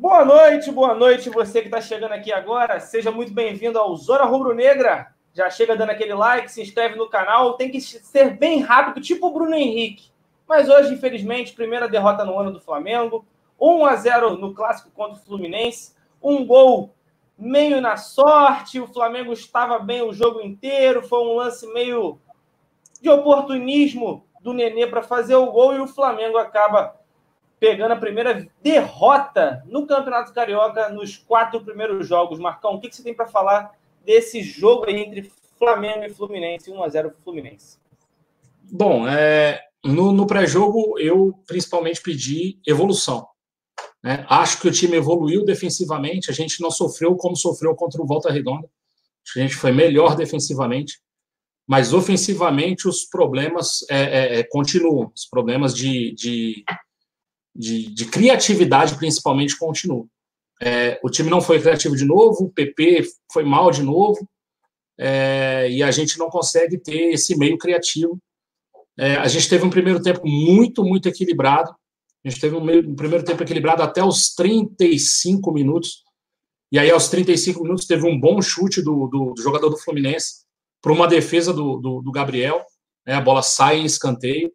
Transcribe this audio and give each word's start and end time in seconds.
Boa 0.00 0.24
noite, 0.24 0.72
boa 0.72 0.94
noite, 0.94 1.28
você 1.28 1.60
que 1.60 1.66
está 1.66 1.78
chegando 1.78 2.12
aqui 2.12 2.32
agora. 2.32 2.80
Seja 2.80 3.10
muito 3.10 3.34
bem-vindo 3.34 3.78
ao 3.78 3.94
Zona 3.94 4.24
Rubro 4.24 4.54
Negra. 4.54 5.14
Já 5.34 5.50
chega 5.50 5.76
dando 5.76 5.90
aquele 5.90 6.14
like, 6.14 6.50
se 6.50 6.62
inscreve 6.62 6.96
no 6.96 7.06
canal. 7.06 7.52
Tem 7.58 7.70
que 7.70 7.82
ser 7.82 8.30
bem 8.30 8.62
rápido, 8.62 9.04
tipo 9.04 9.26
o 9.26 9.30
Bruno 9.30 9.54
Henrique. 9.54 10.10
Mas 10.48 10.70
hoje, 10.70 10.94
infelizmente, 10.94 11.52
primeira 11.52 11.86
derrota 11.86 12.24
no 12.24 12.38
ano 12.38 12.50
do 12.50 12.58
Flamengo. 12.62 13.26
1 13.60 13.84
a 13.84 13.94
0 13.94 14.38
no 14.38 14.54
clássico 14.54 14.90
contra 14.90 15.18
o 15.18 15.22
Fluminense. 15.22 15.94
Um 16.22 16.46
gol 16.46 16.94
meio 17.36 17.78
na 17.82 17.98
sorte. 17.98 18.80
O 18.80 18.86
Flamengo 18.86 19.34
estava 19.34 19.78
bem 19.78 20.00
o 20.00 20.14
jogo 20.14 20.40
inteiro. 20.40 21.06
Foi 21.06 21.18
um 21.18 21.34
lance 21.34 21.70
meio 21.74 22.18
de 23.02 23.10
oportunismo 23.10 24.24
do 24.40 24.54
Nenê 24.54 24.86
para 24.86 25.02
fazer 25.02 25.34
o 25.34 25.52
gol 25.52 25.74
e 25.74 25.80
o 25.80 25.86
Flamengo 25.86 26.38
acaba 26.38 26.98
pegando 27.60 27.92
a 27.92 27.96
primeira 27.96 28.48
derrota 28.62 29.62
no 29.66 29.86
Campeonato 29.86 30.32
Carioca 30.32 30.88
nos 30.88 31.18
quatro 31.18 31.60
primeiros 31.60 32.08
jogos. 32.08 32.38
Marcão, 32.38 32.74
o 32.74 32.80
que 32.80 32.90
você 32.90 33.02
tem 33.02 33.14
para 33.14 33.26
falar 33.26 33.78
desse 34.02 34.42
jogo 34.42 34.86
aí 34.88 34.96
entre 34.96 35.30
Flamengo 35.58 36.04
e 36.04 36.08
Fluminense, 36.08 36.70
1 36.70 36.82
a 36.82 36.88
0 36.88 37.12
Fluminense? 37.22 37.78
Bom, 38.72 39.06
é, 39.06 39.60
no, 39.84 40.10
no 40.10 40.26
pré-jogo 40.26 40.98
eu 40.98 41.38
principalmente 41.46 42.00
pedi 42.00 42.58
evolução. 42.66 43.28
Né? 44.02 44.24
Acho 44.26 44.58
que 44.62 44.68
o 44.68 44.72
time 44.72 44.96
evoluiu 44.96 45.44
defensivamente, 45.44 46.30
a 46.30 46.34
gente 46.34 46.62
não 46.62 46.70
sofreu 46.70 47.14
como 47.14 47.36
sofreu 47.36 47.74
contra 47.74 48.00
o 48.00 48.06
Volta 48.06 48.32
Redonda. 48.32 48.66
A 49.36 49.38
gente 49.38 49.54
foi 49.54 49.70
melhor 49.70 50.16
defensivamente, 50.16 50.98
mas 51.68 51.92
ofensivamente 51.92 52.88
os 52.88 53.04
problemas 53.04 53.84
é, 53.90 54.00
é, 54.00 54.38
é 54.38 54.42
continuam. 54.44 55.12
Os 55.14 55.26
problemas 55.26 55.74
de, 55.76 56.14
de 56.14 56.64
de, 57.54 57.92
de 57.92 58.04
criatividade, 58.06 58.96
principalmente, 58.96 59.58
continua. 59.58 60.06
É, 60.62 61.00
o 61.02 61.08
time 61.08 61.30
não 61.30 61.40
foi 61.40 61.60
criativo 61.60 61.96
de 61.96 62.04
novo, 62.04 62.44
o 62.44 62.52
PP 62.52 63.04
foi 63.32 63.44
mal 63.44 63.70
de 63.70 63.82
novo, 63.82 64.28
é, 64.98 65.70
e 65.70 65.82
a 65.82 65.90
gente 65.90 66.18
não 66.18 66.28
consegue 66.28 66.76
ter 66.76 67.12
esse 67.12 67.36
meio 67.36 67.56
criativo. 67.56 68.18
É, 68.98 69.14
a 69.14 69.26
gente 69.28 69.48
teve 69.48 69.64
um 69.64 69.70
primeiro 69.70 70.02
tempo 70.02 70.20
muito, 70.26 70.84
muito 70.84 71.08
equilibrado. 71.08 71.74
A 72.22 72.28
gente 72.28 72.38
teve 72.38 72.54
um, 72.54 72.62
meio, 72.62 72.86
um, 72.86 72.94
primeiro 72.94 73.24
tempo 73.24 73.42
equilibrado 73.42 73.82
até 73.82 74.04
os 74.04 74.34
35 74.34 75.50
minutos. 75.52 76.04
E 76.70 76.78
aí, 76.78 76.90
aos 76.90 77.08
35 77.08 77.62
minutos, 77.62 77.86
teve 77.86 78.06
um 78.06 78.20
bom 78.20 78.42
chute 78.42 78.82
do, 78.82 79.06
do, 79.06 79.32
do 79.32 79.42
jogador 79.42 79.70
do 79.70 79.78
Fluminense 79.78 80.44
para 80.82 80.92
uma 80.92 81.08
defesa 81.08 81.52
do, 81.52 81.78
do, 81.78 82.12
Gabriel. 82.12 82.62
Né, 83.06 83.14
a 83.14 83.20
bola 83.22 83.40
sai 83.40 83.78
em 83.78 83.86
escanteio. 83.86 84.52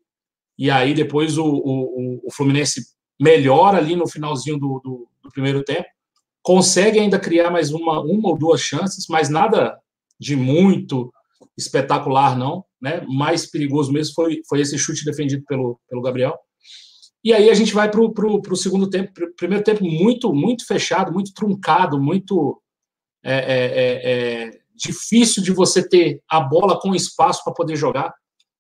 E 0.58 0.72
aí 0.72 0.94
depois 0.94 1.38
o, 1.38 1.46
o, 1.46 2.22
o 2.26 2.32
Fluminense 2.32 2.82
melhora 3.20 3.78
ali 3.78 3.96
no 3.96 4.08
finalzinho 4.08 4.58
do, 4.58 4.82
do, 4.84 5.08
do, 5.24 5.32
primeiro 5.32 5.64
tempo, 5.64 5.88
consegue 6.42 7.00
ainda 7.00 7.20
criar 7.20 7.50
mais 7.50 7.72
uma, 7.72 8.02
uma 8.02 8.30
ou 8.30 8.38
duas 8.38 8.62
chances, 8.62 9.06
mas 9.10 9.30
nada 9.30 9.78
de 10.20 10.36
muito 10.36 11.12
espetacular, 11.58 12.38
não. 12.38 12.64
Né? 12.82 13.06
Mais 13.08 13.50
perigoso 13.50 13.92
mesmo 13.92 14.14
foi, 14.14 14.42
foi 14.48 14.62
esse 14.62 14.78
chute 14.78 15.06
defendido 15.06 15.44
pelo, 15.46 15.80
pelo 15.90 16.02
Gabriel. 16.02 16.38
E 17.24 17.34
aí 17.34 17.50
a 17.50 17.54
gente 17.56 17.74
vai 17.74 17.90
para 17.90 18.00
o 18.00 18.56
segundo 18.56 18.88
tempo, 18.88 19.12
primeiro 19.36 19.64
tempo 19.64 19.84
muito, 19.84 20.32
muito 20.32 20.66
fechado, 20.68 21.12
muito 21.12 21.34
truncado, 21.34 22.00
muito 22.00 22.62
é, 23.24 23.34
é, 23.34 23.66
é, 23.66 24.44
é 24.46 24.60
difícil 24.76 25.42
de 25.42 25.52
você 25.52 25.88
ter 25.88 26.22
a 26.30 26.40
bola 26.40 26.80
com 26.80 26.94
espaço 26.94 27.44
para 27.44 27.54
poder 27.54 27.76
jogar. 27.76 28.14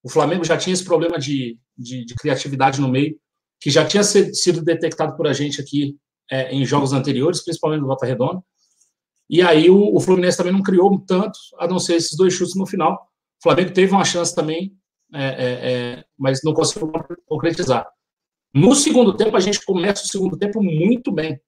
O 0.05 0.09
Flamengo 0.09 0.43
já 0.45 0.55
tinha 0.55 0.71
esse 0.71 0.85
problema 0.85 1.17
de, 1.17 1.57
de, 1.75 2.05
de 2.05 2.13
criatividade 2.13 2.79
no 2.79 2.87
meio, 2.87 3.19
que 3.59 3.71
já 3.71 3.83
tinha 3.83 4.03
sido 4.03 4.61
detectado 4.61 5.17
por 5.17 5.25
a 5.25 5.33
gente 5.33 5.59
aqui 5.59 5.97
é, 6.29 6.53
em 6.53 6.63
jogos 6.63 6.93
anteriores, 6.93 7.43
principalmente 7.43 7.81
no 7.81 7.87
Volta 7.87 8.05
Redonda. 8.05 8.39
E 9.27 9.41
aí 9.41 9.67
o, 9.67 9.95
o, 9.95 9.99
Fluminense 9.99 10.37
também 10.37 10.53
não 10.53 10.61
criou 10.61 10.99
tanto, 10.99 11.39
a 11.57 11.67
não 11.67 11.79
ser 11.79 11.95
esses 11.95 12.15
dois 12.15 12.35
chutes 12.35 12.53
no 12.55 12.67
final. 12.67 12.93
O 13.39 13.41
Flamengo 13.41 13.73
teve 13.73 13.93
uma 13.93 14.05
chance 14.05 14.35
também, 14.35 14.77
é, 15.11 15.23
é, 15.23 15.71
é 15.71 16.05
mas 16.15 16.43
não 16.43 16.53
conseguiu 16.53 16.91
concretizar. 17.25 17.87
No 18.53 18.75
segundo 18.75 19.17
tempo, 19.17 19.35
a 19.35 19.39
gente 19.39 19.65
começa 19.65 20.03
o 20.03 20.07
segundo 20.07 20.37
tempo 20.37 20.61
muito 20.61 21.11
bem, 21.11 21.41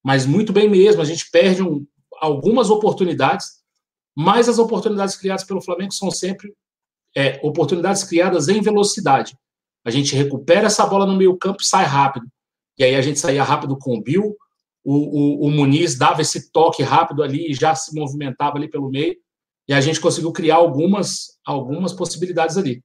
mas 0.00 0.26
muito 0.26 0.52
bem 0.52 0.70
mesmo. 0.70 1.02
A 1.02 1.04
gente 1.04 1.28
perde 1.28 1.60
um, 1.60 1.84
algumas 2.20 2.70
oportunidades, 2.70 3.48
mas 4.16 4.48
as 4.48 4.60
oportunidades 4.60 5.16
criadas 5.16 5.42
pelo 5.42 5.60
Flamengo 5.60 5.92
são 5.92 6.08
sempre 6.08 6.54
é, 7.16 7.40
oportunidades 7.42 8.04
criadas 8.04 8.48
em 8.48 8.60
velocidade. 8.60 9.36
A 9.84 9.90
gente 9.90 10.14
recupera 10.14 10.66
essa 10.66 10.86
bola 10.86 11.06
no 11.06 11.16
meio 11.16 11.36
campo 11.36 11.62
e 11.62 11.66
sai 11.66 11.84
rápido. 11.84 12.26
E 12.78 12.84
aí 12.84 12.94
a 12.94 13.02
gente 13.02 13.18
saía 13.18 13.42
rápido 13.42 13.76
com 13.76 13.96
o 13.96 14.02
Bill, 14.02 14.36
o, 14.82 15.44
o, 15.44 15.46
o 15.46 15.50
Muniz 15.50 15.96
dava 15.96 16.22
esse 16.22 16.50
toque 16.50 16.82
rápido 16.82 17.22
ali 17.22 17.50
e 17.50 17.54
já 17.54 17.74
se 17.74 17.94
movimentava 17.94 18.56
ali 18.56 18.68
pelo 18.68 18.90
meio. 18.90 19.16
E 19.68 19.72
a 19.72 19.80
gente 19.80 20.00
conseguiu 20.00 20.32
criar 20.32 20.56
algumas, 20.56 21.38
algumas 21.44 21.92
possibilidades 21.92 22.56
ali. 22.56 22.82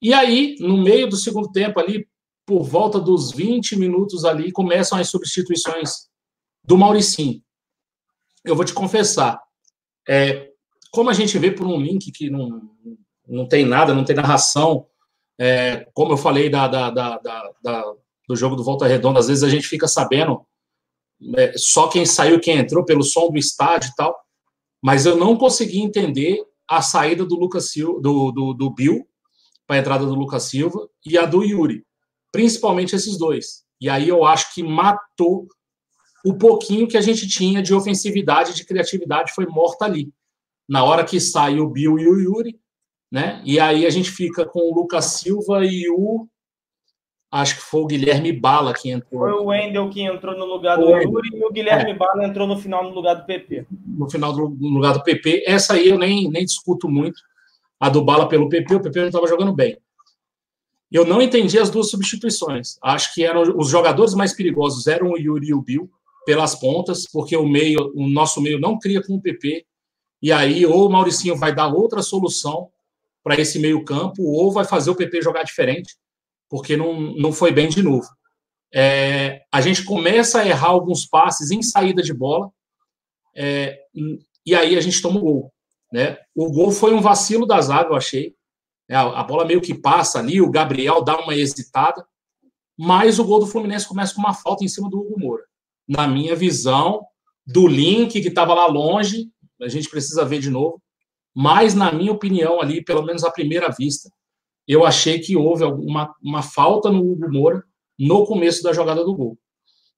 E 0.00 0.14
aí, 0.14 0.56
no 0.60 0.82
meio 0.82 1.08
do 1.08 1.16
segundo 1.16 1.50
tempo 1.50 1.78
ali, 1.78 2.08
por 2.46 2.62
volta 2.62 2.98
dos 2.98 3.32
20 3.32 3.76
minutos 3.76 4.24
ali, 4.24 4.50
começam 4.50 4.98
as 4.98 5.08
substituições 5.08 6.08
do 6.64 6.78
Mauricinho. 6.78 7.42
Eu 8.44 8.56
vou 8.56 8.64
te 8.64 8.72
confessar, 8.72 9.38
é, 10.08 10.48
como 10.90 11.10
a 11.10 11.12
gente 11.12 11.38
vê 11.38 11.50
por 11.50 11.66
um 11.66 11.78
link 11.78 12.10
que 12.10 12.30
não, 12.30 12.70
não 13.30 13.46
tem 13.46 13.64
nada, 13.64 13.94
não 13.94 14.04
tem 14.04 14.16
narração. 14.16 14.86
É, 15.38 15.86
como 15.94 16.12
eu 16.12 16.16
falei 16.16 16.50
da, 16.50 16.68
da, 16.68 16.90
da, 16.90 17.94
do 18.28 18.36
jogo 18.36 18.56
do 18.56 18.64
Volta 18.64 18.86
Redonda, 18.86 19.20
às 19.20 19.28
vezes 19.28 19.42
a 19.42 19.48
gente 19.48 19.66
fica 19.66 19.88
sabendo 19.88 20.44
é, 21.36 21.52
só 21.56 21.88
quem 21.88 22.04
saiu 22.04 22.40
quem 22.40 22.58
entrou 22.58 22.84
pelo 22.84 23.02
som 23.02 23.30
do 23.30 23.38
estádio 23.38 23.90
e 23.90 23.94
tal, 23.94 24.18
mas 24.82 25.06
eu 25.06 25.16
não 25.16 25.36
consegui 25.36 25.80
entender 25.80 26.42
a 26.68 26.82
saída 26.82 27.24
do 27.24 27.36
Lucas 27.36 27.70
Silva, 27.70 28.00
do, 28.00 28.32
do, 28.32 28.54
do 28.54 28.70
Bill 28.70 29.06
para 29.66 29.76
a 29.76 29.78
entrada 29.78 30.04
do 30.04 30.14
Lucas 30.14 30.44
Silva 30.44 30.88
e 31.04 31.16
a 31.16 31.24
do 31.24 31.42
Yuri, 31.42 31.84
principalmente 32.32 32.94
esses 32.94 33.16
dois. 33.16 33.64
E 33.80 33.88
aí 33.88 34.08
eu 34.08 34.24
acho 34.24 34.54
que 34.54 34.62
matou 34.62 35.48
o 36.24 36.34
pouquinho 36.34 36.86
que 36.86 36.96
a 36.96 37.00
gente 37.00 37.26
tinha 37.26 37.62
de 37.62 37.74
ofensividade, 37.74 38.54
de 38.54 38.64
criatividade, 38.64 39.32
foi 39.32 39.46
morta 39.46 39.84
ali. 39.84 40.12
Na 40.68 40.84
hora 40.84 41.04
que 41.04 41.18
saiu 41.18 41.64
o 41.64 41.70
Bill 41.70 41.98
e 41.98 42.06
o 42.06 42.18
Yuri, 42.18 42.60
né? 43.10 43.42
E 43.44 43.58
aí 43.58 43.86
a 43.86 43.90
gente 43.90 44.10
fica 44.10 44.44
com 44.44 44.60
o 44.60 44.74
Lucas 44.74 45.06
Silva 45.06 45.64
e 45.64 45.88
o 45.90 46.26
acho 47.30 47.56
que 47.56 47.62
foi 47.62 47.80
o 47.80 47.86
Guilherme 47.86 48.32
Bala 48.32 48.74
que 48.74 48.90
entrou. 48.90 49.20
Foi 49.20 49.32
o 49.32 49.46
Wendel 49.46 49.88
que 49.90 50.02
entrou 50.02 50.36
no 50.36 50.44
lugar 50.44 50.76
do 50.76 50.90
Yuri 50.90 51.30
e 51.32 51.44
o 51.44 51.50
Guilherme 51.50 51.92
é. 51.92 51.94
Bala 51.94 52.24
entrou 52.24 52.46
no 52.46 52.58
final 52.58 52.84
no 52.84 52.90
lugar 52.90 53.14
do 53.14 53.24
PP. 53.24 53.66
No 53.86 54.10
final 54.10 54.32
do 54.32 54.48
no 54.48 54.68
lugar 54.68 54.94
do 54.94 55.02
PP. 55.02 55.44
Essa 55.46 55.74
aí 55.74 55.88
eu 55.88 55.98
nem, 55.98 56.30
nem 56.30 56.44
discuto 56.44 56.88
muito. 56.88 57.20
A 57.78 57.88
do 57.88 58.04
Bala 58.04 58.28
pelo 58.28 58.48
PP, 58.48 58.74
o 58.74 58.82
PP 58.82 59.00
não 59.00 59.06
estava 59.06 59.26
jogando 59.26 59.54
bem. 59.54 59.78
Eu 60.90 61.04
não 61.04 61.22
entendi 61.22 61.58
as 61.58 61.70
duas 61.70 61.88
substituições. 61.88 62.76
Acho 62.82 63.14
que 63.14 63.24
eram 63.24 63.42
os 63.56 63.70
jogadores 63.70 64.12
mais 64.12 64.34
perigosos 64.34 64.86
eram 64.88 65.10
o 65.10 65.16
Yuri 65.16 65.48
e 65.48 65.54
o 65.54 65.62
Bill 65.62 65.88
pelas 66.26 66.54
pontas, 66.56 67.06
porque 67.10 67.36
o 67.36 67.46
meio, 67.46 67.92
o 67.94 68.08
nosso 68.08 68.40
meio 68.40 68.58
não 68.58 68.78
cria 68.78 69.02
com 69.02 69.14
o 69.14 69.20
PP. 69.20 69.64
E 70.20 70.32
aí 70.32 70.66
ou 70.66 70.86
o 70.86 70.92
Mauricinho 70.92 71.36
vai 71.36 71.54
dar 71.54 71.68
outra 71.68 72.02
solução 72.02 72.68
para 73.30 73.40
esse 73.40 73.60
meio-campo, 73.60 74.24
ou 74.24 74.50
vai 74.50 74.64
fazer 74.64 74.90
o 74.90 74.96
PP 74.96 75.22
jogar 75.22 75.44
diferente, 75.44 75.94
porque 76.48 76.76
não, 76.76 77.00
não 77.14 77.32
foi 77.32 77.52
bem 77.52 77.68
de 77.68 77.80
novo. 77.80 78.08
É, 78.74 79.42
a 79.52 79.60
gente 79.60 79.84
começa 79.84 80.40
a 80.40 80.48
errar 80.48 80.70
alguns 80.70 81.06
passes 81.06 81.52
em 81.52 81.62
saída 81.62 82.02
de 82.02 82.12
bola, 82.12 82.50
é, 83.36 83.78
e 84.44 84.52
aí 84.52 84.76
a 84.76 84.80
gente 84.80 85.00
toma 85.00 85.20
o 85.20 85.22
gol. 85.22 85.52
Né? 85.92 86.18
O 86.34 86.50
gol 86.50 86.72
foi 86.72 86.92
um 86.92 87.00
vacilo 87.00 87.46
da 87.46 87.60
zaga, 87.60 87.90
eu 87.90 87.96
achei. 87.96 88.34
É, 88.88 88.96
a 88.96 89.22
bola 89.22 89.44
meio 89.44 89.60
que 89.60 89.74
passa 89.74 90.18
ali, 90.18 90.40
o 90.40 90.50
Gabriel 90.50 91.00
dá 91.00 91.16
uma 91.20 91.36
hesitada, 91.36 92.04
mas 92.76 93.20
o 93.20 93.24
gol 93.24 93.38
do 93.38 93.46
Fluminense 93.46 93.86
começa 93.86 94.12
com 94.12 94.20
uma 94.22 94.34
falta 94.34 94.64
em 94.64 94.68
cima 94.68 94.90
do 94.90 94.98
Hugo 94.98 95.20
Moura. 95.20 95.44
Na 95.86 96.08
minha 96.08 96.34
visão, 96.34 97.06
do 97.46 97.68
link 97.68 98.20
que 98.20 98.26
estava 98.26 98.54
lá 98.54 98.66
longe, 98.66 99.30
a 99.62 99.68
gente 99.68 99.88
precisa 99.88 100.24
ver 100.24 100.40
de 100.40 100.50
novo. 100.50 100.82
Mas, 101.40 101.74
na 101.74 101.90
minha 101.90 102.12
opinião, 102.12 102.60
ali, 102.60 102.84
pelo 102.84 103.02
menos 103.02 103.24
à 103.24 103.30
primeira 103.30 103.70
vista, 103.70 104.10
eu 104.68 104.84
achei 104.84 105.18
que 105.18 105.34
houve 105.34 105.64
uma, 105.64 106.14
uma 106.22 106.42
falta 106.42 106.90
no 106.90 107.00
Hugo 107.00 107.32
Moura 107.32 107.64
no 107.98 108.26
começo 108.26 108.62
da 108.62 108.74
jogada 108.74 109.02
do 109.02 109.16
gol. 109.16 109.38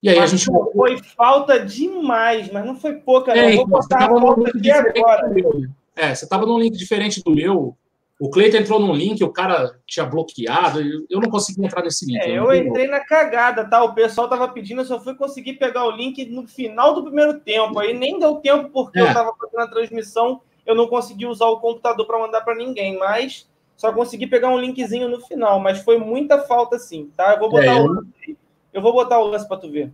E 0.00 0.08
aí 0.08 0.20
mas, 0.20 0.32
a 0.32 0.36
gente. 0.36 0.46
Foi 0.72 1.02
falta 1.16 1.58
demais, 1.58 2.48
mas 2.52 2.64
não 2.64 2.76
foi 2.76 2.94
pouca, 2.94 3.32
é, 3.32 3.42
Vou 3.42 3.50
então, 3.50 3.66
botar 3.66 4.04
a 4.04 4.48
aqui 4.48 4.70
agora. 4.70 5.28
Né? 5.30 5.68
É, 5.96 6.14
você 6.14 6.24
estava 6.24 6.46
num 6.46 6.60
link 6.60 6.76
diferente 6.76 7.20
do 7.24 7.34
meu. 7.34 7.76
O 8.20 8.30
Cleiton 8.30 8.58
entrou 8.58 8.78
num 8.78 8.94
link, 8.94 9.24
o 9.24 9.32
cara 9.32 9.80
tinha 9.84 10.06
bloqueado. 10.06 10.80
Eu 11.10 11.20
não 11.20 11.28
consegui 11.28 11.64
entrar 11.64 11.82
nesse 11.82 12.06
link. 12.06 12.20
É, 12.20 12.38
eu, 12.38 12.54
entrei 12.54 12.86
na 12.86 13.00
cagada, 13.00 13.68
tá? 13.68 13.82
O 13.82 13.94
pessoal 13.94 14.28
tava 14.28 14.46
pedindo, 14.46 14.82
eu 14.82 14.84
só 14.84 15.00
fui 15.00 15.16
conseguir 15.16 15.54
pegar 15.54 15.86
o 15.86 15.90
link 15.90 16.24
no 16.26 16.46
final 16.46 16.94
do 16.94 17.02
primeiro 17.02 17.40
tempo. 17.40 17.80
Aí 17.80 17.92
nem 17.92 18.20
deu 18.20 18.36
tempo 18.36 18.70
porque 18.70 19.00
é. 19.00 19.02
eu 19.02 19.12
tava 19.12 19.34
fazendo 19.36 19.60
a 19.60 19.66
transmissão 19.66 20.40
eu 20.66 20.74
não 20.74 20.86
consegui 20.86 21.26
usar 21.26 21.46
o 21.46 21.60
computador 21.60 22.06
para 22.06 22.18
mandar 22.18 22.40
para 22.42 22.54
ninguém, 22.54 22.98
mas 22.98 23.48
só 23.76 23.92
consegui 23.92 24.26
pegar 24.26 24.48
um 24.48 24.58
linkzinho 24.58 25.08
no 25.08 25.20
final, 25.20 25.58
mas 25.58 25.80
foi 25.80 25.98
muita 25.98 26.42
falta 26.42 26.78
sim, 26.78 27.10
tá? 27.16 27.34
Eu 27.34 27.40
vou 27.40 27.50
botar 27.50 27.64
é, 27.64 27.80
o 27.80 27.86
lance, 27.86 28.38
eu 28.72 28.82
vou 28.82 28.92
botar 28.92 29.18
o 29.18 29.26
lance 29.26 29.48
para 29.48 29.56
tu 29.56 29.70
ver. 29.70 29.90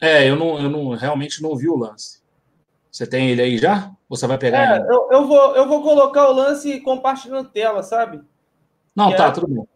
É, 0.00 0.28
eu 0.28 0.34
não, 0.34 0.58
eu 0.58 0.68
não 0.68 0.88
realmente 0.90 1.42
não 1.42 1.56
vi 1.56 1.68
o 1.68 1.76
lance. 1.76 2.20
Você 2.90 3.06
tem 3.06 3.30
ele 3.30 3.40
aí 3.40 3.56
já? 3.56 3.90
Ou 4.08 4.16
você 4.16 4.26
vai 4.26 4.36
pegar 4.36 4.58
é, 4.58 4.76
ele? 4.76 4.92
Eu, 4.92 5.08
eu, 5.10 5.26
vou, 5.26 5.56
eu 5.56 5.68
vou 5.68 5.82
colocar 5.82 6.28
o 6.28 6.32
lance 6.32 6.80
compartilhando 6.80 7.48
tela, 7.48 7.82
sabe? 7.82 8.20
Não, 8.94 9.10
que 9.10 9.16
tá, 9.16 9.28
é... 9.28 9.30
tudo 9.30 9.46
bem. 9.46 9.66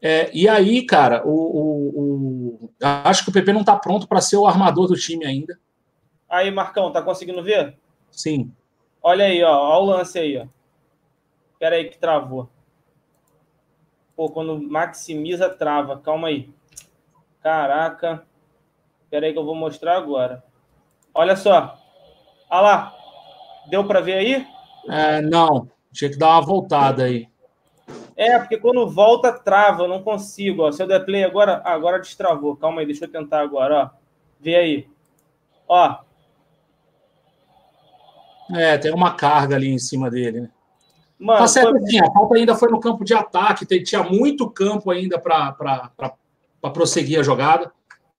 É, 0.00 0.30
e 0.32 0.48
aí, 0.48 0.84
cara, 0.84 1.26
o, 1.26 1.30
o, 1.30 2.60
o, 2.64 2.70
acho 2.80 3.24
que 3.24 3.30
o 3.30 3.32
PP 3.32 3.52
não 3.52 3.64
tá 3.64 3.74
pronto 3.74 4.06
para 4.06 4.20
ser 4.20 4.36
o 4.36 4.46
armador 4.46 4.86
do 4.86 4.94
time 4.94 5.24
ainda. 5.24 5.58
Aí, 6.28 6.50
Marcão, 6.50 6.92
tá 6.92 7.00
conseguindo 7.00 7.42
ver? 7.42 7.76
Sim. 8.10 8.52
Olha 9.08 9.26
aí, 9.26 9.40
ó, 9.44 9.56
ó 9.56 9.80
o 9.80 9.84
lance 9.84 10.18
aí, 10.18 10.36
ó. 10.36 10.46
Espera 11.52 11.76
aí 11.76 11.88
que 11.88 11.96
travou. 11.96 12.50
Pô, 14.16 14.28
quando 14.28 14.60
maximiza, 14.60 15.48
trava. 15.48 16.00
Calma 16.00 16.26
aí. 16.26 16.52
Caraca. 17.40 18.26
Espera 19.04 19.26
aí 19.26 19.32
que 19.32 19.38
eu 19.38 19.44
vou 19.44 19.54
mostrar 19.54 19.96
agora. 19.96 20.42
Olha 21.14 21.36
só. 21.36 21.78
Olha 22.50 22.60
lá. 22.60 22.96
Deu 23.70 23.86
para 23.86 24.00
ver 24.00 24.14
aí? 24.14 24.46
É, 24.88 25.20
não. 25.20 25.70
Tinha 25.92 26.10
que 26.10 26.18
dar 26.18 26.30
uma 26.30 26.40
voltada 26.40 27.04
aí. 27.04 27.28
É, 28.16 28.36
porque 28.40 28.58
quando 28.58 28.90
volta, 28.90 29.32
trava. 29.32 29.84
Eu 29.84 29.88
não 29.88 30.02
consigo. 30.02 30.62
Ó. 30.64 30.72
Se 30.72 30.82
eu 30.82 30.88
der 30.88 31.04
play 31.04 31.22
agora... 31.22 31.62
agora 31.64 32.00
destravou. 32.00 32.56
Calma 32.56 32.80
aí, 32.80 32.86
deixa 32.86 33.04
eu 33.04 33.12
tentar 33.12 33.38
agora. 33.38 33.84
Ó. 33.84 33.90
Vê 34.40 34.56
aí. 34.56 34.88
Ó. 35.68 36.05
É, 38.54 38.78
tem 38.78 38.92
uma 38.92 39.14
carga 39.14 39.56
ali 39.56 39.68
em 39.68 39.78
cima 39.78 40.10
dele, 40.10 40.42
né? 40.42 40.50
Mano, 41.18 41.40
tá 41.40 41.48
certo, 41.48 41.70
foi... 41.70 41.82
assim, 41.82 41.98
a 42.00 42.12
falta 42.12 42.36
ainda 42.36 42.54
foi 42.54 42.70
no 42.70 42.80
campo 42.80 43.04
de 43.04 43.14
ataque, 43.14 43.64
tinha 43.82 44.02
muito 44.02 44.50
campo 44.50 44.90
ainda 44.90 45.18
para 45.18 46.12
prosseguir 46.72 47.18
a 47.18 47.22
jogada. 47.22 47.72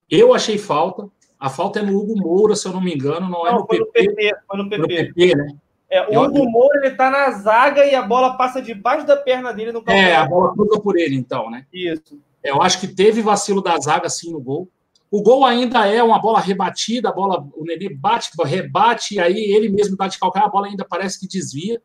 Eu 0.09 0.33
achei 0.33 0.57
falta. 0.57 1.07
A 1.39 1.49
falta 1.49 1.79
é 1.79 1.83
no 1.83 1.95
Hugo 1.95 2.17
Moura, 2.17 2.55
se 2.55 2.67
eu 2.67 2.73
não 2.73 2.81
me 2.81 2.93
engano, 2.93 3.29
não, 3.29 3.45
é 3.45 3.51
não 3.51 3.57
é 3.57 3.61
no 3.61 3.67
foi 3.67 3.85
PP. 3.85 4.09
No 4.09 4.15
PP. 4.15 4.35
Foi 4.47 4.57
no 4.57 4.69
PP, 4.69 4.81
no 4.81 4.87
PP 4.87 5.35
né? 5.35 5.55
É, 5.89 6.01
o 6.01 6.13
eu... 6.13 6.21
Hugo 6.23 6.49
Moura 6.49 6.85
ele 6.85 6.95
tá 6.95 7.11
na 7.11 7.29
zaga 7.31 7.85
e 7.85 7.93
a 7.93 8.01
bola 8.01 8.35
passa 8.35 8.61
debaixo 8.61 9.05
da 9.05 9.15
perna 9.15 9.53
dele 9.53 9.71
no 9.71 9.81
campo. 9.81 9.91
É, 9.91 10.15
a 10.15 10.25
bola 10.25 10.53
cruza 10.53 10.79
por 10.81 10.97
ele, 10.97 11.15
então, 11.15 11.51
né? 11.51 11.65
Isso. 11.71 12.19
Eu 12.43 12.61
acho 12.61 12.79
que 12.79 12.87
teve 12.87 13.21
vacilo 13.21 13.61
da 13.61 13.77
zaga, 13.77 14.09
sim, 14.09 14.31
no 14.31 14.41
gol. 14.41 14.67
O 15.09 15.21
gol 15.21 15.45
ainda 15.45 15.85
é 15.87 16.03
uma 16.03 16.19
bola 16.19 16.39
rebatida, 16.39 17.09
a 17.09 17.13
bola, 17.13 17.47
o 17.55 17.63
Nenê 17.63 17.89
bate, 17.89 18.29
rebate, 18.43 19.15
e 19.15 19.19
aí 19.19 19.37
ele 19.37 19.69
mesmo 19.69 19.95
dá 19.95 20.07
de 20.07 20.19
calcar, 20.19 20.43
a 20.43 20.49
bola 20.49 20.67
ainda 20.67 20.85
parece 20.85 21.19
que 21.19 21.27
desvia 21.27 21.81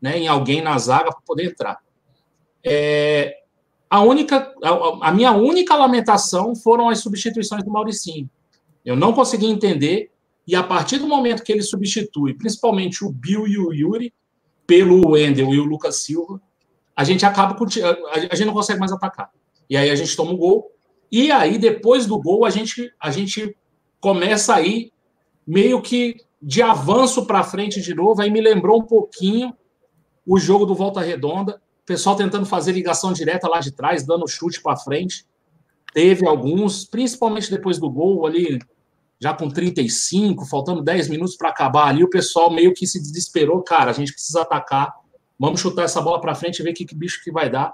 né, 0.00 0.18
em 0.18 0.28
alguém 0.28 0.62
na 0.62 0.76
zaga 0.78 1.10
para 1.10 1.20
poder 1.26 1.46
entrar. 1.46 1.78
É, 2.64 3.36
a, 3.88 4.00
única, 4.00 4.54
a, 4.62 5.08
a, 5.08 5.12
minha 5.12 5.32
única 5.32 5.74
lamentação 5.76 6.56
foram 6.56 6.88
as 6.88 7.00
substituições 7.00 7.62
do 7.62 7.70
Mauricinho. 7.70 8.28
Eu 8.84 8.96
não 8.96 9.12
consegui 9.12 9.46
entender, 9.46 10.10
e 10.46 10.56
a 10.56 10.62
partir 10.62 10.98
do 10.98 11.06
momento 11.06 11.42
que 11.42 11.52
ele 11.52 11.62
substitui, 11.62 12.34
principalmente 12.34 13.04
o 13.04 13.10
Bill 13.10 13.46
e 13.46 13.58
o 13.58 13.72
Yuri, 13.72 14.12
pelo 14.66 15.10
Wendel 15.10 15.52
e 15.54 15.60
o 15.60 15.64
Lucas 15.64 16.02
Silva, 16.02 16.40
a 16.96 17.04
gente 17.04 17.26
acaba 17.26 17.54
a, 17.54 18.14
a 18.14 18.34
gente 18.34 18.46
não 18.46 18.54
consegue 18.54 18.80
mais 18.80 18.92
atacar. 18.92 19.30
E 19.68 19.76
aí 19.76 19.90
a 19.90 19.94
gente 19.94 20.16
toma 20.16 20.30
o 20.30 20.34
um 20.34 20.36
gol, 20.36 20.73
e 21.16 21.30
aí 21.30 21.58
depois 21.58 22.06
do 22.06 22.20
gol 22.20 22.44
a 22.44 22.50
gente, 22.50 22.92
a 22.98 23.08
gente 23.08 23.56
começa 24.00 24.52
a 24.52 24.60
ir 24.60 24.92
meio 25.46 25.80
que 25.80 26.16
de 26.42 26.60
avanço 26.60 27.24
para 27.24 27.44
frente 27.44 27.80
de 27.80 27.94
novo, 27.94 28.20
aí 28.20 28.28
me 28.32 28.40
lembrou 28.40 28.80
um 28.80 28.84
pouquinho 28.84 29.54
o 30.26 30.40
jogo 30.40 30.66
do 30.66 30.74
Volta 30.74 31.00
Redonda, 31.00 31.62
o 31.82 31.86
pessoal 31.86 32.16
tentando 32.16 32.44
fazer 32.44 32.72
ligação 32.72 33.12
direta 33.12 33.46
lá 33.46 33.60
de 33.60 33.70
trás, 33.70 34.04
dando 34.04 34.26
chute 34.26 34.60
para 34.60 34.76
frente. 34.76 35.24
Teve 35.92 36.26
alguns, 36.26 36.84
principalmente 36.84 37.48
depois 37.48 37.78
do 37.78 37.88
gol 37.88 38.26
ali, 38.26 38.58
já 39.20 39.32
com 39.32 39.48
35, 39.48 40.44
faltando 40.46 40.82
10 40.82 41.10
minutos 41.10 41.36
para 41.36 41.50
acabar 41.50 41.86
ali, 41.86 42.02
o 42.02 42.10
pessoal 42.10 42.50
meio 42.50 42.74
que 42.74 42.88
se 42.88 43.00
desesperou, 43.00 43.62
cara, 43.62 43.92
a 43.92 43.94
gente 43.94 44.12
precisa 44.12 44.42
atacar, 44.42 44.92
vamos 45.38 45.60
chutar 45.60 45.84
essa 45.84 46.00
bola 46.00 46.20
para 46.20 46.34
frente 46.34 46.58
e 46.58 46.62
ver 46.64 46.72
que, 46.72 46.84
que 46.84 46.96
bicho 46.96 47.22
que 47.22 47.30
vai 47.30 47.48
dar. 47.48 47.72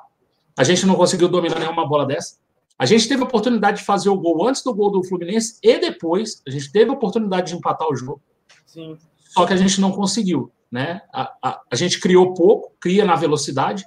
A 0.59 0.63
gente 0.63 0.85
não 0.85 0.95
conseguiu 0.95 1.27
dominar 1.27 1.59
nenhuma 1.59 1.89
bola 1.89 2.05
dessa. 2.05 2.37
A 2.81 2.87
gente 2.87 3.07
teve 3.07 3.21
a 3.21 3.27
oportunidade 3.27 3.81
de 3.81 3.85
fazer 3.85 4.09
o 4.09 4.17
gol 4.17 4.49
antes 4.49 4.63
do 4.63 4.75
gol 4.75 4.91
do 4.91 5.05
Fluminense 5.05 5.59
e 5.63 5.79
depois. 5.79 6.43
A 6.49 6.51
gente 6.51 6.73
teve 6.73 6.91
a 6.91 6.95
oportunidade 6.95 7.49
de 7.49 7.55
empatar 7.59 7.87
o 7.87 7.95
jogo. 7.95 8.23
Sim. 8.65 8.97
Só 9.19 9.45
que 9.45 9.53
a 9.53 9.57
gente 9.57 9.83
não 9.83 9.93
conseguiu. 9.93 10.51
Né? 10.73 11.03
A, 11.13 11.31
a, 11.43 11.61
a, 11.71 11.77
gente 11.77 12.01
criou 12.01 12.33
pouco, 12.33 12.73
cria 12.81 13.05
na 13.05 13.17
velocidade, 13.17 13.85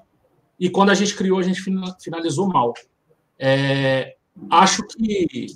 e 0.59 0.69
quando 0.69 0.91
a 0.91 0.93
gente 0.93 1.15
criou, 1.15 1.39
a 1.39 1.41
gente 1.41 1.59
finalizou 1.99 2.47
mal. 2.47 2.71
É, 3.39 4.15
acho 4.47 4.85
que 4.85 5.47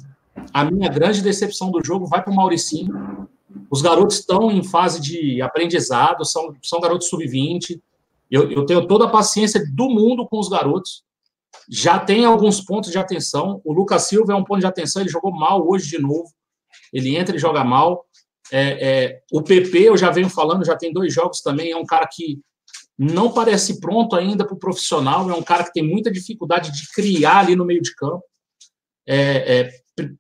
a 0.52 0.66
minha 0.66 0.90
grande 0.90 1.22
decepção 1.22 1.70
do 1.70 1.84
jogo 1.86 2.08
vai 2.08 2.24
para 2.24 2.34
o 2.34 2.36
Mauricinho. 2.36 3.28
Os 3.70 3.84
garotos 3.84 4.18
estão 4.18 4.50
em 4.50 4.64
fase 4.64 5.00
de 5.00 5.44
aprendizado, 5.44 6.26
são, 6.26 6.56
são 6.64 6.82
garotos 6.82 7.08
sub-20. 7.08 7.80
Eu, 8.32 8.50
eu 8.50 8.66
tenho 8.66 8.88
toda 8.88 9.06
a 9.06 9.10
paciência 9.10 9.64
do 9.76 9.90
mundo 9.90 10.28
com 10.28 10.40
os 10.40 10.50
garotos. 10.50 11.06
Já 11.70 12.00
tem 12.00 12.26
alguns 12.26 12.62
pontos 12.62 12.92
de 12.92 12.98
atenção. 12.98 13.62
O 13.64 13.74
Lucas 13.74 14.04
Silva 14.04 14.34
é 14.34 14.36
um 14.36 14.44
ponto 14.44 14.60
de 14.60 14.66
atenção, 14.66 15.02
ele 15.02 15.12
jogou 15.12 15.32
mal 15.32 15.68
hoje 15.68 15.90
de 15.90 16.00
novo. 16.00 16.30
Ele 16.94 17.16
entra 17.16 17.36
e 17.36 17.40
joga 17.40 17.64
mal. 17.64 18.06
É, 18.52 18.88
é, 18.88 19.20
o 19.32 19.42
PP, 19.42 19.90
eu 19.90 19.98
já 19.98 20.10
venho 20.10 20.30
falando, 20.30 20.66
já 20.66 20.76
tem 20.76 20.94
dois 20.94 21.14
jogos 21.14 21.42
também, 21.42 21.72
é 21.72 21.78
um 21.78 21.86
cara 21.86 22.08
que 22.10 22.40
não 22.98 23.32
parece 23.32 23.80
pronto 23.80 24.16
ainda 24.16 24.46
para 24.46 24.56
o 24.56 24.60
profissional, 24.60 25.30
é 25.30 25.34
um 25.34 25.44
cara 25.44 25.64
que 25.64 25.74
tem 25.74 25.84
muita 25.84 26.10
dificuldade 26.10 26.72
de 26.72 26.90
criar 26.92 27.40
ali 27.40 27.56
no 27.56 27.66
meio 27.66 27.82
de 27.82 27.94
campo. 27.96 28.24
É, 29.06 29.60
é 29.60 29.70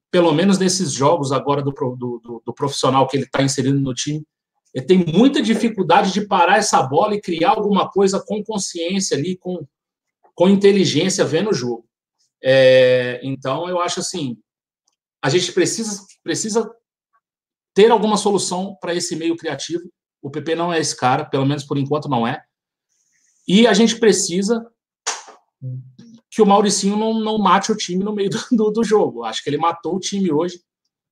pelo 0.09 0.33
menos 0.33 0.57
nesses 0.57 0.91
jogos 0.91 1.31
agora 1.31 1.61
do, 1.61 1.71
do, 1.71 2.41
do 2.45 2.53
profissional 2.53 3.07
que 3.07 3.15
ele 3.15 3.25
está 3.25 3.43
inserindo 3.43 3.79
no 3.79 3.93
time, 3.93 4.25
ele 4.73 4.85
tem 4.85 5.05
muita 5.05 5.41
dificuldade 5.41 6.11
de 6.11 6.27
parar 6.27 6.57
essa 6.57 6.81
bola 6.83 7.15
e 7.15 7.21
criar 7.21 7.51
alguma 7.51 7.89
coisa 7.89 8.23
com 8.25 8.43
consciência 8.43 9.17
ali, 9.17 9.37
com, 9.37 9.65
com 10.37 10.47
inteligência, 10.47 11.25
vendo 11.25 11.49
o 11.49 11.53
jogo. 11.53 11.83
É, 12.43 13.19
então, 13.23 13.67
eu 13.67 13.81
acho 13.81 14.01
assim, 14.01 14.37
a 15.19 15.29
gente 15.29 15.51
precisa, 15.51 16.05
precisa 16.23 16.71
ter 17.73 17.89
alguma 17.89 18.17
solução 18.17 18.77
para 18.79 18.93
esse 18.93 19.15
meio 19.15 19.35
criativo. 19.35 19.91
O 20.21 20.29
PP 20.29 20.53
não 20.53 20.71
é 20.71 20.79
esse 20.79 20.95
cara, 20.95 21.25
pelo 21.25 21.43
menos 21.43 21.63
por 21.63 21.75
enquanto 21.75 22.07
não 22.07 22.27
é. 22.27 22.39
E 23.47 23.65
a 23.65 23.73
gente 23.73 23.97
precisa 23.97 24.63
que 26.29 26.39
o 26.39 26.45
Mauricinho 26.45 26.95
não, 26.95 27.19
não 27.19 27.39
mate 27.39 27.71
o 27.71 27.75
time 27.75 28.03
no 28.03 28.13
meio 28.13 28.29
do, 28.51 28.69
do, 28.69 28.83
jogo. 28.83 29.23
Acho 29.23 29.43
que 29.43 29.49
ele 29.49 29.57
matou 29.57 29.95
o 29.95 29.99
time 29.99 30.31
hoje, 30.31 30.61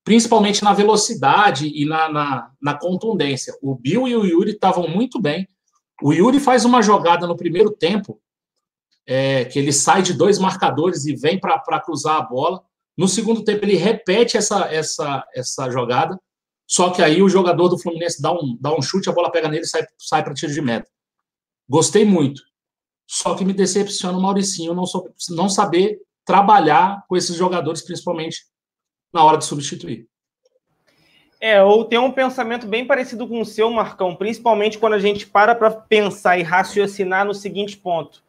principalmente 0.04 0.64
na 0.64 0.72
velocidade 0.72 1.68
e 1.68 1.84
na, 1.84 2.08
na, 2.10 2.52
na 2.62 2.78
contundência. 2.78 3.58
O 3.60 3.74
Bill 3.74 4.08
e 4.08 4.16
o 4.16 4.24
Yuri 4.24 4.52
estavam 4.52 4.88
muito 4.88 5.20
bem. 5.20 5.48
O 6.00 6.14
Yuri 6.14 6.40
faz 6.40 6.64
uma 6.64 6.84
jogada 6.84 7.26
no 7.26 7.36
primeiro 7.36 7.72
tempo, 7.72 8.22
é, 9.06 9.46
que 9.46 9.60
ele 9.60 9.72
sai 9.72 10.02
de 10.02 10.14
dois 10.14 10.40
marcadores 10.40 11.06
e 11.06 11.16
vem 11.16 11.40
para 11.40 11.80
cruzar 11.80 12.18
a 12.18 12.22
bola. 12.22 12.62
No 12.98 13.08
segundo 13.08 13.44
tempo, 13.44 13.66
ele 13.66 13.76
repete 13.76 14.38
essa, 14.38 14.66
essa, 14.74 15.26
essa 15.36 15.70
jogada 15.70 16.20
só 16.68 16.90
que 16.90 17.02
aí 17.02 17.22
o 17.22 17.30
jogador 17.30 17.68
do 17.68 17.78
Fluminense 17.78 18.22
dá 18.22 18.32
um, 18.32 18.58
dá 18.60 18.76
um 18.76 18.82
chute, 18.82 19.10
a 19.10 19.14
bola 19.14 19.32
pega 19.32 19.48
nele 19.48 19.64
e 19.64 19.68
sai, 19.68 19.86
sai 19.98 20.24
para 20.24 20.34
tiro 20.34 20.52
de 20.52 20.62
meta. 20.62 20.90
Gostei 21.70 22.04
muito. 22.04 22.42
Só 23.08 23.36
que 23.36 23.46
me 23.46 23.54
decepciona 23.54 24.18
o 24.18 24.22
Mauricinho 24.22 24.74
não, 24.74 24.84
não 25.30 25.48
saber 25.48 26.00
trabalhar 26.26 27.06
com 27.08 27.16
esses 27.16 27.36
jogadores, 27.36 27.84
principalmente 27.84 28.46
na 29.14 29.24
hora 29.24 29.38
de 29.38 29.46
substituir. 29.46 30.08
É, 31.40 31.62
ou 31.62 31.86
tem 31.86 32.00
um 32.00 32.12
pensamento 32.12 32.66
bem 32.66 32.88
parecido 32.88 33.28
com 33.28 33.40
o 33.42 33.46
seu, 33.46 33.70
Marcão, 33.70 34.16
principalmente 34.16 34.80
quando 34.80 34.94
a 34.94 35.00
gente 35.00 35.28
para 35.28 35.54
para 35.54 35.70
pensar 35.70 36.40
e 36.40 36.44
raciocinar 36.44 37.26
no 37.26 37.36
seguinte 37.36 37.78
ponto. 37.78 38.24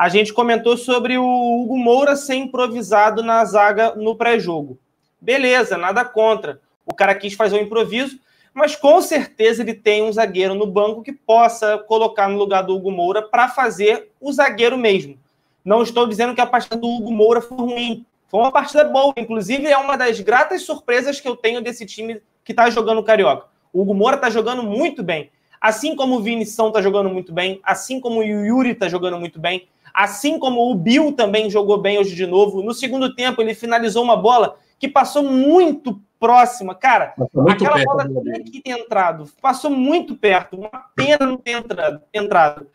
A 0.00 0.08
gente 0.08 0.32
comentou 0.32 0.78
sobre 0.78 1.18
o 1.18 1.22
Hugo 1.26 1.76
Moura 1.76 2.16
ser 2.16 2.36
improvisado 2.36 3.22
na 3.22 3.44
zaga 3.44 3.94
no 3.94 4.16
pré-jogo. 4.16 4.78
Beleza, 5.20 5.76
nada 5.76 6.06
contra. 6.06 6.58
O 6.86 6.94
cara 6.94 7.14
quis 7.14 7.34
fazer 7.34 7.58
um 7.58 7.64
improviso, 7.64 8.18
mas 8.54 8.74
com 8.74 9.02
certeza 9.02 9.60
ele 9.60 9.74
tem 9.74 10.02
um 10.02 10.10
zagueiro 10.10 10.54
no 10.54 10.66
banco 10.66 11.02
que 11.02 11.12
possa 11.12 11.76
colocar 11.76 12.30
no 12.30 12.38
lugar 12.38 12.62
do 12.62 12.74
Hugo 12.74 12.90
Moura 12.90 13.20
para 13.20 13.46
fazer 13.48 14.08
o 14.18 14.32
zagueiro 14.32 14.78
mesmo. 14.78 15.18
Não 15.62 15.82
estou 15.82 16.06
dizendo 16.06 16.34
que 16.34 16.40
a 16.40 16.46
partida 16.46 16.76
do 16.76 16.88
Hugo 16.88 17.12
Moura 17.12 17.42
foi 17.42 17.58
ruim. 17.58 18.06
Foi 18.28 18.40
uma 18.40 18.50
partida 18.50 18.84
boa. 18.84 19.12
Inclusive, 19.18 19.66
é 19.66 19.76
uma 19.76 19.98
das 19.98 20.18
gratas 20.18 20.62
surpresas 20.62 21.20
que 21.20 21.28
eu 21.28 21.36
tenho 21.36 21.60
desse 21.60 21.84
time 21.84 22.22
que 22.42 22.52
está 22.52 22.70
jogando 22.70 23.02
Carioca. 23.02 23.48
O 23.70 23.82
Hugo 23.82 23.92
Moura 23.92 24.16
está 24.16 24.30
jogando 24.30 24.62
muito 24.62 25.02
bem. 25.02 25.30
Assim 25.60 25.94
como 25.94 26.16
o 26.16 26.22
Vinição 26.22 26.68
está 26.68 26.80
jogando 26.80 27.10
muito 27.10 27.34
bem, 27.34 27.60
assim 27.62 28.00
como 28.00 28.20
o 28.20 28.22
Yuri 28.22 28.70
está 28.70 28.88
jogando 28.88 29.20
muito 29.20 29.38
bem, 29.38 29.68
assim 29.94 30.38
como 30.38 30.70
o 30.70 30.74
Bill 30.74 31.12
também 31.12 31.50
jogou 31.50 31.78
bem 31.78 31.98
hoje 31.98 32.14
de 32.14 32.26
novo. 32.26 32.62
No 32.62 32.72
segundo 32.72 33.14
tempo, 33.14 33.40
ele 33.40 33.54
finalizou 33.54 34.02
uma 34.02 34.16
bola 34.16 34.56
que 34.78 34.88
passou 34.88 35.22
muito 35.22 36.00
próxima. 36.18 36.74
Cara, 36.74 37.14
aquela 37.48 37.74
perto, 37.74 37.84
bola 37.86 38.08
tinha 38.08 38.44
que 38.44 38.60
ter 38.60 38.70
entrado. 38.70 39.28
Passou 39.40 39.70
muito 39.70 40.14
perto. 40.14 40.56
Uma 40.56 40.86
pena 40.94 41.26
não 41.26 41.36
ter 41.36 41.52
entrado, 41.52 42.02
entrado. 42.12 42.66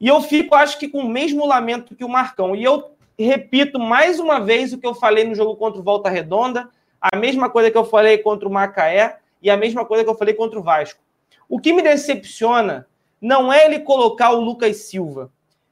E 0.00 0.08
eu 0.08 0.20
fico, 0.20 0.54
acho 0.54 0.78
que, 0.78 0.88
com 0.88 0.98
o 0.98 1.08
mesmo 1.08 1.46
lamento 1.46 1.94
que 1.94 2.04
o 2.04 2.08
Marcão. 2.08 2.56
E 2.56 2.64
eu 2.64 2.92
repito 3.18 3.78
mais 3.78 4.18
uma 4.18 4.40
vez 4.40 4.72
o 4.72 4.78
que 4.78 4.86
eu 4.86 4.94
falei 4.94 5.24
no 5.24 5.34
jogo 5.34 5.56
contra 5.56 5.80
o 5.80 5.84
Volta 5.84 6.08
Redonda. 6.08 6.68
A 7.00 7.16
mesma 7.16 7.48
coisa 7.48 7.70
que 7.70 7.78
eu 7.78 7.84
falei 7.84 8.18
contra 8.18 8.48
o 8.48 8.52
Macaé 8.52 9.18
e 9.42 9.50
a 9.50 9.56
mesma 9.56 9.84
coisa 9.84 10.04
que 10.04 10.10
eu 10.10 10.16
falei 10.16 10.34
contra 10.34 10.58
o 10.58 10.62
Vasco. 10.62 11.00
O 11.48 11.58
que 11.58 11.72
me 11.72 11.82
decepciona 11.82 12.86
não 13.20 13.52
é 13.52 13.66
ele 13.66 13.80
colocar 13.80 14.30
o 14.30 14.40
Lucas 14.40 14.76
Silva. 14.78 15.30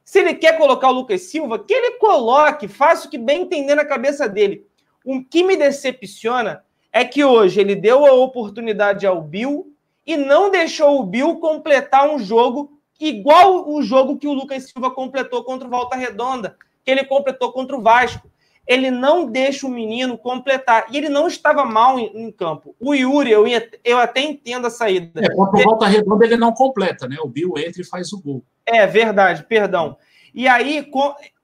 Se 0.09 0.17
ele 0.17 0.33
quer 0.33 0.57
colocar 0.57 0.89
o 0.89 0.93
Lucas 0.93 1.21
Silva, 1.21 1.59
que 1.59 1.71
ele 1.71 1.99
coloque, 1.99 2.67
faça 2.67 3.05
o 3.05 3.11
que 3.11 3.17
bem 3.19 3.43
entender 3.43 3.75
na 3.75 3.85
cabeça 3.85 4.27
dele. 4.27 4.65
O 5.05 5.23
que 5.23 5.43
me 5.43 5.55
decepciona 5.55 6.63
é 6.91 7.05
que 7.05 7.23
hoje 7.23 7.61
ele 7.61 7.75
deu 7.75 8.07
a 8.07 8.13
oportunidade 8.13 9.05
ao 9.05 9.21
Bill 9.21 9.71
e 10.07 10.17
não 10.17 10.49
deixou 10.49 10.99
o 10.99 11.05
Bill 11.05 11.35
completar 11.35 12.09
um 12.09 12.17
jogo 12.17 12.71
igual 12.99 13.69
o 13.69 13.83
jogo 13.83 14.17
que 14.17 14.27
o 14.27 14.33
Lucas 14.33 14.71
Silva 14.71 14.89
completou 14.89 15.43
contra 15.43 15.67
o 15.67 15.69
Volta 15.69 15.95
Redonda, 15.95 16.57
que 16.83 16.89
ele 16.89 17.05
completou 17.05 17.51
contra 17.51 17.77
o 17.77 17.81
Vasco. 17.83 18.31
Ele 18.69 18.91
não 18.91 19.25
deixa 19.25 19.65
o 19.65 19.69
menino 19.69 20.15
completar. 20.15 20.85
E 20.91 20.97
ele 20.97 21.09
não 21.09 21.27
estava 21.27 21.65
mal 21.65 21.97
em, 21.97 22.05
em 22.15 22.31
campo. 22.31 22.75
O 22.79 22.93
Yuri, 22.93 23.31
eu, 23.31 23.47
ia, 23.47 23.67
eu 23.83 23.97
até 23.97 24.21
entendo 24.21 24.67
a 24.67 24.69
saída. 24.69 25.19
É, 25.19 25.33
contra 25.33 25.59
o 25.59 25.63
Volta 25.63 25.87
Redonda 25.87 26.23
ele 26.23 26.37
não 26.37 26.53
completa, 26.53 27.07
né? 27.07 27.17
O 27.19 27.27
Bill 27.27 27.55
entra 27.57 27.81
e 27.81 27.85
faz 27.85 28.13
o 28.13 28.21
gol. 28.21 28.43
É 28.63 28.85
verdade, 28.85 29.43
perdão. 29.43 29.97
E 30.35 30.47
aí, 30.47 30.87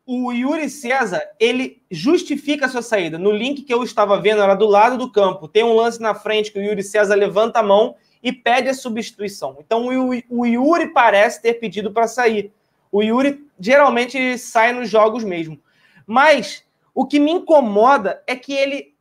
o 0.05 0.31
Yuri 0.31 0.69
César, 0.69 1.19
ele 1.39 1.81
justifica 1.89 2.67
a 2.67 2.69
sua 2.69 2.83
saída. 2.83 3.17
No 3.17 3.31
link 3.31 3.63
que 3.63 3.73
eu 3.73 3.81
estava 3.81 4.21
vendo, 4.21 4.43
era 4.43 4.53
do 4.53 4.67
lado 4.67 4.95
do 4.95 5.11
campo. 5.11 5.47
Tem 5.47 5.63
um 5.63 5.73
lance 5.73 5.99
na 5.99 6.13
frente 6.13 6.51
que 6.51 6.59
o 6.59 6.61
Yuri 6.61 6.83
César 6.83 7.15
levanta 7.15 7.57
a 7.57 7.63
mão 7.63 7.95
e 8.21 8.31
pede 8.31 8.69
a 8.69 8.73
substituição. 8.75 9.57
Então 9.59 9.87
o 10.29 10.45
Yuri 10.45 10.93
parece 10.93 11.41
ter 11.41 11.55
pedido 11.55 11.91
para 11.91 12.07
sair. 12.07 12.51
O 12.91 13.01
Yuri 13.01 13.47
geralmente 13.59 14.37
sai 14.37 14.73
nos 14.73 14.91
jogos 14.91 15.23
mesmo. 15.23 15.59
Mas 16.05 16.64
o 16.95 17.05
que 17.05 17.19
me 17.19 17.31
incomoda 17.31 18.23
é 18.25 18.37
que 18.37 18.53
ele 18.53 18.95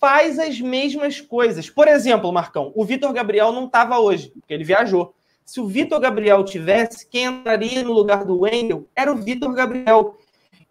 faz 0.00 0.40
as 0.40 0.60
mesmas 0.60 1.20
coisas. 1.20 1.70
Por 1.70 1.86
exemplo, 1.86 2.32
Marcão, 2.32 2.72
o 2.74 2.84
Vitor 2.84 3.12
Gabriel 3.12 3.52
não 3.52 3.66
estava 3.66 4.00
hoje, 4.00 4.30
porque 4.30 4.52
ele 4.52 4.64
viajou. 4.64 5.14
Se 5.44 5.60
o 5.60 5.66
Vitor 5.66 6.00
Gabriel 6.00 6.44
tivesse, 6.44 7.08
quem 7.08 7.26
entraria 7.26 7.84
no 7.84 7.92
lugar 7.92 8.24
do 8.24 8.40
Wendel 8.40 8.88
era 8.96 9.12
o 9.12 9.16
Vitor 9.16 9.54
Gabriel. 9.54 10.18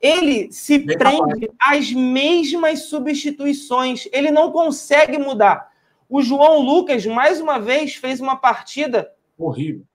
Ele 0.01 0.51
se 0.51 0.79
Bem 0.79 0.97
prende 0.97 1.49
às 1.57 1.93
mesmas 1.93 2.83
substituições. 2.83 4.09
Ele 4.11 4.29
não 4.29 4.51
consegue 4.51 5.17
mudar. 5.17 5.71
O 6.09 6.21
João 6.21 6.59
Lucas, 6.59 7.05
mais 7.05 7.39
uma 7.39 7.57
vez, 7.57 7.95
fez 7.95 8.19
uma 8.19 8.35
partida 8.35 9.09
horrível. 9.37 9.85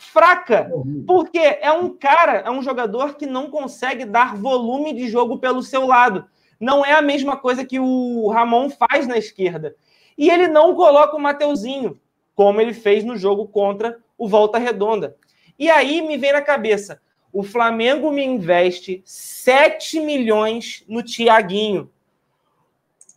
Fraca, 0.00 0.70
horrível. 0.72 1.04
porque 1.06 1.38
é 1.38 1.70
um 1.70 1.90
cara, 1.90 2.38
é 2.38 2.50
um 2.50 2.62
jogador 2.62 3.16
que 3.16 3.26
não 3.26 3.50
consegue 3.50 4.06
dar 4.06 4.34
volume 4.34 4.94
de 4.94 5.08
jogo 5.08 5.38
pelo 5.38 5.62
seu 5.62 5.86
lado. 5.86 6.24
Não 6.58 6.84
é 6.84 6.92
a 6.92 7.02
mesma 7.02 7.36
coisa 7.36 7.66
que 7.66 7.78
o 7.78 8.26
Ramon 8.28 8.70
faz 8.70 9.06
na 9.06 9.18
esquerda. 9.18 9.76
E 10.16 10.30
ele 10.30 10.48
não 10.48 10.74
coloca 10.74 11.14
o 11.14 11.20
Mateuzinho, 11.20 12.00
como 12.34 12.62
ele 12.62 12.72
fez 12.72 13.04
no 13.04 13.14
jogo 13.14 13.46
contra 13.46 13.98
o 14.16 14.26
Volta 14.26 14.58
Redonda. 14.58 15.16
E 15.58 15.68
aí 15.70 16.00
me 16.00 16.16
vem 16.16 16.32
na 16.32 16.40
cabeça: 16.40 16.98
o 17.30 17.42
Flamengo 17.42 18.10
me 18.10 18.24
investe 18.24 19.02
7 19.04 20.00
milhões 20.00 20.82
no 20.88 21.02
Tiaguinho. 21.02 21.90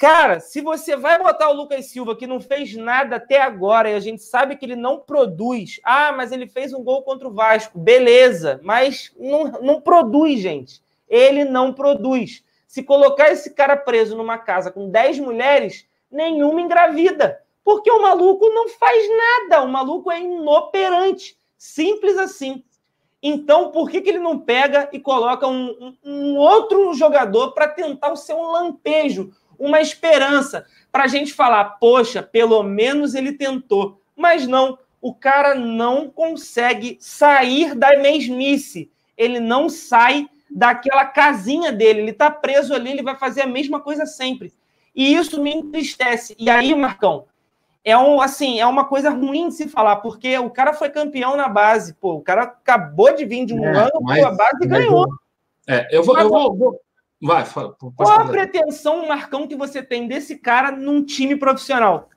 Cara, 0.03 0.41
se 0.41 0.59
você 0.59 0.97
vai 0.97 1.17
botar 1.17 1.49
o 1.49 1.53
Lucas 1.53 1.85
Silva, 1.85 2.13
que 2.13 2.27
não 2.27 2.41
fez 2.41 2.75
nada 2.75 3.15
até 3.15 3.41
agora, 3.41 3.89
e 3.89 3.95
a 3.95 4.01
gente 4.01 4.21
sabe 4.21 4.57
que 4.57 4.65
ele 4.65 4.75
não 4.75 4.99
produz. 4.99 5.79
Ah, 5.81 6.11
mas 6.11 6.33
ele 6.33 6.45
fez 6.45 6.73
um 6.73 6.83
gol 6.83 7.03
contra 7.03 7.25
o 7.25 7.33
Vasco. 7.33 7.79
Beleza, 7.79 8.59
mas 8.63 9.13
não, 9.17 9.45
não 9.61 9.79
produz, 9.79 10.41
gente. 10.41 10.81
Ele 11.07 11.45
não 11.45 11.71
produz. 11.71 12.43
Se 12.67 12.83
colocar 12.83 13.31
esse 13.31 13.51
cara 13.51 13.77
preso 13.77 14.17
numa 14.17 14.37
casa 14.37 14.69
com 14.69 14.89
10 14.89 15.19
mulheres, 15.19 15.87
nenhuma 16.11 16.59
engravida. 16.59 17.41
Porque 17.63 17.89
o 17.89 18.01
maluco 18.01 18.49
não 18.49 18.67
faz 18.67 19.07
nada. 19.07 19.63
O 19.63 19.69
maluco 19.69 20.11
é 20.11 20.19
inoperante. 20.19 21.37
Simples 21.57 22.17
assim. 22.17 22.61
Então, 23.25 23.71
por 23.71 23.89
que, 23.89 24.01
que 24.01 24.09
ele 24.09 24.19
não 24.19 24.37
pega 24.37 24.89
e 24.91 24.99
coloca 24.99 25.47
um, 25.47 25.69
um, 25.69 25.97
um 26.03 26.35
outro 26.35 26.93
jogador 26.93 27.53
para 27.53 27.69
tentar 27.69 28.11
o 28.11 28.17
seu 28.17 28.41
lampejo? 28.41 29.31
Uma 29.63 29.79
esperança 29.79 30.65
para 30.91 31.05
a 31.05 31.07
gente 31.07 31.33
falar, 31.33 31.63
poxa, 31.79 32.21
pelo 32.21 32.61
menos 32.61 33.15
ele 33.15 33.33
tentou. 33.33 34.01
Mas 34.15 34.45
não, 34.45 34.77
o 35.01 35.13
cara 35.13 35.55
não 35.55 36.09
consegue 36.09 36.97
sair 36.99 37.73
da 37.73 37.97
mesmice. 37.97 38.91
Ele 39.17 39.39
não 39.39 39.69
sai 39.69 40.27
daquela 40.49 41.05
casinha 41.05 41.71
dele. 41.71 42.01
Ele 42.01 42.11
está 42.11 42.29
preso 42.29 42.73
ali, 42.73 42.91
ele 42.91 43.01
vai 43.01 43.15
fazer 43.15 43.41
a 43.41 43.47
mesma 43.47 43.79
coisa 43.79 44.05
sempre. 44.05 44.53
E 44.93 45.15
isso 45.15 45.41
me 45.41 45.53
entristece. 45.53 46.35
E 46.37 46.49
aí, 46.49 46.75
Marcão, 46.75 47.25
é 47.83 47.97
um 47.97 48.21
assim, 48.21 48.59
é 48.59 48.67
uma 48.67 48.85
coisa 48.85 49.09
ruim 49.09 49.47
de 49.47 49.55
se 49.55 49.67
falar, 49.67 49.97
porque 49.97 50.37
o 50.37 50.49
cara 50.49 50.73
foi 50.73 50.89
campeão 50.89 51.35
na 51.35 51.49
base, 51.49 51.93
pô, 51.95 52.15
o 52.15 52.21
cara 52.21 52.43
acabou 52.43 53.13
de 53.15 53.25
vir 53.25 53.45
de 53.45 53.53
um 53.53 53.65
é, 53.65 53.77
ano, 53.77 53.99
mas, 54.01 54.23
a 54.23 54.31
base 54.31 54.67
ganhou. 54.67 55.07
É, 55.67 55.87
eu 55.95 56.03
vou, 56.03 56.17
eu 56.17 56.29
vou, 56.29 56.55
vou, 56.55 56.79
Vai, 57.23 57.45
fala. 57.45 57.73
Qual 57.95 58.11
a 58.11 58.25
pretensão, 58.25 59.07
Marcão, 59.07 59.47
que 59.47 59.55
você 59.55 59.81
tem 59.81 60.09
desse 60.09 60.37
cara 60.37 60.71
num 60.71 61.05
time 61.05 61.37
profissional? 61.37 62.09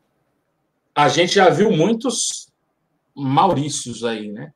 A 0.93 1.09
gente 1.09 1.37
já 1.37 1.49
viu 1.49 1.71
muitos 1.71 2.53
Maurícios 3.15 4.03
aí, 4.03 4.33
né? 4.33 4.53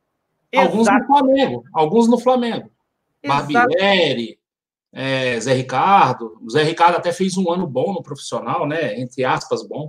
Exato. 0.52 0.72
Alguns 0.72 0.88
no 0.88 1.06
Flamengo, 1.06 1.64
alguns 1.72 2.08
no 2.08 2.18
Flamengo. 2.18 2.70
Barbieri, 3.24 4.40
é, 4.92 5.38
Zé 5.38 5.54
Ricardo. 5.54 6.36
O 6.42 6.50
Zé 6.50 6.64
Ricardo 6.64 6.96
até 6.96 7.12
fez 7.12 7.36
um 7.36 7.48
ano 7.52 7.64
bom 7.64 7.92
no 7.92 8.02
profissional, 8.02 8.66
né? 8.66 8.98
Entre 9.00 9.24
aspas, 9.24 9.62
bom, 9.62 9.88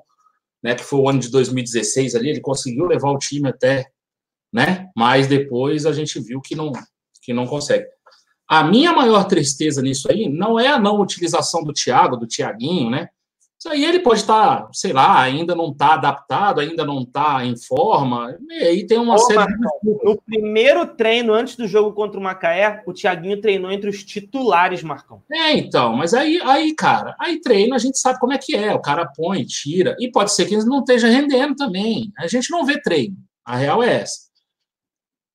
né? 0.62 0.76
Que 0.76 0.84
foi 0.84 1.00
o 1.00 1.10
ano 1.10 1.20
de 1.20 1.32
2016 1.32 2.14
ali, 2.14 2.30
ele 2.30 2.40
conseguiu 2.40 2.86
levar 2.86 3.10
o 3.10 3.18
time 3.18 3.50
até, 3.50 3.90
né? 4.54 4.92
Mas 4.96 5.26
depois 5.26 5.88
a 5.88 5.92
gente 5.92 6.20
viu 6.20 6.40
que 6.40 6.56
não, 6.56 6.72
que 7.24 7.34
não 7.34 7.48
consegue. 7.48 7.88
A 8.52 8.66
minha 8.66 8.92
maior 8.92 9.24
tristeza 9.24 9.82
nisso 9.82 10.12
aí 10.12 10.28
não 10.28 10.60
é 10.60 10.68
a 10.68 10.78
não 10.78 11.00
utilização 11.00 11.64
do 11.64 11.72
Thiago, 11.72 12.18
do 12.18 12.28
Tiaguinho, 12.28 12.90
né? 12.90 13.08
Isso 13.58 13.70
aí 13.70 13.86
ele 13.86 14.00
pode 14.00 14.20
estar, 14.20 14.68
sei 14.74 14.92
lá, 14.92 15.22
ainda 15.22 15.56
não 15.56 15.72
está 15.72 15.94
adaptado, 15.94 16.60
ainda 16.60 16.84
não 16.84 17.04
está 17.04 17.46
em 17.46 17.56
forma. 17.56 18.38
E 18.50 18.54
aí 18.56 18.86
tem 18.86 18.98
uma 18.98 19.16
Ô, 19.16 19.20
série 19.20 19.40
Marcão, 19.40 19.80
de... 19.82 20.04
No 20.04 20.22
primeiro 20.22 20.86
treino, 20.86 21.34
antes 21.34 21.56
do 21.56 21.66
jogo 21.66 21.94
contra 21.94 22.20
o 22.20 22.24
Macaé, 22.24 22.84
o 22.86 22.92
Tiaguinho 22.92 23.40
treinou 23.40 23.72
entre 23.72 23.90
os 23.90 24.04
titulares, 24.04 24.84
Marcão. 24.84 25.24
É, 25.32 25.54
então, 25.54 25.96
mas 25.96 26.14
aí, 26.14 26.42
aí, 26.44 26.76
cara, 26.76 27.16
aí 27.18 27.40
treino 27.40 27.74
a 27.74 27.78
gente 27.78 28.00
sabe 28.00 28.20
como 28.20 28.34
é 28.34 28.38
que 28.38 28.54
é. 28.54 28.74
O 28.74 28.82
cara 28.82 29.06
põe, 29.16 29.46
tira. 29.46 29.96
E 29.98 30.12
pode 30.12 30.34
ser 30.34 30.46
que 30.46 30.56
ele 30.56 30.66
não 30.66 30.80
esteja 30.80 31.08
rendendo 31.08 31.56
também. 31.56 32.12
A 32.18 32.28
gente 32.28 32.52
não 32.52 32.66
vê 32.66 32.82
treino. 32.82 33.16
A 33.46 33.56
real 33.56 33.82
é 33.82 34.02
essa. 34.02 34.31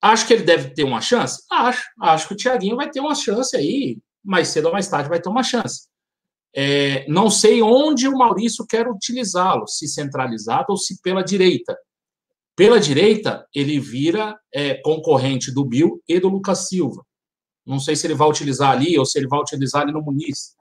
Acho 0.07 0.27
que 0.27 0.35
ele 0.35 0.45
deve 0.45 0.71
ter 0.71 0.85
uma 0.85 1.01
chance? 1.01 1.43
Acho. 1.51 1.83
Acho 2.01 2.29
que 2.29 2.35
o 2.35 2.37
Thiaguinho 2.37 2.77
vai 2.77 2.89
ter 2.89 3.01
uma 3.01 3.15
chance 3.15 3.57
aí, 3.57 3.99
mais 4.25 4.49
cedo 4.49 4.67
ou 4.67 4.73
mais 4.73 4.87
tarde 4.87 5.09
vai 5.09 5.21
ter 5.21 5.29
uma 5.29 5.43
chance. 5.43 5.89
É, 6.55 7.05
não 7.09 7.29
sei 7.29 7.61
onde 7.61 8.07
o 8.09 8.17
Maurício 8.17 8.65
quer 8.67 8.89
utilizá-lo, 8.89 9.67
se 9.67 9.89
centralizado 9.89 10.67
ou 10.71 10.77
se 10.77 11.03
pela 11.03 11.23
direita. 11.23 11.77
Pela 12.55 12.79
direita, 12.79 13.47
ele 13.55 13.81
vira 13.81 14.39
é, 14.55 14.81
concorrente 14.83 15.53
do 15.53 15.65
Bill 15.65 16.01
e 16.09 16.21
do 16.21 16.29
Lucas 16.29 16.69
Silva. 16.69 17.05
Não 17.67 17.81
sei 17.81 17.97
se 17.97 18.07
ele 18.07 18.15
vai 18.15 18.29
utilizar 18.29 18.71
ali 18.71 18.97
ou 18.97 19.05
se 19.05 19.19
ele 19.19 19.27
vai 19.27 19.41
utilizar 19.41 19.83
ali 19.83 19.93
no 19.93 20.01
Muniz, 20.01 20.55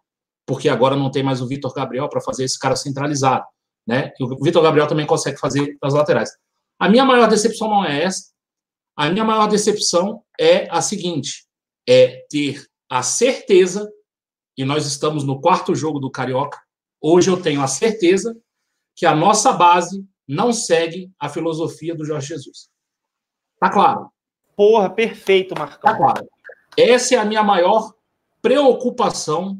porque 0.45 0.67
agora 0.67 0.95
não 0.95 1.11
tem 1.11 1.21
mais 1.21 1.39
o 1.39 1.47
Vitor 1.47 1.71
Gabriel 1.73 2.09
para 2.09 2.19
fazer 2.19 2.43
esse 2.45 2.57
cara 2.57 2.75
centralizado. 2.75 3.45
Né? 3.87 4.11
O 4.19 4.43
Vitor 4.43 4.63
Gabriel 4.63 4.87
também 4.87 5.05
consegue 5.05 5.37
fazer 5.37 5.77
das 5.79 5.93
laterais. 5.93 6.31
A 6.79 6.89
minha 6.89 7.05
maior 7.05 7.29
decepção 7.29 7.69
não 7.69 7.85
é 7.85 8.03
essa. 8.03 8.34
A 8.95 9.09
minha 9.09 9.25
maior 9.25 9.47
decepção 9.47 10.23
é 10.39 10.69
a 10.69 10.81
seguinte: 10.81 11.45
é 11.87 12.25
ter 12.29 12.65
a 12.89 13.03
certeza, 13.03 13.91
e 14.57 14.63
nós 14.63 14.85
estamos 14.85 15.23
no 15.23 15.41
quarto 15.41 15.75
jogo 15.75 15.99
do 15.99 16.09
Carioca, 16.09 16.59
hoje 17.01 17.29
eu 17.29 17.41
tenho 17.41 17.61
a 17.61 17.67
certeza 17.67 18.35
que 18.95 19.05
a 19.05 19.13
nossa 19.13 19.51
base 19.51 20.05
não 20.27 20.53
segue 20.53 21.11
a 21.19 21.29
filosofia 21.29 21.93
do 21.93 22.05
Jorge 22.05 22.27
Jesus. 22.27 22.69
Tá 23.59 23.69
claro? 23.69 24.09
Porra, 24.55 24.89
perfeito, 24.89 25.53
Marcão. 25.57 25.91
Tá 25.91 25.97
claro. 25.97 26.27
Essa 26.77 27.15
é 27.15 27.17
a 27.17 27.25
minha 27.25 27.43
maior 27.43 27.93
preocupação 28.41 29.59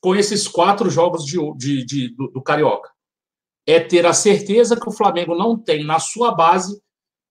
com 0.00 0.16
esses 0.16 0.48
quatro 0.48 0.90
jogos 0.90 1.24
de, 1.24 1.38
de, 1.56 1.84
de 1.84 2.14
do, 2.14 2.28
do 2.28 2.42
Carioca. 2.42 2.90
É 3.66 3.78
ter 3.78 4.06
a 4.06 4.12
certeza 4.12 4.78
que 4.78 4.88
o 4.88 4.92
Flamengo 4.92 5.34
não 5.34 5.56
tem 5.56 5.84
na 5.84 6.00
sua 6.00 6.34
base 6.34 6.82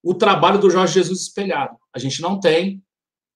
o 0.03 0.13
trabalho 0.13 0.59
do 0.59 0.69
Jorge 0.69 0.93
Jesus 0.93 1.21
espelhado. 1.21 1.75
A 1.93 1.99
gente 1.99 2.21
não 2.21 2.39
tem, 2.39 2.83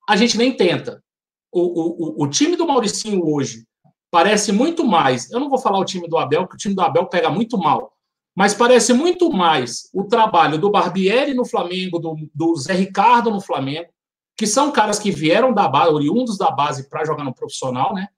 a 0.08 0.16
gente 0.16 0.38
nem 0.38 0.56
tenta. 0.56 1.04
O, 1.52 2.22
o, 2.22 2.24
o 2.24 2.30
time 2.30 2.56
do 2.56 2.68
Mauricinho 2.68 3.26
hoje 3.26 3.66
parece 4.12 4.52
muito 4.52 4.84
mais. 4.86 5.32
Eu 5.32 5.40
não 5.40 5.50
vou 5.50 5.60
falar 5.60 5.80
o 5.80 5.86
time 5.86 6.08
do 6.08 6.18
Abel, 6.18 6.44
porque 6.44 6.56
o 6.56 6.60
time 6.60 6.76
do 6.76 6.82
Abel 6.82 7.06
pega 7.08 7.30
muito 7.30 7.58
mal. 7.58 7.94
Mas 8.36 8.54
parece 8.54 8.92
muito 8.94 9.32
mais 9.32 9.90
o 9.94 10.04
trabalho 10.04 10.58
do 10.58 10.70
Barbieri 10.70 11.34
no 11.34 11.46
Flamengo, 11.46 12.00
do, 12.00 12.18
do 12.34 12.56
Zé 12.56 12.74
Ricardo 12.74 13.32
no 13.32 13.40
Flamengo, 13.40 13.90
que 14.38 14.46
são 14.46 14.72
caras 14.72 15.00
que 15.00 15.12
vieram 15.12 15.54
da 15.54 15.68
base, 15.68 15.94
oriundos 15.94 16.38
da 16.38 16.52
base, 16.52 16.90
para 16.90 17.06
jogar 17.06 17.24
no 17.24 17.34
profissional, 17.34 17.94
né? 17.94 18.10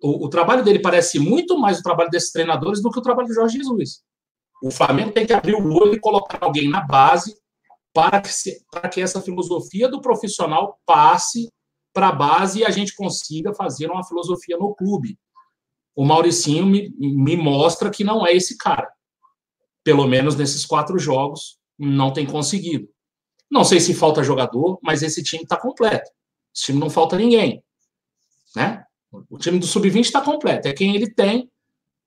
o, 0.00 0.26
o, 0.26 0.28
trabalho 0.28 0.62
dele 0.62 0.78
parece 0.78 1.18
muito 1.18 1.58
mais 1.58 1.78
o 1.78 1.82
trabalho 1.82 2.10
desses 2.10 2.30
treinadores 2.30 2.82
do 2.82 2.90
que 2.90 2.98
o 2.98 3.02
trabalho 3.02 3.28
do 3.28 3.34
Jorge 3.34 3.58
Jesus. 3.58 4.02
O 4.62 4.70
Flamengo 4.70 5.12
tem 5.12 5.26
que 5.26 5.32
abrir 5.32 5.54
o 5.54 5.74
olho 5.74 5.94
e 5.94 6.00
colocar 6.00 6.38
alguém 6.40 6.68
na 6.68 6.80
base 6.80 7.36
para 7.96 8.20
que, 8.20 8.28
se, 8.28 8.62
para 8.70 8.90
que 8.90 9.00
essa 9.00 9.22
filosofia 9.22 9.88
do 9.88 10.02
profissional 10.02 10.78
passe 10.84 11.50
para 11.94 12.08
a 12.08 12.12
base 12.12 12.60
e 12.60 12.64
a 12.66 12.70
gente 12.70 12.94
consiga 12.94 13.54
fazer 13.54 13.90
uma 13.90 14.04
filosofia 14.04 14.58
no 14.58 14.74
clube. 14.74 15.18
O 15.94 16.04
Mauricinho 16.04 16.66
me, 16.66 16.90
me 16.98 17.38
mostra 17.38 17.88
que 17.88 18.04
não 18.04 18.26
é 18.26 18.34
esse 18.34 18.58
cara. 18.58 18.86
Pelo 19.82 20.06
menos 20.06 20.36
nesses 20.36 20.66
quatro 20.66 20.98
jogos, 20.98 21.58
não 21.78 22.12
tem 22.12 22.26
conseguido. 22.26 22.86
Não 23.50 23.64
sei 23.64 23.80
se 23.80 23.94
falta 23.94 24.22
jogador, 24.22 24.78
mas 24.82 25.02
esse 25.02 25.22
time 25.22 25.44
está 25.44 25.56
completo. 25.56 26.10
Esse 26.54 26.66
time 26.66 26.78
não 26.78 26.90
falta 26.90 27.16
ninguém. 27.16 27.64
Né? 28.54 28.84
O 29.30 29.38
time 29.38 29.58
do 29.58 29.66
Sub-20 29.66 30.00
está 30.00 30.20
completo. 30.20 30.68
É 30.68 30.74
quem 30.74 30.94
ele 30.94 31.10
tem. 31.10 31.50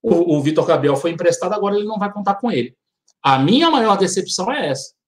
O, 0.03 0.37
o 0.37 0.41
Vitor 0.43 0.67
Gabriel 0.67 0.95
foi 0.95 1.09
emprestado, 1.09 1.53
agora 1.53 1.75
ele 1.75 1.87
não 1.87 1.97
vai 1.97 2.13
contar 2.13 2.35
com 2.35 2.51
ele. 2.51 2.77
A 3.23 3.39
minha 3.39 3.71
maior 3.71 3.97
decepção 3.97 4.51
é 4.51 4.67
essa. 4.67 4.98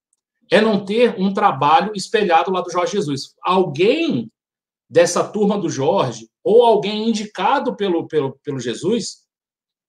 É 0.51 0.59
não 0.61 0.83
ter 0.83 1.15
um 1.17 1.33
trabalho 1.33 1.93
espelhado 1.95 2.51
lá 2.51 2.61
do 2.61 2.69
Jorge 2.69 2.93
Jesus. 2.93 3.33
Alguém 3.41 4.29
dessa 4.89 5.23
turma 5.23 5.57
do 5.57 5.69
Jorge, 5.69 6.29
ou 6.43 6.65
alguém 6.65 7.09
indicado 7.09 7.75
pelo, 7.77 8.07
pelo, 8.07 8.37
pelo 8.43 8.59
Jesus, 8.59 9.25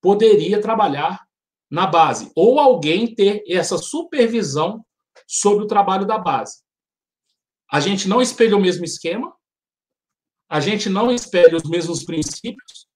poderia 0.00 0.60
trabalhar 0.60 1.26
na 1.68 1.86
base, 1.86 2.30
ou 2.36 2.60
alguém 2.60 3.12
ter 3.12 3.42
essa 3.48 3.76
supervisão 3.78 4.84
sobre 5.26 5.64
o 5.64 5.66
trabalho 5.66 6.06
da 6.06 6.18
base. 6.18 6.62
A 7.70 7.80
gente 7.80 8.06
não 8.06 8.20
espelha 8.20 8.56
o 8.56 8.60
mesmo 8.60 8.84
esquema, 8.84 9.34
a 10.48 10.60
gente 10.60 10.88
não 10.90 11.10
espelha 11.10 11.56
os 11.56 11.64
mesmos 11.64 12.04
princípios, 12.04 12.86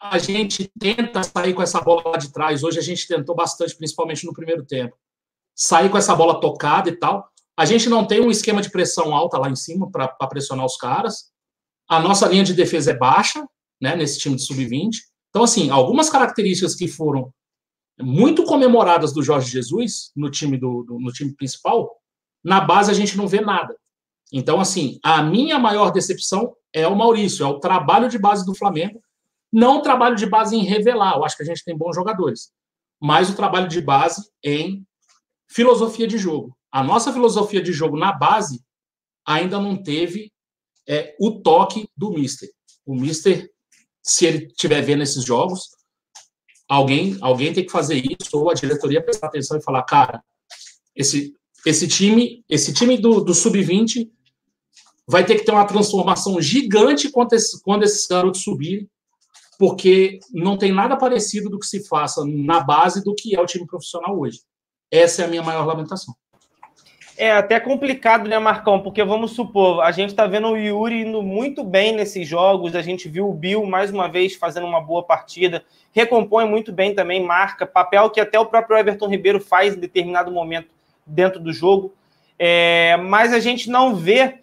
a 0.00 0.18
gente 0.18 0.70
tenta 0.78 1.22
sair 1.22 1.54
com 1.54 1.62
essa 1.62 1.80
bola 1.80 2.10
lá 2.10 2.16
de 2.18 2.32
trás. 2.32 2.62
Hoje 2.62 2.78
a 2.78 2.82
gente 2.82 3.06
tentou 3.06 3.34
bastante, 3.34 3.76
principalmente 3.76 4.26
no 4.26 4.32
primeiro 4.32 4.66
tempo, 4.66 4.96
sair 5.56 5.88
com 5.90 5.96
essa 5.96 6.14
bola 6.14 6.38
tocada 6.38 6.90
e 6.90 6.96
tal. 6.96 7.28
A 7.56 7.64
gente 7.64 7.88
não 7.88 8.06
tem 8.06 8.20
um 8.20 8.30
esquema 8.30 8.60
de 8.60 8.70
pressão 8.70 9.14
alta 9.14 9.38
lá 9.38 9.48
em 9.48 9.56
cima 9.56 9.90
para 9.90 10.08
pressionar 10.28 10.66
os 10.66 10.76
caras. 10.76 11.32
A 11.88 11.98
nossa 11.98 12.28
linha 12.28 12.44
de 12.44 12.52
defesa 12.52 12.90
é 12.90 12.96
baixa, 12.96 13.42
né, 13.80 13.96
nesse 13.96 14.18
time 14.18 14.36
de 14.36 14.42
sub-20. 14.42 14.90
Então, 15.30 15.42
assim, 15.42 15.70
algumas 15.70 16.10
características 16.10 16.74
que 16.74 16.86
foram 16.86 17.32
muito 17.98 18.44
comemoradas 18.44 19.12
do 19.12 19.22
Jorge 19.22 19.50
Jesus 19.50 20.10
no 20.14 20.30
time 20.30 20.58
do, 20.58 20.82
do, 20.82 21.00
no 21.00 21.10
time 21.10 21.34
principal, 21.34 21.96
na 22.44 22.60
base 22.60 22.90
a 22.90 22.94
gente 22.94 23.16
não 23.16 23.26
vê 23.26 23.40
nada. 23.40 23.74
Então, 24.32 24.60
assim, 24.60 24.98
a 25.02 25.22
minha 25.22 25.58
maior 25.58 25.90
decepção 25.90 26.54
é 26.72 26.86
o 26.86 26.96
Maurício, 26.96 27.44
é 27.44 27.48
o 27.48 27.58
trabalho 27.58 28.08
de 28.08 28.18
base 28.18 28.44
do 28.44 28.54
Flamengo, 28.54 29.00
não 29.52 29.78
o 29.78 29.82
trabalho 29.82 30.16
de 30.16 30.26
base 30.26 30.54
em 30.54 30.64
revelar. 30.64 31.16
Eu 31.16 31.24
acho 31.24 31.36
que 31.36 31.42
a 31.42 31.46
gente 31.46 31.64
tem 31.64 31.76
bons 31.76 31.94
jogadores, 31.94 32.50
mas 33.00 33.30
o 33.30 33.36
trabalho 33.36 33.68
de 33.68 33.80
base 33.80 34.28
em 34.44 34.85
filosofia 35.48 36.06
de 36.06 36.18
jogo. 36.18 36.56
A 36.70 36.82
nossa 36.82 37.12
filosofia 37.12 37.62
de 37.62 37.72
jogo 37.72 37.96
na 37.96 38.12
base 38.12 38.62
ainda 39.26 39.60
não 39.60 39.82
teve 39.82 40.32
é, 40.88 41.16
o 41.20 41.40
toque 41.40 41.88
do 41.96 42.10
Mister. 42.10 42.48
O 42.84 42.94
Mister, 42.94 43.50
se 44.02 44.26
ele 44.26 44.46
estiver 44.46 44.82
vendo 44.82 45.02
esses 45.02 45.24
jogos, 45.24 45.70
alguém, 46.68 47.16
alguém 47.20 47.52
tem 47.52 47.64
que 47.64 47.72
fazer 47.72 47.96
isso, 47.96 48.38
ou 48.38 48.50
a 48.50 48.54
diretoria 48.54 49.02
prestar 49.02 49.28
atenção 49.28 49.58
e 49.58 49.62
falar, 49.62 49.82
cara, 49.82 50.22
esse, 50.94 51.34
esse 51.64 51.88
time, 51.88 52.44
esse 52.48 52.72
time 52.72 52.96
do, 52.96 53.20
do 53.20 53.34
Sub-20 53.34 54.10
vai 55.08 55.24
ter 55.24 55.36
que 55.36 55.44
ter 55.44 55.52
uma 55.52 55.66
transformação 55.66 56.40
gigante 56.40 57.10
quando, 57.10 57.30
quando 57.62 57.84
esses 57.84 58.06
garotos 58.06 58.42
subirem, 58.42 58.88
porque 59.58 60.18
não 60.32 60.58
tem 60.58 60.72
nada 60.72 60.96
parecido 60.96 61.48
do 61.48 61.58
que 61.58 61.66
se 61.66 61.86
faça 61.86 62.24
na 62.24 62.60
base 62.60 63.02
do 63.02 63.14
que 63.14 63.34
é 63.34 63.40
o 63.40 63.46
time 63.46 63.66
profissional 63.66 64.18
hoje. 64.18 64.40
Essa 64.90 65.22
é 65.22 65.24
a 65.24 65.28
minha 65.28 65.42
maior 65.42 65.66
lamentação. 65.66 66.14
É 67.18 67.32
até 67.32 67.58
complicado, 67.58 68.28
né, 68.28 68.38
Marcão? 68.38 68.82
Porque 68.82 69.02
vamos 69.02 69.32
supor, 69.32 69.80
a 69.80 69.90
gente 69.90 70.10
está 70.10 70.26
vendo 70.26 70.48
o 70.48 70.56
Yuri 70.56 71.00
indo 71.00 71.22
muito 71.22 71.64
bem 71.64 71.92
nesses 71.92 72.28
jogos, 72.28 72.76
a 72.76 72.82
gente 72.82 73.08
viu 73.08 73.26
o 73.26 73.32
Bill 73.32 73.64
mais 73.64 73.90
uma 73.90 74.06
vez 74.06 74.34
fazendo 74.34 74.66
uma 74.66 74.82
boa 74.82 75.02
partida, 75.02 75.64
recompõe 75.94 76.46
muito 76.46 76.72
bem 76.72 76.94
também, 76.94 77.24
marca, 77.24 77.64
papel 77.64 78.10
que 78.10 78.20
até 78.20 78.38
o 78.38 78.44
próprio 78.44 78.76
Everton 78.76 79.08
Ribeiro 79.08 79.40
faz 79.40 79.74
em 79.74 79.80
determinado 79.80 80.30
momento 80.30 80.68
dentro 81.06 81.40
do 81.40 81.54
jogo. 81.54 81.94
É, 82.38 82.98
mas 82.98 83.32
a 83.32 83.40
gente 83.40 83.70
não 83.70 83.94
vê 83.94 84.40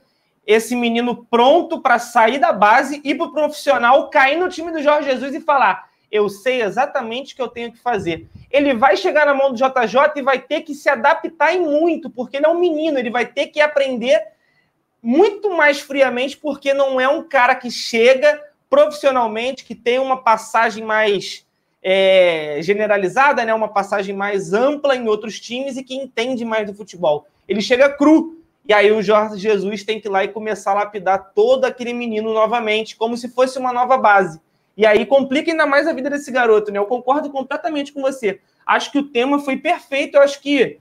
esse 0.48 0.76
menino 0.76 1.28
pronto 1.30 1.80
para 1.80 2.00
sair 2.00 2.40
da 2.40 2.52
base, 2.52 3.00
ir 3.04 3.16
para 3.16 3.28
o 3.28 3.34
profissional, 3.34 4.10
cair 4.10 4.38
no 4.38 4.50
time 4.50 4.72
do 4.72 4.82
Jorge 4.82 5.10
Jesus 5.10 5.36
e 5.36 5.40
falar: 5.40 5.90
eu 6.14 6.30
sei 6.30 6.62
exatamente 6.62 7.34
o 7.34 7.36
que 7.36 7.42
eu 7.42 7.48
tenho 7.48 7.72
que 7.72 7.80
fazer. 7.80 8.28
Ele 8.52 8.76
vai 8.76 8.96
chegar 8.96 9.26
na 9.26 9.34
mão 9.34 9.52
do 9.52 9.58
JJ 9.58 10.12
e 10.16 10.22
vai 10.22 10.40
ter 10.40 10.62
que 10.62 10.76
se 10.76 10.88
adaptar 10.88 11.56
em 11.56 11.62
muito, 11.62 12.08
porque 12.08 12.38
ele 12.38 12.46
é 12.46 12.50
um 12.50 12.60
menino, 12.60 13.00
ele 13.00 13.10
vai 13.10 13.26
ter 13.26 13.48
que 13.48 13.60
aprender 13.60 14.22
muito 15.02 15.50
mais 15.50 15.80
friamente, 15.80 16.38
porque 16.38 16.72
não 16.72 17.02
é 17.02 17.08
um 17.08 17.24
cara 17.24 17.56
que 17.56 17.72
chega 17.72 18.40
profissionalmente, 18.70 19.66
que 19.66 19.74
tem 19.74 19.98
uma 19.98 20.18
passagem 20.22 20.84
mais 20.84 21.48
é, 21.82 22.60
generalizada, 22.62 23.44
né, 23.44 23.52
uma 23.52 23.68
passagem 23.68 24.16
mais 24.16 24.54
ampla 24.54 24.96
em 24.96 25.08
outros 25.08 25.40
times 25.40 25.78
e 25.78 25.84
que 25.84 25.96
entende 25.96 26.46
mais 26.46 26.68
do 26.68 26.76
futebol. 26.76 27.26
Ele 27.48 27.60
chega 27.60 27.90
cru. 27.90 28.40
E 28.66 28.72
aí 28.72 28.92
o 28.92 29.02
Jorge 29.02 29.40
Jesus 29.40 29.84
tem 29.84 30.00
que 30.00 30.08
ir 30.08 30.12
lá 30.12 30.24
e 30.24 30.30
começar 30.30 30.72
a 30.72 30.76
lapidar 30.76 31.34
todo 31.34 31.66
aquele 31.66 31.92
menino 31.92 32.32
novamente, 32.34 32.96
como 32.96 33.18
se 33.18 33.28
fosse 33.30 33.58
uma 33.58 33.74
nova 33.74 33.98
base. 33.98 34.40
E 34.76 34.86
aí 34.86 35.06
complica 35.06 35.52
ainda 35.52 35.66
mais 35.66 35.88
a 35.88 35.94
vida 35.94 36.10
desse 36.10 36.32
garoto, 36.32 36.72
né? 36.72 36.80
Eu 36.80 36.86
concordo 36.86 37.30
completamente 37.30 37.94
com 37.94 38.02
você. 38.02 38.40
Acho 38.66 38.92
que 38.92 38.98
o 38.98 39.10
tema 39.10 39.40
foi 39.40 39.58
perfeito. 39.58 40.16
Eu 40.16 40.22
acho 40.22 40.42
que. 40.42 40.80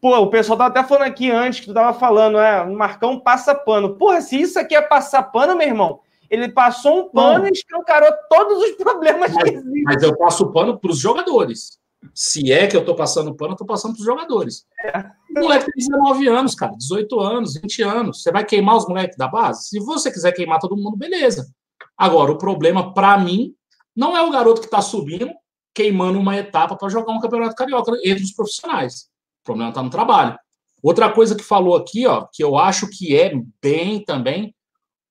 Pô, 0.00 0.16
o 0.18 0.30
pessoal 0.30 0.58
tava 0.58 0.70
até 0.70 0.86
falando 0.86 1.08
aqui 1.08 1.30
antes 1.30 1.60
que 1.60 1.66
tu 1.66 1.74
tava 1.74 1.98
falando, 1.98 2.38
é, 2.38 2.62
o 2.62 2.74
Marcão 2.74 3.18
passa 3.18 3.54
pano. 3.54 3.94
Porra, 3.94 4.20
se 4.20 4.40
isso 4.40 4.58
aqui 4.58 4.74
é 4.74 4.82
passar 4.82 5.22
pano, 5.22 5.56
meu 5.56 5.66
irmão, 5.66 6.00
ele 6.28 6.48
passou 6.48 7.00
um 7.00 7.08
pano 7.08 7.40
Não. 7.40 7.48
e 7.48 7.52
escancarou 7.52 8.10
todos 8.28 8.62
os 8.62 8.72
problemas 8.72 9.32
mas, 9.32 9.42
que 9.42 9.50
existem. 9.54 9.82
Mas 9.84 10.02
eu 10.02 10.16
passo 10.16 10.52
pano 10.52 10.78
para 10.78 10.90
os 10.90 10.98
jogadores. 10.98 11.78
Se 12.14 12.52
é 12.52 12.66
que 12.66 12.76
eu 12.76 12.84
tô 12.84 12.94
passando 12.94 13.34
pano, 13.34 13.52
eu 13.52 13.56
tô 13.56 13.64
passando 13.64 13.92
para 13.94 14.00
os 14.00 14.06
jogadores. 14.06 14.66
É. 14.84 14.98
O 15.36 15.42
moleque 15.42 15.66
tem 15.66 15.88
19 15.88 16.28
anos, 16.28 16.54
cara, 16.54 16.72
18 16.76 17.20
anos, 17.20 17.54
20 17.54 17.82
anos. 17.82 18.22
Você 18.22 18.30
vai 18.30 18.44
queimar 18.44 18.76
os 18.76 18.86
moleques 18.86 19.16
da 19.16 19.28
base? 19.28 19.68
Se 19.68 19.80
você 19.80 20.10
quiser 20.10 20.32
queimar 20.32 20.58
todo 20.58 20.76
mundo, 20.76 20.96
beleza. 20.96 21.48
Agora, 21.96 22.32
o 22.32 22.38
problema, 22.38 22.92
para 22.92 23.18
mim, 23.18 23.54
não 23.94 24.16
é 24.16 24.22
o 24.22 24.30
garoto 24.30 24.60
que 24.60 24.66
está 24.66 24.82
subindo, 24.82 25.30
queimando 25.74 26.18
uma 26.18 26.36
etapa 26.36 26.76
para 26.76 26.88
jogar 26.88 27.12
um 27.12 27.20
campeonato 27.20 27.54
carioca 27.54 27.92
entre 28.04 28.24
os 28.24 28.32
profissionais. 28.32 29.08
O 29.42 29.44
problema 29.44 29.70
está 29.70 29.82
no 29.82 29.90
trabalho. 29.90 30.38
Outra 30.82 31.10
coisa 31.10 31.34
que 31.34 31.42
falou 31.42 31.74
aqui, 31.74 32.06
ó, 32.06 32.26
que 32.32 32.44
eu 32.44 32.56
acho 32.58 32.88
que 32.88 33.16
é 33.16 33.32
bem 33.60 34.04
também, 34.04 34.54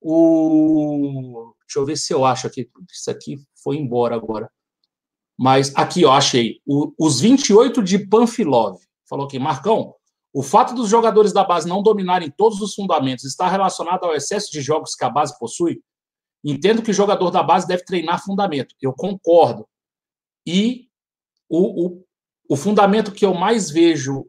o. 0.00 1.52
Deixa 1.66 1.80
eu 1.80 1.84
ver 1.84 1.96
se 1.96 2.12
eu 2.12 2.24
acho 2.24 2.46
aqui. 2.46 2.70
Isso 2.90 3.10
aqui 3.10 3.38
foi 3.62 3.76
embora 3.76 4.14
agora. 4.14 4.48
Mas 5.36 5.74
aqui, 5.74 6.04
ó, 6.04 6.12
achei. 6.12 6.60
O, 6.64 6.92
os 6.98 7.20
28 7.20 7.82
de 7.82 8.06
Panfilov. 8.06 8.78
Falou 9.08 9.26
aqui, 9.26 9.38
Marcão, 9.38 9.94
o 10.32 10.42
fato 10.42 10.74
dos 10.74 10.88
jogadores 10.88 11.32
da 11.32 11.44
base 11.44 11.68
não 11.68 11.82
dominarem 11.82 12.30
todos 12.30 12.60
os 12.60 12.74
fundamentos 12.74 13.24
está 13.24 13.48
relacionado 13.48 14.04
ao 14.04 14.14
excesso 14.14 14.50
de 14.50 14.60
jogos 14.60 14.94
que 14.94 15.04
a 15.04 15.10
base 15.10 15.36
possui? 15.38 15.80
Entendo 16.48 16.80
que 16.80 16.92
o 16.92 16.94
jogador 16.94 17.32
da 17.32 17.42
base 17.42 17.66
deve 17.66 17.84
treinar 17.84 18.24
fundamento. 18.24 18.72
Eu 18.80 18.92
concordo. 18.92 19.68
E 20.46 20.88
o, 21.48 21.86
o, 21.86 22.04
o 22.48 22.56
fundamento 22.56 23.10
que 23.10 23.26
eu 23.26 23.34
mais 23.34 23.68
vejo 23.68 24.24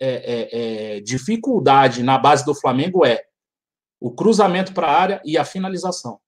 é, 0.00 0.08
é, 0.08 0.96
é, 0.96 1.00
dificuldade 1.00 2.02
na 2.02 2.16
base 2.16 2.46
do 2.46 2.54
Flamengo 2.54 3.04
é 3.04 3.22
o 4.00 4.10
cruzamento 4.10 4.72
para 4.72 4.86
a 4.86 4.98
área 4.98 5.22
e 5.22 5.36
a 5.36 5.44
finalização. 5.44 6.18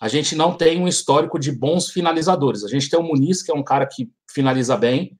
A 0.00 0.08
gente 0.08 0.34
não 0.34 0.56
tem 0.56 0.82
um 0.82 0.88
histórico 0.88 1.38
de 1.38 1.52
bons 1.52 1.90
finalizadores. 1.90 2.64
A 2.64 2.68
gente 2.68 2.90
tem 2.90 2.98
o 2.98 3.04
Muniz, 3.04 3.44
que 3.44 3.52
é 3.52 3.54
um 3.54 3.62
cara 3.62 3.86
que 3.86 4.10
finaliza 4.28 4.76
bem, 4.76 5.16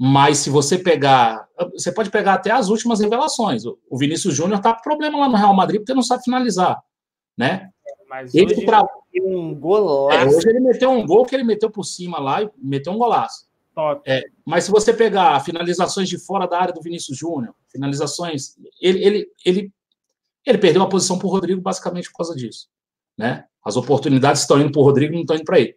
mas 0.00 0.38
se 0.38 0.50
você 0.50 0.76
pegar. 0.76 1.48
Você 1.74 1.92
pode 1.92 2.10
pegar 2.10 2.34
até 2.34 2.50
as 2.50 2.70
últimas 2.70 2.98
revelações. 2.98 3.64
O 3.64 3.96
Vinícius 3.96 4.34
Júnior 4.34 4.58
está 4.58 4.74
com 4.74 4.82
problema 4.82 5.16
lá 5.16 5.28
no 5.28 5.36
Real 5.36 5.54
Madrid 5.54 5.80
porque 5.80 5.94
não 5.94 6.02
sabe 6.02 6.24
finalizar. 6.24 6.82
Né? 7.38 7.70
Mas 8.12 8.34
ele 8.34 8.52
hoje 8.52 8.66
tra... 8.66 8.86
um 9.22 9.54
golaço. 9.54 10.18
É, 10.18 10.26
hoje 10.26 10.46
ele 10.46 10.60
meteu 10.60 10.90
um 10.90 11.06
gol 11.06 11.24
que 11.24 11.34
ele 11.34 11.44
meteu 11.44 11.70
por 11.70 11.82
cima 11.82 12.20
lá 12.20 12.42
e 12.42 12.50
meteu 12.58 12.92
um 12.92 12.98
golaço. 12.98 13.46
Top. 13.74 14.02
É, 14.04 14.22
mas 14.44 14.64
se 14.64 14.70
você 14.70 14.92
pegar 14.92 15.40
finalizações 15.40 16.10
de 16.10 16.18
fora 16.18 16.46
da 16.46 16.60
área 16.60 16.74
do 16.74 16.82
Vinícius 16.82 17.16
Júnior, 17.16 17.54
finalizações, 17.70 18.54
ele, 18.78 19.02
ele, 19.02 19.32
ele, 19.46 19.72
ele 20.44 20.58
perdeu 20.58 20.82
a 20.82 20.88
posição 20.90 21.18
para 21.18 21.26
o 21.26 21.30
Rodrigo 21.30 21.62
basicamente 21.62 22.10
por 22.10 22.18
causa 22.18 22.36
disso. 22.36 22.68
Né? 23.16 23.46
As 23.64 23.76
oportunidades 23.76 24.42
estão 24.42 24.60
indo 24.60 24.70
para 24.70 24.82
o 24.82 24.84
Rodrigo, 24.84 25.14
não 25.14 25.22
estão 25.22 25.36
indo 25.36 25.46
para 25.46 25.60
ele. 25.60 25.74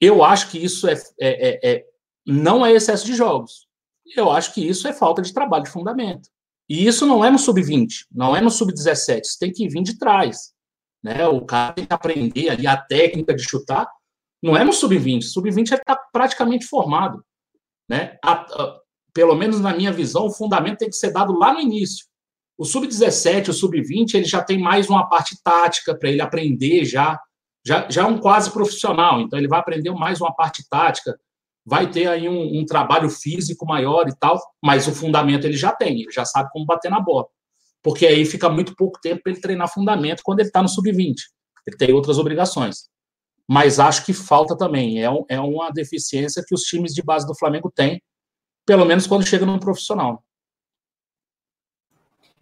Eu 0.00 0.24
acho 0.24 0.50
que 0.50 0.56
isso 0.56 0.88
é, 0.88 0.94
é, 0.94 0.98
é, 1.20 1.72
é, 1.72 1.86
não 2.24 2.64
é 2.64 2.72
excesso 2.72 3.04
de 3.04 3.14
jogos. 3.14 3.68
Eu 4.16 4.30
acho 4.30 4.54
que 4.54 4.66
isso 4.66 4.88
é 4.88 4.94
falta 4.94 5.20
de 5.20 5.34
trabalho 5.34 5.64
de 5.64 5.70
fundamento. 5.70 6.30
E 6.66 6.86
isso 6.86 7.04
não 7.04 7.22
é 7.22 7.30
no 7.30 7.38
sub-20, 7.38 8.06
não 8.10 8.34
é 8.34 8.40
no 8.40 8.50
sub-17, 8.50 9.20
isso 9.24 9.38
tem 9.38 9.52
que 9.52 9.68
vir 9.68 9.82
de 9.82 9.98
trás. 9.98 10.54
Né? 11.02 11.26
O 11.26 11.44
cara 11.44 11.72
tem 11.72 11.84
que 11.86 11.92
aprender 11.92 12.50
ali 12.50 12.66
a 12.66 12.76
técnica 12.76 13.34
de 13.34 13.42
chutar. 13.42 13.86
Não 14.42 14.56
é 14.56 14.64
no 14.64 14.72
sub-20. 14.72 15.22
Sub-20 15.22 15.72
está 15.72 15.96
praticamente 16.12 16.66
formado, 16.66 17.24
né? 17.88 18.18
A, 18.24 18.32
a, 18.32 18.80
pelo 19.12 19.34
menos 19.34 19.60
na 19.60 19.74
minha 19.74 19.92
visão, 19.92 20.26
o 20.26 20.32
fundamento 20.32 20.78
tem 20.78 20.88
que 20.88 20.96
ser 20.96 21.12
dado 21.12 21.36
lá 21.36 21.52
no 21.52 21.60
início. 21.60 22.06
O 22.56 22.64
sub-17, 22.64 23.48
o 23.48 23.52
sub-20, 23.52 24.14
ele 24.14 24.24
já 24.24 24.42
tem 24.42 24.58
mais 24.58 24.88
uma 24.88 25.08
parte 25.08 25.36
tática 25.42 25.96
para 25.96 26.10
ele 26.10 26.20
aprender 26.20 26.84
já, 26.84 27.18
já, 27.66 27.88
já 27.88 28.02
é 28.02 28.04
um 28.04 28.18
quase 28.18 28.50
profissional, 28.50 29.20
então 29.20 29.38
ele 29.38 29.48
vai 29.48 29.58
aprender 29.58 29.90
mais 29.92 30.20
uma 30.20 30.34
parte 30.34 30.62
tática, 30.68 31.18
vai 31.64 31.90
ter 31.90 32.06
aí 32.06 32.28
um, 32.28 32.60
um 32.60 32.66
trabalho 32.66 33.08
físico 33.08 33.66
maior 33.66 34.08
e 34.08 34.14
tal, 34.14 34.38
mas 34.62 34.86
o 34.86 34.94
fundamento 34.94 35.46
ele 35.46 35.56
já 35.56 35.72
tem, 35.72 36.02
ele 36.02 36.12
já 36.12 36.24
sabe 36.24 36.50
como 36.52 36.66
bater 36.66 36.90
na 36.90 37.00
bola. 37.00 37.26
Porque 37.82 38.06
aí 38.06 38.24
fica 38.24 38.48
muito 38.48 38.74
pouco 38.76 39.00
tempo 39.00 39.22
para 39.22 39.32
ele 39.32 39.40
treinar 39.40 39.72
fundamento 39.72 40.22
quando 40.22 40.40
ele 40.40 40.48
está 40.48 40.62
no 40.62 40.68
sub-20. 40.68 41.14
Ele 41.66 41.76
tem 41.76 41.92
outras 41.92 42.18
obrigações. 42.18 42.88
Mas 43.48 43.80
acho 43.80 44.04
que 44.04 44.12
falta 44.12 44.56
também. 44.56 45.02
É, 45.02 45.10
um, 45.10 45.24
é 45.28 45.40
uma 45.40 45.70
deficiência 45.70 46.44
que 46.46 46.54
os 46.54 46.62
times 46.62 46.92
de 46.92 47.02
base 47.02 47.26
do 47.26 47.36
Flamengo 47.36 47.70
têm, 47.74 48.02
pelo 48.66 48.84
menos 48.84 49.06
quando 49.06 49.26
chega 49.26 49.44
no 49.46 49.58
profissional. 49.58 50.22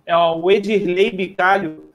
É, 0.05 0.15
ó, 0.15 0.39
o 0.39 0.51
Edirley 0.51 1.11
Bicalho 1.11 1.93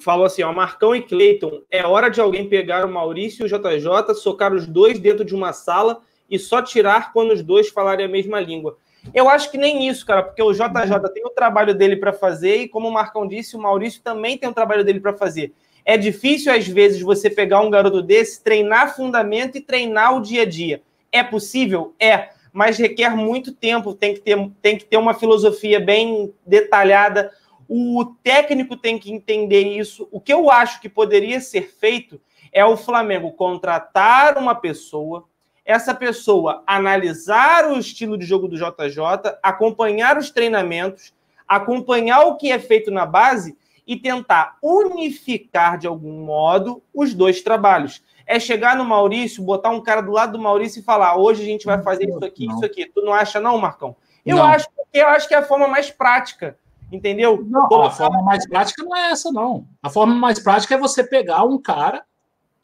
falou 0.00 0.26
assim: 0.26 0.42
ó, 0.42 0.52
Marcão 0.52 0.94
e 0.94 1.02
Cleiton, 1.02 1.62
é 1.70 1.84
hora 1.86 2.08
de 2.08 2.20
alguém 2.20 2.48
pegar 2.48 2.84
o 2.84 2.92
Maurício 2.92 3.46
e 3.46 3.46
o 3.46 3.48
JJ, 3.48 4.14
socar 4.14 4.52
os 4.52 4.66
dois 4.66 4.98
dentro 4.98 5.24
de 5.24 5.34
uma 5.34 5.52
sala 5.52 6.00
e 6.30 6.38
só 6.38 6.62
tirar 6.62 7.12
quando 7.12 7.32
os 7.32 7.42
dois 7.42 7.68
falarem 7.68 8.06
a 8.06 8.08
mesma 8.08 8.40
língua. 8.40 8.76
Eu 9.12 9.28
acho 9.28 9.50
que 9.50 9.58
nem 9.58 9.88
isso, 9.88 10.06
cara, 10.06 10.22
porque 10.22 10.42
o 10.42 10.52
JJ 10.52 11.12
tem 11.12 11.24
o 11.24 11.30
trabalho 11.30 11.74
dele 11.74 11.96
para 11.96 12.12
fazer 12.12 12.56
e, 12.56 12.68
como 12.68 12.88
o 12.88 12.92
Marcão 12.92 13.26
disse, 13.26 13.56
o 13.56 13.60
Maurício 13.60 14.02
também 14.02 14.38
tem 14.38 14.48
o 14.48 14.54
trabalho 14.54 14.84
dele 14.84 15.00
para 15.00 15.12
fazer. 15.12 15.52
É 15.84 15.96
difícil, 15.96 16.52
às 16.52 16.66
vezes, 16.66 17.00
você 17.02 17.28
pegar 17.28 17.60
um 17.60 17.70
garoto 17.70 18.00
desse, 18.00 18.42
treinar 18.42 18.94
fundamento 18.94 19.56
e 19.56 19.60
treinar 19.60 20.16
o 20.16 20.20
dia 20.20 20.42
a 20.42 20.46
dia. 20.46 20.82
É 21.10 21.22
possível? 21.22 21.94
É 21.98 22.30
mas 22.52 22.76
requer 22.76 23.16
muito 23.16 23.52
tempo, 23.52 23.94
tem 23.94 24.12
que 24.12 24.20
ter, 24.20 24.50
tem 24.60 24.76
que 24.76 24.84
ter 24.84 24.98
uma 24.98 25.14
filosofia 25.14 25.80
bem 25.80 26.32
detalhada. 26.46 27.32
O 27.66 28.04
técnico 28.22 28.76
tem 28.76 28.98
que 28.98 29.10
entender 29.10 29.62
isso. 29.62 30.06
O 30.12 30.20
que 30.20 30.32
eu 30.32 30.50
acho 30.50 30.80
que 30.80 30.88
poderia 30.88 31.40
ser 31.40 31.62
feito 31.62 32.20
é 32.52 32.64
o 32.64 32.76
Flamengo 32.76 33.32
contratar 33.32 34.36
uma 34.36 34.54
pessoa, 34.54 35.24
essa 35.64 35.94
pessoa 35.94 36.62
analisar 36.66 37.70
o 37.70 37.78
estilo 37.78 38.18
de 38.18 38.26
jogo 38.26 38.48
do 38.48 38.56
JJ, 38.56 39.38
acompanhar 39.42 40.18
os 40.18 40.30
treinamentos, 40.30 41.14
acompanhar 41.46 42.22
o 42.22 42.36
que 42.36 42.50
é 42.50 42.58
feito 42.58 42.90
na 42.90 43.06
base 43.06 43.56
e 43.86 43.96
tentar 43.96 44.56
unificar 44.62 45.78
de 45.78 45.86
algum 45.86 46.24
modo 46.24 46.82
os 46.94 47.14
dois 47.14 47.42
trabalhos 47.42 48.02
é 48.26 48.38
chegar 48.38 48.76
no 48.76 48.84
Maurício, 48.84 49.42
botar 49.42 49.70
um 49.70 49.80
cara 49.80 50.00
do 50.00 50.12
lado 50.12 50.32
do 50.32 50.38
Maurício 50.38 50.80
e 50.80 50.84
falar: 50.84 51.16
hoje 51.16 51.42
a 51.42 51.46
gente 51.46 51.66
vai 51.66 51.82
fazer 51.82 52.08
isso 52.08 52.24
aqui, 52.24 52.46
não. 52.46 52.54
isso 52.54 52.64
aqui. 52.64 52.86
Tu 52.86 53.02
não 53.02 53.12
acha, 53.12 53.40
não, 53.40 53.58
Marcão? 53.58 53.96
Eu 54.24 54.36
não. 54.36 54.44
acho 54.44 54.68
que 54.68 54.98
eu 54.98 55.08
acho 55.08 55.28
que 55.28 55.34
é 55.34 55.38
a 55.38 55.42
forma 55.42 55.68
mais 55.68 55.90
prática. 55.90 56.58
Entendeu? 56.90 57.42
Não, 57.48 57.84
a 57.84 57.90
forma 57.90 58.22
mais 58.22 58.46
prática 58.46 58.84
não 58.84 58.94
é 58.94 59.12
essa, 59.12 59.32
não. 59.32 59.66
A 59.82 59.88
forma 59.88 60.14
mais 60.14 60.38
prática 60.38 60.74
é 60.74 60.78
você 60.78 61.02
pegar 61.02 61.42
um 61.42 61.56
cara 61.56 62.04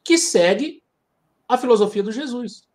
que 0.04 0.18
segue 0.18 0.82
a 1.48 1.56
filosofia 1.56 2.02
do 2.02 2.12
Jesus. 2.12 2.67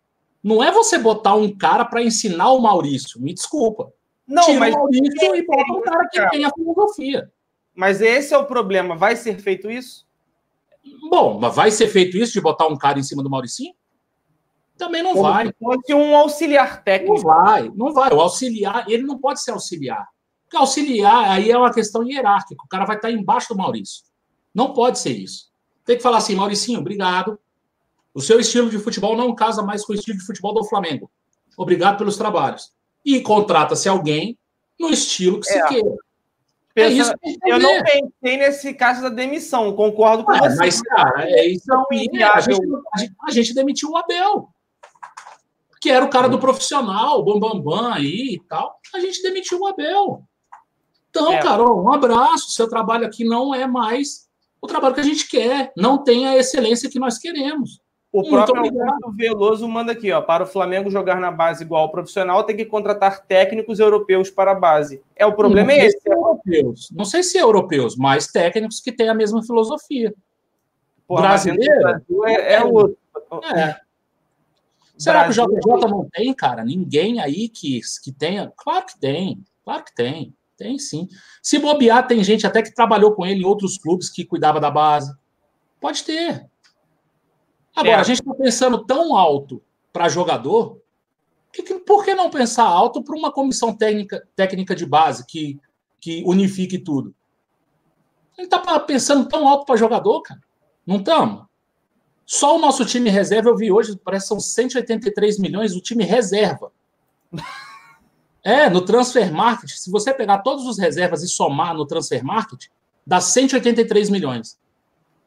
Não 0.44 0.62
é 0.62 0.70
você 0.70 0.98
botar 0.98 1.34
um 1.34 1.50
cara 1.56 1.86
para 1.86 2.02
ensinar 2.02 2.52
o 2.52 2.60
Maurício. 2.60 3.18
Me 3.18 3.32
desculpa. 3.32 3.90
Não, 4.28 4.44
Tira 4.44 4.60
mas 4.60 4.74
o 4.74 4.78
Maurício 4.78 5.34
e 5.34 5.46
bota 5.46 5.72
um 5.72 5.80
cara 5.80 6.08
que 6.08 6.28
tem 6.28 6.44
a 6.44 6.50
filosofia. 6.50 7.32
Mas 7.74 8.02
esse 8.02 8.34
é 8.34 8.38
o 8.38 8.44
problema. 8.44 8.94
Vai 8.94 9.16
ser 9.16 9.38
feito 9.38 9.70
isso? 9.70 10.06
Bom, 11.10 11.40
mas 11.40 11.56
vai 11.56 11.70
ser 11.70 11.88
feito 11.88 12.18
isso 12.18 12.34
de 12.34 12.42
botar 12.42 12.66
um 12.66 12.76
cara 12.76 12.98
em 12.98 13.02
cima 13.02 13.22
do 13.22 13.30
Mauricinho? 13.30 13.74
Também 14.76 15.02
não 15.02 15.12
Como 15.12 15.22
vai. 15.22 15.50
Pode 15.52 15.94
um 15.94 16.14
auxiliar 16.14 16.84
técnico. 16.84 17.14
Não 17.14 17.22
vai, 17.22 17.72
não 17.74 17.94
vai. 17.94 18.12
O 18.12 18.20
auxiliar, 18.20 18.84
ele 18.86 19.04
não 19.04 19.18
pode 19.18 19.40
ser 19.40 19.52
auxiliar. 19.52 20.06
Porque 20.42 20.58
auxiliar 20.58 21.30
aí 21.30 21.50
é 21.50 21.56
uma 21.56 21.72
questão 21.72 22.06
hierárquica. 22.06 22.62
O 22.62 22.68
cara 22.68 22.84
vai 22.84 22.96
estar 22.96 23.10
embaixo 23.10 23.48
do 23.48 23.56
Maurício. 23.56 24.02
Não 24.54 24.74
pode 24.74 24.98
ser 24.98 25.16
isso. 25.16 25.50
Tem 25.86 25.96
que 25.96 26.02
falar 26.02 26.18
assim, 26.18 26.34
Mauricinho, 26.34 26.80
obrigado. 26.80 27.38
O 28.14 28.20
seu 28.20 28.38
estilo 28.38 28.70
de 28.70 28.78
futebol 28.78 29.16
não 29.16 29.34
casa 29.34 29.60
mais 29.62 29.84
com 29.84 29.92
o 29.92 29.96
estilo 29.96 30.16
de 30.16 30.24
futebol 30.24 30.54
do 30.54 30.64
Flamengo. 30.64 31.10
Obrigado 31.56 31.98
pelos 31.98 32.16
trabalhos. 32.16 32.72
E 33.04 33.20
contrata-se 33.20 33.88
alguém 33.88 34.38
no 34.78 34.90
estilo 34.90 35.40
que 35.40 35.50
é. 35.50 35.52
se 35.52 35.68
queira. 35.68 35.96
Pensa, 36.72 37.14
é 37.22 37.30
isso 37.30 37.38
eu 37.46 37.58
não 37.60 37.82
pensei 37.84 38.36
nesse 38.36 38.74
caso 38.74 39.02
da 39.02 39.08
demissão, 39.08 39.72
concordo 39.76 40.24
com 40.24 40.32
ah, 40.32 40.38
você. 40.38 40.56
Mas, 40.56 40.82
cara, 40.82 41.30
é 41.30 41.46
isso 41.46 41.72
aí. 41.92 42.08
A 42.22 42.40
gente, 42.40 43.14
a 43.28 43.30
gente 43.30 43.54
demitiu 43.54 43.90
o 43.90 43.96
Abel, 43.96 44.48
que 45.80 45.88
era 45.88 46.04
o 46.04 46.10
cara 46.10 46.28
do 46.28 46.38
profissional, 46.40 47.20
o 47.20 47.24
Bambambam 47.24 47.62
bam, 47.62 47.82
bam 47.82 47.92
aí 47.92 48.34
e 48.34 48.40
tal. 48.48 48.80
A 48.92 48.98
gente 48.98 49.22
demitiu 49.22 49.60
o 49.60 49.66
Abel. 49.68 50.24
Então, 51.10 51.32
é. 51.32 51.40
Carol, 51.40 51.80
um 51.80 51.92
abraço. 51.92 52.50
Seu 52.50 52.68
trabalho 52.68 53.06
aqui 53.06 53.22
não 53.22 53.54
é 53.54 53.68
mais 53.68 54.28
o 54.60 54.66
trabalho 54.66 54.94
que 54.94 55.00
a 55.00 55.04
gente 55.04 55.28
quer. 55.28 55.72
Não 55.76 56.02
tem 56.02 56.26
a 56.26 56.36
excelência 56.36 56.90
que 56.90 56.98
nós 56.98 57.18
queremos. 57.18 57.80
O 58.14 58.22
Muito 58.22 58.30
próprio 58.30 58.80
Augusto 58.80 59.10
Veloso 59.10 59.68
manda 59.68 59.90
aqui, 59.90 60.12
ó, 60.12 60.22
para 60.22 60.44
o 60.44 60.46
Flamengo 60.46 60.88
jogar 60.88 61.18
na 61.18 61.32
base 61.32 61.64
igual 61.64 61.82
ao 61.82 61.90
profissional, 61.90 62.44
tem 62.44 62.56
que 62.56 62.64
contratar 62.64 63.26
técnicos 63.26 63.80
europeus 63.80 64.30
para 64.30 64.52
a 64.52 64.54
base. 64.54 65.02
É 65.16 65.26
o 65.26 65.32
problema 65.32 65.72
não 65.72 65.74
é 65.74 65.86
esse. 65.86 65.98
É 66.08 66.12
europeus. 66.14 66.92
Não 66.92 67.04
sei 67.04 67.24
se 67.24 67.36
é 67.36 67.42
europeus, 67.42 67.96
mas 67.96 68.28
técnicos 68.28 68.78
que 68.78 68.92
têm 68.92 69.08
a 69.08 69.14
mesma 69.14 69.42
filosofia. 69.42 70.14
Brasileiro 71.08 72.04
é, 72.24 72.54
é 72.54 72.62
outro. 72.62 72.96
É. 73.52 73.80
Será 74.96 75.24
Brasil... 75.24 75.48
que 75.48 75.68
o 75.68 75.76
JJ 75.76 75.90
não 75.90 76.08
tem, 76.08 76.32
cara? 76.32 76.64
Ninguém 76.64 77.20
aí 77.20 77.48
que, 77.48 77.80
que 78.00 78.12
tenha? 78.12 78.52
Claro 78.56 78.86
que 78.86 78.96
tem, 78.96 79.42
claro 79.64 79.82
que 79.82 79.92
tem. 79.92 80.32
Tem 80.56 80.78
sim. 80.78 81.08
Se 81.42 81.58
bobear, 81.58 82.06
tem 82.06 82.22
gente 82.22 82.46
até 82.46 82.62
que 82.62 82.72
trabalhou 82.72 83.12
com 83.12 83.26
ele 83.26 83.40
em 83.40 83.44
outros 83.44 83.76
clubes 83.76 84.08
que 84.08 84.24
cuidava 84.24 84.60
da 84.60 84.70
base. 84.70 85.12
Pode 85.80 86.04
ter. 86.04 86.48
Agora, 87.74 87.96
é. 87.96 88.00
a 88.00 88.04
gente 88.04 88.20
está 88.20 88.34
pensando 88.34 88.84
tão 88.84 89.16
alto 89.16 89.62
para 89.92 90.08
jogador, 90.08 90.78
que, 91.52 91.62
que, 91.62 91.74
por 91.74 92.04
que 92.04 92.14
não 92.14 92.30
pensar 92.30 92.64
alto 92.64 93.02
para 93.02 93.16
uma 93.16 93.32
comissão 93.32 93.74
técnica, 93.74 94.26
técnica 94.34 94.74
de 94.74 94.84
base 94.86 95.24
que, 95.26 95.58
que 96.00 96.22
unifique 96.26 96.78
tudo? 96.78 97.14
A 98.36 98.42
gente 98.42 98.52
está 98.52 98.80
pensando 98.80 99.28
tão 99.28 99.46
alto 99.48 99.64
para 99.64 99.76
jogador, 99.76 100.20
cara. 100.22 100.40
Não 100.86 100.96
estamos? 100.96 101.44
Só 102.26 102.56
o 102.56 102.60
nosso 102.60 102.84
time 102.84 103.10
reserva, 103.10 103.50
eu 103.50 103.56
vi 103.56 103.70
hoje, 103.70 103.98
parece 104.02 104.24
que 104.24 104.28
são 104.28 104.40
183 104.40 105.38
milhões, 105.38 105.74
o 105.74 105.80
time 105.80 106.04
reserva. 106.04 106.72
É, 108.46 108.68
no 108.68 108.82
Transfer 108.82 109.32
Market, 109.32 109.70
se 109.70 109.90
você 109.90 110.12
pegar 110.12 110.40
todos 110.40 110.66
os 110.66 110.78
reservas 110.78 111.22
e 111.22 111.28
somar 111.28 111.74
no 111.74 111.86
Transfer 111.86 112.22
Market, 112.22 112.66
dá 113.06 113.18
183 113.18 114.10
milhões. 114.10 114.60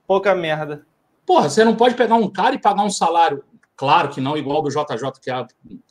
Pouca 0.06 0.36
merda. 0.36 0.86
Porra, 1.28 1.50
você 1.50 1.66
não 1.66 1.76
pode 1.76 1.96
pegar 1.96 2.16
um 2.16 2.30
cara 2.30 2.56
e 2.56 2.62
pagar 2.62 2.84
um 2.84 2.90
salário, 2.90 3.44
claro 3.76 4.08
que 4.08 4.22
não 4.22 4.38
igual 4.38 4.62
do 4.62 4.70
JJ, 4.70 5.12
que, 5.22 5.30
é, 5.30 5.46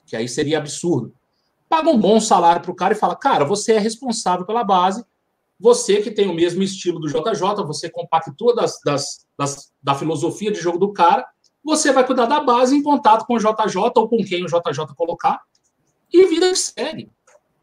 que 0.06 0.16
aí 0.16 0.26
seria 0.26 0.56
absurdo. 0.56 1.12
Paga 1.68 1.90
um 1.90 2.00
bom 2.00 2.18
salário 2.18 2.62
para 2.62 2.70
o 2.70 2.74
cara 2.74 2.94
e 2.94 2.96
fala, 2.96 3.14
cara, 3.14 3.44
você 3.44 3.74
é 3.74 3.78
responsável 3.78 4.46
pela 4.46 4.64
base, 4.64 5.04
você 5.60 6.00
que 6.00 6.10
tem 6.10 6.26
o 6.26 6.34
mesmo 6.34 6.62
estilo 6.62 6.98
do 6.98 7.06
JJ, 7.06 7.62
você 7.66 7.90
compactua 7.90 8.54
das, 8.54 8.80
das, 8.82 9.26
das, 9.38 9.70
da 9.82 9.94
filosofia 9.94 10.50
de 10.50 10.58
jogo 10.58 10.78
do 10.78 10.90
cara, 10.90 11.26
você 11.62 11.92
vai 11.92 12.06
cuidar 12.06 12.24
da 12.24 12.40
base 12.40 12.74
em 12.74 12.82
contato 12.82 13.26
com 13.26 13.34
o 13.34 13.38
JJ 13.38 13.92
ou 13.94 14.08
com 14.08 14.24
quem 14.24 14.42
o 14.42 14.46
JJ 14.46 14.86
colocar, 14.96 15.42
e 16.10 16.24
vida 16.24 16.54
segue. 16.54 17.10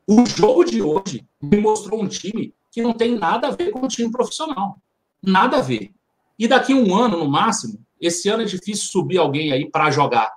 O 0.05 0.23
jogo 0.27 0.63
de 0.63 0.79
hoje 0.79 1.27
me 1.41 1.57
mostrou 1.57 2.03
um 2.03 2.07
time 2.07 2.53
que 2.71 2.83
não 2.83 2.93
tem 2.93 3.17
nada 3.17 3.47
a 3.47 3.51
ver 3.51 3.71
com 3.71 3.79
o 3.79 3.87
time 3.87 4.11
profissional. 4.11 4.77
Nada 5.23 5.57
a 5.57 5.61
ver. 5.61 5.91
E 6.37 6.47
daqui 6.47 6.73
um 6.73 6.95
ano, 6.95 7.17
no 7.17 7.27
máximo, 7.29 7.79
esse 7.99 8.27
ano 8.29 8.43
é 8.43 8.45
difícil 8.45 8.85
subir 8.91 9.17
alguém 9.17 9.51
aí 9.51 9.69
para 9.69 9.91
jogar. 9.91 10.31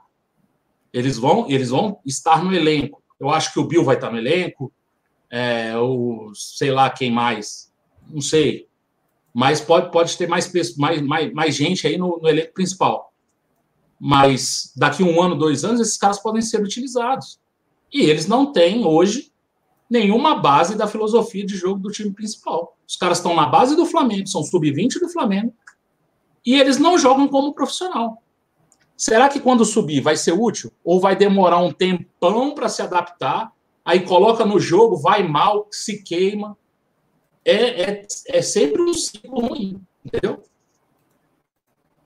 Eles 0.92 1.18
vão, 1.18 1.46
eles 1.48 1.70
vão 1.70 1.98
estar 2.04 2.44
no 2.44 2.54
elenco. 2.54 3.02
Eu 3.18 3.30
acho 3.30 3.52
que 3.52 3.58
o 3.58 3.66
Bill 3.66 3.84
vai 3.84 3.96
estar 3.96 4.10
no 4.10 4.18
elenco, 4.18 4.72
é, 5.30 5.76
ou 5.76 6.32
sei 6.34 6.70
lá 6.70 6.88
quem 6.90 7.10
mais, 7.10 7.72
não 8.08 8.20
sei. 8.20 8.68
Mas 9.34 9.60
pode, 9.60 9.90
pode 9.90 10.16
ter 10.16 10.28
mais, 10.28 10.50
mais, 10.76 11.02
mais, 11.02 11.32
mais 11.32 11.54
gente 11.54 11.86
aí 11.86 11.98
no, 11.98 12.18
no 12.20 12.28
elenco 12.28 12.54
principal. 12.54 13.12
Mas 13.98 14.72
daqui 14.76 15.02
um 15.02 15.20
ano, 15.20 15.36
dois 15.36 15.64
anos, 15.64 15.80
esses 15.80 15.96
caras 15.96 16.18
podem 16.18 16.42
ser 16.42 16.62
utilizados. 16.62 17.40
E 17.92 18.02
eles 18.02 18.26
não 18.26 18.52
têm 18.52 18.84
hoje 18.86 19.32
nenhuma 19.88 20.36
base 20.36 20.76
da 20.76 20.86
filosofia 20.86 21.44
de 21.46 21.56
jogo 21.56 21.80
do 21.80 21.90
time 21.90 22.12
principal. 22.12 22.76
Os 22.86 22.96
caras 22.96 23.18
estão 23.18 23.34
na 23.34 23.46
base 23.46 23.76
do 23.76 23.86
Flamengo, 23.86 24.26
são 24.26 24.42
sub-20 24.42 25.00
do 25.00 25.08
Flamengo, 25.08 25.52
e 26.46 26.58
eles 26.58 26.78
não 26.78 26.96
jogam 26.96 27.26
como 27.26 27.52
profissional. 27.52 28.22
Será 28.96 29.28
que 29.28 29.40
quando 29.40 29.64
subir 29.64 30.00
vai 30.00 30.16
ser 30.16 30.32
útil? 30.32 30.72
Ou 30.84 31.00
vai 31.00 31.16
demorar 31.16 31.58
um 31.58 31.72
tempão 31.72 32.54
para 32.54 32.68
se 32.68 32.80
adaptar? 32.80 33.52
Aí 33.84 34.00
coloca 34.00 34.44
no 34.44 34.58
jogo, 34.58 34.96
vai 34.96 35.22
mal, 35.22 35.66
se 35.70 36.02
queima. 36.02 36.56
É, 37.44 37.82
é, 37.82 38.06
é 38.28 38.42
sempre 38.42 38.80
um 38.80 38.94
ciclo 38.94 39.48
ruim, 39.48 39.80
entendeu? 40.04 40.42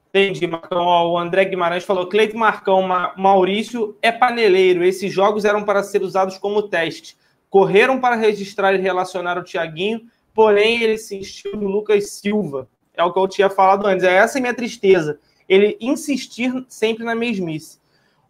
Entendi, 0.09 0.47
Marcão. 0.47 0.85
O 0.85 1.17
André 1.17 1.45
Guimarães 1.45 1.85
falou: 1.85 2.09
Cleito 2.09 2.37
Marcão, 2.37 2.83
Maurício 3.17 3.97
é 4.03 4.11
paneleiro. 4.11 4.85
Esses 4.85 5.13
jogos 5.13 5.45
eram 5.45 5.65
para 5.65 5.85
ser 5.85 6.03
usados 6.03 6.37
como 6.37 6.65
teste. 6.65 7.17
Correram 7.49 8.01
para 8.01 8.17
registrar 8.17 8.75
e 8.75 8.79
relacionar 8.79 9.39
o 9.39 9.45
Tiaguinho, 9.45 10.03
porém 10.35 10.83
ele 10.83 10.99
se 10.99 11.17
insistiu 11.17 11.57
no 11.57 11.69
Lucas 11.69 12.11
Silva. 12.11 12.69
É 12.95 13.03
o 13.05 13.13
que 13.13 13.19
eu 13.19 13.29
tinha 13.29 13.51
falado 13.51 13.87
antes. 13.87 14.05
É 14.05 14.15
essa 14.15 14.41
minha 14.41 14.55
tristeza. 14.55 15.19
Ele 15.49 15.77
insistir 15.81 16.65
sempre 16.69 17.05
na 17.05 17.15
mesmice. 17.15 17.79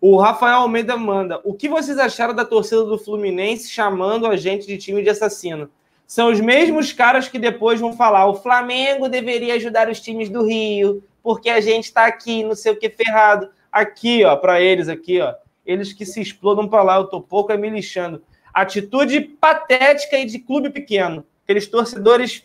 O 0.01 0.17
Rafael 0.17 0.61
Almeida 0.61 0.97
manda: 0.97 1.41
O 1.45 1.55
que 1.55 1.69
vocês 1.69 1.99
acharam 1.99 2.35
da 2.35 2.45
torcida 2.45 2.85
do 2.85 2.99
Fluminense 2.99 3.71
chamando 3.71 4.27
a 4.27 4.37
gente 4.37 4.67
de 4.67 4.79
time 4.79 5.03
de 5.03 5.11
assassino? 5.11 5.71
São 6.07 6.31
os 6.31 6.41
mesmos 6.41 6.93
caras 6.93 7.29
que 7.29 7.39
depois 7.39 7.79
vão 7.79 7.93
falar: 7.93 8.27
o 8.27 8.35
Flamengo 8.35 9.09
deveria 9.09 9.55
ajudar 9.55 9.89
os 9.89 10.01
times 10.01 10.29
do 10.29 10.45
Rio 10.45 11.03
porque 11.23 11.51
a 11.51 11.61
gente 11.61 11.85
está 11.85 12.07
aqui, 12.07 12.43
não 12.43 12.55
sei 12.55 12.73
o 12.73 12.77
que, 12.77 12.89
ferrado. 12.89 13.49
Aqui, 13.71 14.25
ó, 14.25 14.37
para 14.37 14.61
eles 14.61 14.89
aqui, 14.89 15.21
ó. 15.21 15.35
Eles 15.65 15.93
que 15.93 16.05
se 16.05 16.21
explodam 16.21 16.67
para 16.67 16.83
lá, 16.83 16.97
eu 16.97 17.05
tô 17.05 17.21
pouco 17.21 17.53
é 17.53 17.57
me 17.57 17.71
lixando. 17.71 18.23
Atitude 18.53 19.21
patética 19.21 20.19
e 20.19 20.25
de 20.25 20.39
clube 20.39 20.71
pequeno. 20.71 21.25
Aqueles 21.45 21.67
torcedores. 21.67 22.43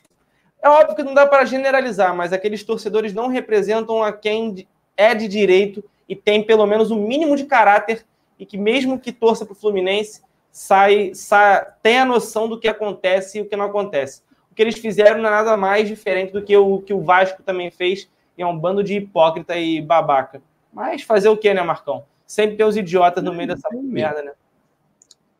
É 0.66 0.68
óbvio 0.68 0.96
que 0.96 1.04
não 1.04 1.14
dá 1.14 1.28
para 1.28 1.46
generalizar, 1.46 2.16
mas 2.16 2.34
aqueles 2.34 2.64
torcedores 2.64 3.14
não 3.14 3.28
representam 3.28 4.02
a 4.02 4.12
quem 4.12 4.68
é 4.98 5.14
de 5.14 5.28
direito 5.28 5.84
e 6.10 6.16
tem 6.16 6.42
pelo 6.42 6.66
menos 6.66 6.90
o 6.90 6.96
um 6.96 7.08
mínimo 7.08 7.38
de 7.38 7.46
caráter 7.46 8.04
e 8.40 8.48
que, 8.48 8.58
mesmo 8.58 9.00
que 9.00 9.12
torça 9.12 9.46
para 9.46 9.54
o 9.54 9.56
Fluminense, 9.56 10.24
sai, 10.52 11.14
sai, 11.14 11.68
tem 11.84 12.00
a 12.00 12.06
noção 12.06 12.50
do 12.50 12.60
que 12.60 12.68
acontece 12.68 13.38
e 13.38 13.42
o 13.42 13.46
que 13.46 13.56
não 13.56 13.66
acontece. 13.66 14.24
O 14.52 14.56
que 14.56 14.62
eles 14.64 14.76
fizeram 14.80 15.22
não 15.22 15.30
é 15.30 15.34
nada 15.34 15.56
mais 15.56 15.88
diferente 15.88 16.34
do 16.34 16.42
que 16.42 16.58
o 16.58 16.82
que 16.82 16.96
o 16.96 17.04
Vasco 17.04 17.44
também 17.44 17.70
fez 17.70 18.10
e 18.36 18.42
é 18.42 18.48
um 18.48 18.58
bando 18.58 18.84
de 18.84 18.96
hipócrita 18.96 19.56
e 19.56 19.80
babaca. 19.80 20.42
Mas 20.74 21.04
fazer 21.04 21.30
o 21.30 21.38
quê, 21.38 21.54
né, 21.54 21.62
Marcão? 21.62 22.06
Sempre 22.26 22.58
tem 22.58 22.66
os 22.66 22.76
idiotas 22.76 23.24
no 23.24 23.36
meio 23.36 23.50
dessa 23.50 23.70
merda, 23.72 24.24
né? 24.24 24.32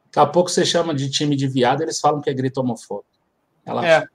Daqui 0.06 0.20
a 0.20 0.28
pouco 0.28 0.52
você 0.52 0.64
chama 0.64 0.94
de 0.94 1.10
time 1.10 1.36
de 1.36 1.48
viado, 1.48 1.82
eles 1.82 2.00
falam 2.00 2.22
que 2.22 2.30
é 2.30 2.34
grito 2.34 2.60
homofóbico. 2.62 3.10
É. 3.84 4.15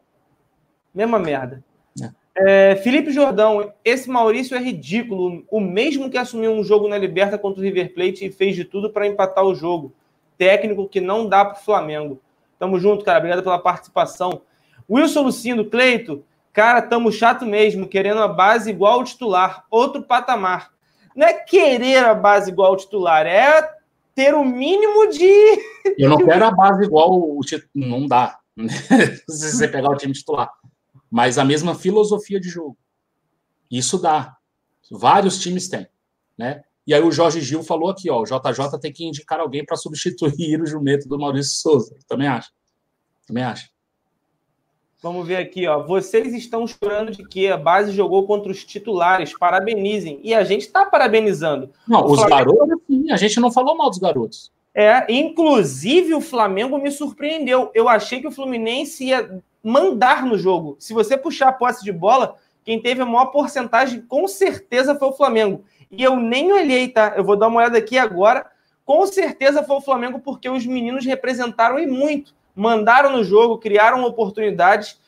Mesma 0.94 1.18
merda. 1.18 1.62
É. 2.00 2.72
É, 2.72 2.76
Felipe 2.76 3.10
Jordão, 3.10 3.72
esse 3.84 4.08
Maurício 4.08 4.56
é 4.56 4.60
ridículo. 4.60 5.44
O 5.50 5.60
mesmo 5.60 6.10
que 6.10 6.18
assumiu 6.18 6.52
um 6.52 6.64
jogo 6.64 6.88
na 6.88 6.98
Liberta 6.98 7.38
contra 7.38 7.60
o 7.60 7.64
River 7.64 7.94
Plate 7.94 8.24
e 8.24 8.32
fez 8.32 8.56
de 8.56 8.64
tudo 8.64 8.90
para 8.90 9.06
empatar 9.06 9.44
o 9.44 9.54
jogo. 9.54 9.92
Técnico 10.38 10.88
que 10.88 11.00
não 11.00 11.28
dá 11.28 11.44
para 11.44 11.58
o 11.58 11.64
Flamengo. 11.64 12.20
Tamo 12.58 12.78
junto, 12.78 13.04
cara. 13.04 13.18
Obrigado 13.18 13.42
pela 13.42 13.58
participação. 13.58 14.42
Wilson 14.88 15.22
Lucindo, 15.22 15.64
Cleito, 15.64 16.24
Cara, 16.52 16.82
tamo 16.82 17.12
chato 17.12 17.46
mesmo, 17.46 17.86
querendo 17.86 18.20
a 18.20 18.28
base 18.28 18.70
igual 18.70 18.94
ao 18.94 19.04
titular, 19.04 19.64
outro 19.70 20.02
patamar. 20.02 20.70
Não 21.14 21.26
é 21.26 21.32
querer 21.32 22.04
a 22.04 22.14
base 22.14 22.50
igual 22.50 22.72
ao 22.72 22.76
titular, 22.76 23.24
é 23.26 23.70
ter 24.14 24.34
o 24.34 24.44
mínimo 24.44 25.08
de. 25.08 25.32
Eu 25.96 26.10
não 26.10 26.18
quero 26.26 26.44
a 26.44 26.50
base 26.50 26.84
igual 26.84 27.12
o 27.12 27.40
titular. 27.40 27.68
Não 27.74 28.06
dá. 28.06 28.38
Se 29.28 29.52
você 29.52 29.68
pegar 29.68 29.90
o 29.90 29.96
time 29.96 30.12
titular. 30.12 30.50
Mas 31.10 31.38
a 31.38 31.44
mesma 31.44 31.74
filosofia 31.74 32.38
de 32.38 32.48
jogo. 32.48 32.78
Isso 33.70 33.98
dá. 33.98 34.36
Vários 34.90 35.38
times 35.38 35.68
têm. 35.68 35.86
Né? 36.38 36.62
E 36.86 36.94
aí 36.94 37.02
o 37.02 37.12
Jorge 37.12 37.40
Gil 37.40 37.62
falou 37.62 37.90
aqui, 37.90 38.10
ó, 38.10 38.20
o 38.20 38.24
JJ 38.24 38.78
tem 38.80 38.92
que 38.92 39.04
indicar 39.04 39.40
alguém 39.40 39.64
para 39.64 39.76
substituir 39.76 40.60
o 40.62 40.66
jumento 40.66 41.08
do 41.08 41.18
Maurício 41.18 41.60
Souza. 41.60 41.96
Também 42.06 42.26
acho. 42.26 42.50
Também 43.26 43.44
acho. 43.44 43.68
Vamos 45.02 45.26
ver 45.26 45.36
aqui, 45.36 45.66
ó. 45.66 45.82
Vocês 45.82 46.34
estão 46.34 46.66
chorando 46.66 47.12
de 47.12 47.26
que 47.26 47.48
a 47.48 47.56
base 47.56 47.92
jogou 47.92 48.26
contra 48.26 48.52
os 48.52 48.64
titulares. 48.64 49.36
Parabenizem. 49.36 50.20
E 50.22 50.34
a 50.34 50.44
gente 50.44 50.62
está 50.62 50.84
parabenizando. 50.84 51.70
Não, 51.88 52.00
o 52.02 52.12
os 52.12 52.20
Flamengo... 52.20 52.56
garotos, 52.56 52.86
sim. 52.86 53.10
A 53.10 53.16
gente 53.16 53.40
não 53.40 53.50
falou 53.50 53.76
mal 53.76 53.88
dos 53.88 53.98
garotos. 53.98 54.52
É, 54.74 55.10
inclusive 55.10 56.14
o 56.14 56.20
Flamengo 56.20 56.78
me 56.78 56.90
surpreendeu. 56.90 57.70
Eu 57.74 57.88
achei 57.88 58.20
que 58.20 58.28
o 58.28 58.32
Fluminense 58.32 59.06
ia 59.06 59.42
mandar 59.62 60.24
no 60.24 60.38
jogo. 60.38 60.76
Se 60.78 60.92
você 60.92 61.16
puxar 61.16 61.48
a 61.48 61.52
posse 61.52 61.84
de 61.84 61.92
bola, 61.92 62.36
quem 62.64 62.80
teve 62.80 63.02
a 63.02 63.06
maior 63.06 63.26
porcentagem 63.26 64.02
com 64.02 64.26
certeza 64.28 64.94
foi 64.94 65.08
o 65.08 65.12
Flamengo. 65.12 65.64
E 65.90 66.02
eu 66.02 66.16
nem 66.16 66.52
olhei, 66.52 66.88
tá? 66.88 67.14
Eu 67.16 67.24
vou 67.24 67.36
dar 67.36 67.48
uma 67.48 67.60
olhada 67.60 67.78
aqui 67.78 67.98
agora. 67.98 68.46
Com 68.84 69.06
certeza 69.06 69.62
foi 69.62 69.76
o 69.76 69.80
Flamengo, 69.80 70.20
porque 70.20 70.48
os 70.48 70.66
meninos 70.66 71.04
representaram 71.04 71.78
e 71.78 71.86
muito 71.86 72.34
mandaram 72.54 73.12
no 73.12 73.24
jogo, 73.24 73.58
criaram 73.58 74.04
oportunidades. 74.04 75.00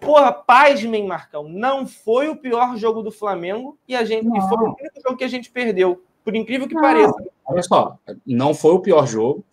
Porra, 0.00 0.32
pasmem, 0.32 1.06
Marcão. 1.06 1.48
Não 1.48 1.86
foi 1.86 2.28
o 2.28 2.36
pior 2.36 2.76
jogo 2.76 3.02
do 3.02 3.10
Flamengo 3.10 3.78
e 3.86 3.94
a 3.94 4.04
gente 4.04 4.26
e 4.26 4.40
foi 4.48 4.58
o 4.58 4.76
único 4.78 5.00
jogo 5.02 5.16
que 5.16 5.24
a 5.24 5.28
gente 5.28 5.50
perdeu, 5.50 6.02
por 6.24 6.34
incrível 6.34 6.66
que 6.66 6.74
não. 6.74 6.82
pareça. 6.82 7.14
Olha 7.44 7.62
só, 7.62 7.98
não 8.26 8.54
foi 8.54 8.72
o 8.72 8.80
pior 8.80 9.06
jogo. 9.06 9.44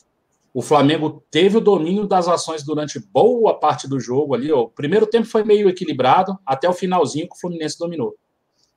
O 0.53 0.61
Flamengo 0.61 1.23
teve 1.31 1.57
o 1.57 1.61
domínio 1.61 2.05
das 2.05 2.27
ações 2.27 2.63
durante 2.63 2.99
boa 2.99 3.59
parte 3.59 3.87
do 3.87 3.99
jogo 3.99 4.35
ali. 4.35 4.51
O 4.51 4.69
primeiro 4.69 5.07
tempo 5.07 5.25
foi 5.25 5.43
meio 5.43 5.67
equilibrado, 5.67 6.37
até 6.45 6.69
o 6.69 6.73
finalzinho 6.73 7.27
que 7.27 7.35
o 7.35 7.39
Fluminense 7.39 7.79
dominou. 7.79 8.15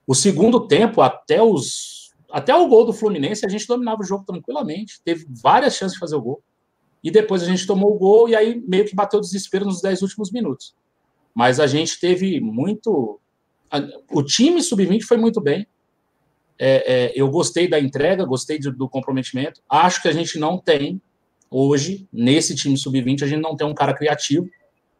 O 0.06 0.14
segundo 0.14 0.66
tempo, 0.66 1.02
até 1.02 1.42
os 1.42 2.06
até 2.30 2.54
o 2.54 2.66
gol 2.66 2.84
do 2.84 2.92
Fluminense, 2.92 3.46
a 3.46 3.48
gente 3.48 3.66
dominava 3.66 4.02
o 4.02 4.04
jogo 4.04 4.24
tranquilamente. 4.24 5.00
Teve 5.04 5.26
várias 5.42 5.76
chances 5.76 5.94
de 5.94 6.00
fazer 6.00 6.16
o 6.16 6.20
gol 6.20 6.42
e 7.02 7.10
depois 7.10 7.42
a 7.42 7.46
gente 7.46 7.66
tomou 7.66 7.94
o 7.94 7.98
gol 7.98 8.28
e 8.28 8.34
aí 8.34 8.60
meio 8.66 8.84
que 8.84 8.94
bateu 8.94 9.18
o 9.18 9.22
desespero 9.22 9.64
nos 9.64 9.80
10 9.80 10.02
últimos 10.02 10.32
minutos. 10.32 10.74
Mas 11.34 11.60
a 11.60 11.66
gente 11.66 12.00
teve 12.00 12.40
muito. 12.40 13.20
O 14.10 14.22
time 14.22 14.62
sub-20 14.62 15.02
foi 15.02 15.16
muito 15.16 15.40
bem. 15.40 15.66
É, 16.58 16.94
é, 16.94 17.12
eu 17.14 17.30
gostei 17.30 17.68
da 17.68 17.78
entrega, 17.78 18.24
gostei 18.24 18.58
do 18.58 18.88
comprometimento. 18.88 19.60
Acho 19.68 20.02
que 20.02 20.08
a 20.08 20.12
gente 20.12 20.38
não 20.38 20.58
tem, 20.58 21.00
hoje, 21.50 22.08
nesse 22.12 22.54
time 22.54 22.76
sub-20, 22.76 23.22
a 23.22 23.26
gente 23.26 23.42
não 23.42 23.56
tem 23.56 23.66
um 23.66 23.74
cara 23.74 23.94
criativo 23.94 24.48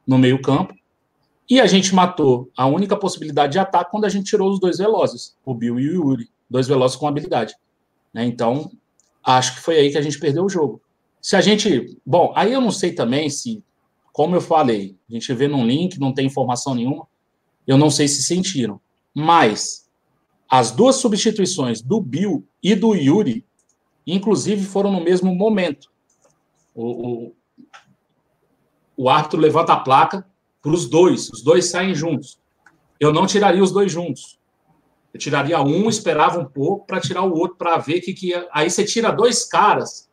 no 0.07 0.19
meio-campo. 0.19 0.75
E 1.49 1.61
a 1.61 1.67
gente 1.67 1.95
matou 1.95 2.51
a 2.57 2.67
única 2.67 2.97
possibilidade 2.97 3.53
de 3.53 3.59
ataque 3.59 3.91
quando 3.91 4.05
a 4.05 4.09
gente 4.09 4.27
tirou 4.27 4.51
os 4.51 4.59
dois 4.59 4.79
velozes, 4.79 5.37
o 5.45 5.55
Bill 5.55 5.79
e 5.79 5.91
o 5.91 5.93
Yuri, 5.93 6.29
dois 6.51 6.67
velozes 6.67 6.97
com 6.97 7.07
habilidade. 7.07 7.55
Né? 8.13 8.25
Então, 8.25 8.71
acho 9.23 9.55
que 9.55 9.61
foi 9.61 9.79
aí 9.79 9.91
que 9.91 9.99
a 9.99 10.03
gente 10.03 10.19
perdeu 10.19 10.45
o 10.45 10.49
jogo. 10.49 10.81
Se 11.21 11.37
a 11.37 11.41
gente. 11.41 11.99
Bom, 12.05 12.33
aí 12.37 12.53
eu 12.53 12.61
não 12.61 12.71
sei 12.71 12.93
também 12.93 13.29
se, 13.31 13.63
como 14.13 14.35
eu 14.35 14.41
falei, 14.41 14.97
a 15.09 15.13
gente 15.13 15.33
vê 15.35 15.47
num 15.47 15.67
link, 15.67 15.99
não 15.99 16.13
tem 16.13 16.27
informação 16.27 16.75
nenhuma, 16.75 17.07
eu 17.67 17.79
não 17.79 17.91
sei 17.91 18.09
se 18.09 18.23
sentiram. 18.23 18.81
Mas 19.15 19.89
as 20.49 20.71
duas 20.71 20.97
substituições 20.97 21.83
do 21.83 22.01
Bill 22.01 22.47
e 22.63 22.75
do 22.75 22.95
Yuri, 22.95 23.45
inclusive, 24.07 24.65
foram 24.65 24.93
no 24.93 25.01
mesmo 25.01 25.35
momento. 25.35 25.91
O, 26.77 26.85
o, 26.85 27.37
o 28.97 29.09
árbitro 29.09 29.41
levanta 29.41 29.73
a 29.73 29.81
placa 29.81 30.25
para 30.63 30.73
os 30.73 30.89
dois, 30.89 31.31
os 31.31 31.43
dois 31.43 31.71
saem 31.71 31.95
juntos. 31.95 32.39
Eu 33.01 33.13
não 33.13 33.27
tiraria 33.27 33.63
os 33.63 33.73
dois 33.73 33.91
juntos. 33.91 34.39
Eu 35.13 35.19
tiraria 35.19 35.61
um, 35.61 35.89
esperava 35.89 36.39
um 36.39 36.45
pouco 36.45 36.87
para 36.87 37.01
tirar 37.01 37.23
o 37.23 37.35
outro 37.35 37.57
para 37.57 37.79
ver 37.79 38.01
que, 38.01 38.13
que 38.13 38.29
ia. 38.29 38.47
Aí 38.53 38.69
você 38.69 38.85
tira 38.85 39.11
dois 39.11 39.45
caras 39.45 40.07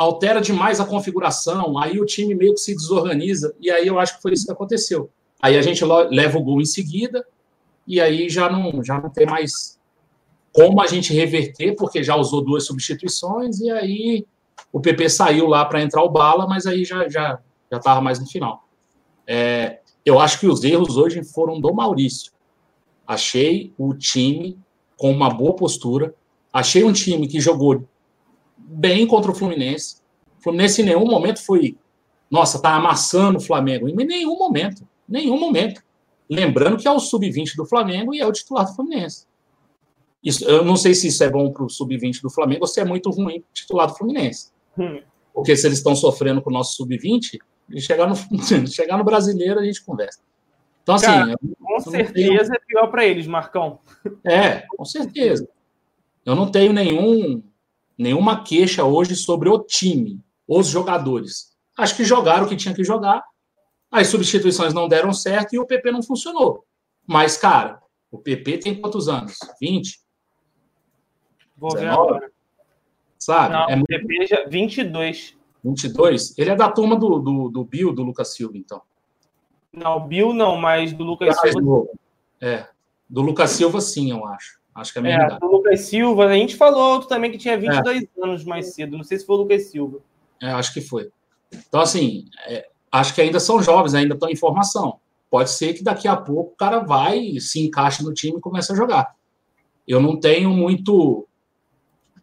altera 0.00 0.40
demais 0.40 0.80
a 0.80 0.86
configuração, 0.86 1.78
aí 1.78 2.00
o 2.00 2.06
time 2.06 2.34
meio 2.34 2.54
que 2.54 2.60
se 2.60 2.74
desorganiza, 2.74 3.54
e 3.60 3.70
aí 3.70 3.86
eu 3.86 3.98
acho 3.98 4.16
que 4.16 4.22
foi 4.22 4.32
isso 4.32 4.46
que 4.46 4.52
aconteceu. 4.52 5.10
Aí 5.42 5.58
a 5.58 5.62
gente 5.62 5.84
leva 5.84 6.38
o 6.38 6.42
gol 6.42 6.58
em 6.58 6.64
seguida, 6.64 7.22
e 7.86 8.00
aí 8.00 8.30
já 8.30 8.48
não, 8.48 8.82
já 8.82 8.98
não 8.98 9.10
tem 9.10 9.26
mais 9.26 9.78
como 10.54 10.80
a 10.80 10.86
gente 10.86 11.12
reverter, 11.12 11.76
porque 11.76 12.02
já 12.02 12.16
usou 12.16 12.42
duas 12.42 12.64
substituições, 12.64 13.60
e 13.60 13.70
aí 13.70 14.26
o 14.72 14.80
PP 14.80 15.08
saiu 15.08 15.46
lá 15.46 15.64
para 15.64 15.82
entrar 15.82 16.02
o 16.02 16.10
bala, 16.10 16.46
mas 16.46 16.66
aí 16.66 16.84
já 16.84 17.08
já 17.08 17.38
já 17.70 17.76
estava 17.78 18.00
mais 18.00 18.18
no 18.18 18.26
final. 18.26 18.66
É, 19.26 19.78
eu 20.04 20.18
acho 20.18 20.40
que 20.40 20.46
os 20.46 20.64
erros 20.64 20.96
hoje 20.96 21.22
foram 21.22 21.60
do 21.60 21.72
Maurício. 21.72 22.32
Achei 23.06 23.72
o 23.78 23.94
time 23.94 24.58
com 24.96 25.10
uma 25.10 25.30
boa 25.30 25.54
postura, 25.54 26.14
achei 26.52 26.84
um 26.84 26.92
time 26.92 27.26
que 27.26 27.40
jogou 27.40 27.84
bem 28.56 29.06
contra 29.06 29.30
o 29.30 29.34
Fluminense. 29.34 29.96
O 30.38 30.42
Fluminense 30.42 30.82
em 30.82 30.84
nenhum 30.84 31.06
momento 31.06 31.44
foi, 31.44 31.76
nossa, 32.30 32.60
tá 32.60 32.74
amassando 32.74 33.38
o 33.38 33.40
Flamengo. 33.40 33.88
Em 33.88 33.94
nenhum 33.94 34.36
momento. 34.38 34.86
Nenhum 35.08 35.38
momento. 35.38 35.82
Lembrando 36.28 36.76
que 36.76 36.86
é 36.86 36.90
o 36.90 37.00
sub-20 37.00 37.56
do 37.56 37.66
Flamengo 37.66 38.14
e 38.14 38.20
é 38.20 38.26
o 38.26 38.32
titular 38.32 38.64
do 38.64 38.74
Fluminense. 38.74 39.26
Isso, 40.22 40.44
eu 40.44 40.64
não 40.64 40.76
sei 40.76 40.94
se 40.94 41.08
isso 41.08 41.24
é 41.24 41.30
bom 41.30 41.50
para 41.50 41.64
o 41.64 41.68
sub-20 41.68 42.20
do 42.20 42.30
Flamengo 42.30 42.62
ou 42.62 42.68
se 42.68 42.80
é 42.80 42.84
muito 42.84 43.10
ruim 43.10 43.40
para 43.40 43.50
o 43.50 43.54
titular 43.54 43.86
do 43.88 43.94
Fluminense. 43.94 44.52
Hum. 44.78 45.02
Porque 45.32 45.56
se 45.56 45.66
eles 45.66 45.78
estão 45.78 45.94
sofrendo 45.94 46.42
com 46.42 46.50
o 46.50 46.52
nosso 46.52 46.74
sub-20, 46.74 47.38
chegar 47.78 48.08
no, 48.08 48.16
chegar 48.66 48.98
no 48.98 49.04
brasileiro 49.04 49.60
a 49.60 49.64
gente 49.64 49.84
conversa. 49.84 50.20
Então, 50.82 50.94
assim. 50.94 51.06
Cara, 51.06 51.36
com 51.60 51.80
certeza 51.80 52.12
tenho... 52.12 52.54
é 52.54 52.58
pior 52.66 52.86
para 52.88 53.04
eles, 53.04 53.26
Marcão. 53.26 53.78
É, 54.24 54.64
com 54.76 54.84
certeza. 54.84 55.48
Eu 56.24 56.34
não 56.34 56.50
tenho 56.50 56.72
nenhum 56.72 57.42
nenhuma 57.96 58.42
queixa 58.42 58.82
hoje 58.82 59.14
sobre 59.14 59.50
o 59.50 59.58
time, 59.58 60.20
os 60.48 60.66
jogadores. 60.68 61.54
Acho 61.76 61.94
que 61.94 62.04
jogaram 62.04 62.46
o 62.46 62.48
que 62.48 62.56
tinha 62.56 62.74
que 62.74 62.82
jogar, 62.82 63.22
as 63.90 64.06
substituições 64.06 64.72
não 64.72 64.88
deram 64.88 65.12
certo 65.12 65.54
e 65.54 65.58
o 65.58 65.66
PP 65.66 65.90
não 65.90 66.02
funcionou. 66.02 66.64
Mas, 67.06 67.36
cara, 67.36 67.80
O 68.10 68.18
PP 68.18 68.58
tem 68.58 68.80
quantos 68.80 69.08
anos? 69.08 69.38
20? 69.60 70.00
Vou 71.56 71.74
19? 71.74 71.80
ver 71.80 71.88
agora. 71.88 72.32
Sabe? 73.20 73.52
Não, 73.52 73.68
é 73.68 73.76
o 73.76 73.84
PP 73.84 74.26
já 74.26 74.44
22. 74.48 75.36
22? 75.62 76.38
Ele 76.38 76.50
é 76.50 76.56
da 76.56 76.70
turma 76.70 76.96
do, 76.96 77.18
do, 77.18 77.48
do 77.50 77.64
Bill, 77.64 77.92
do 77.92 78.02
Lucas 78.02 78.34
Silva, 78.34 78.56
então. 78.56 78.80
Não, 79.70 80.08
Bill 80.08 80.32
não, 80.32 80.56
mas 80.56 80.92
do 80.94 81.04
Lucas 81.04 81.38
Silva. 81.38 81.86
É, 82.40 82.66
do 83.08 83.20
Lucas 83.20 83.50
Silva 83.50 83.80
sim, 83.80 84.10
eu 84.10 84.24
acho. 84.24 84.58
Acho 84.74 84.92
que 84.92 84.98
é 85.00 85.02
a 85.02 85.08
é, 85.08 85.14
idade. 85.14 85.40
do 85.40 85.46
Lucas 85.46 85.80
Silva, 85.80 86.26
a 86.26 86.34
gente 86.34 86.56
falou 86.56 86.94
outro 86.94 87.08
também 87.08 87.30
que 87.30 87.36
tinha 87.36 87.58
22 87.58 88.02
é. 88.02 88.06
anos 88.22 88.44
mais 88.44 88.74
cedo. 88.74 88.96
Não 88.96 89.04
sei 89.04 89.18
se 89.18 89.26
foi 89.26 89.36
o 89.36 89.40
Lucas 89.40 89.64
Silva. 89.64 89.98
É, 90.40 90.50
acho 90.52 90.72
que 90.72 90.80
foi. 90.80 91.10
Então, 91.52 91.80
assim, 91.80 92.24
é, 92.46 92.68
acho 92.90 93.14
que 93.14 93.20
ainda 93.20 93.38
são 93.38 93.62
jovens, 93.62 93.94
ainda 93.94 94.14
estão 94.14 94.30
em 94.30 94.36
formação. 94.36 94.98
Pode 95.28 95.50
ser 95.50 95.74
que 95.74 95.84
daqui 95.84 96.08
a 96.08 96.16
pouco 96.16 96.52
o 96.52 96.56
cara 96.56 96.80
vai, 96.80 97.38
se 97.38 97.60
encaixa 97.60 98.02
no 98.02 98.14
time 98.14 98.38
e 98.38 98.40
começa 98.40 98.72
a 98.72 98.76
jogar. 98.76 99.14
Eu 99.86 100.00
não 100.00 100.18
tenho 100.18 100.50
muito 100.50 101.28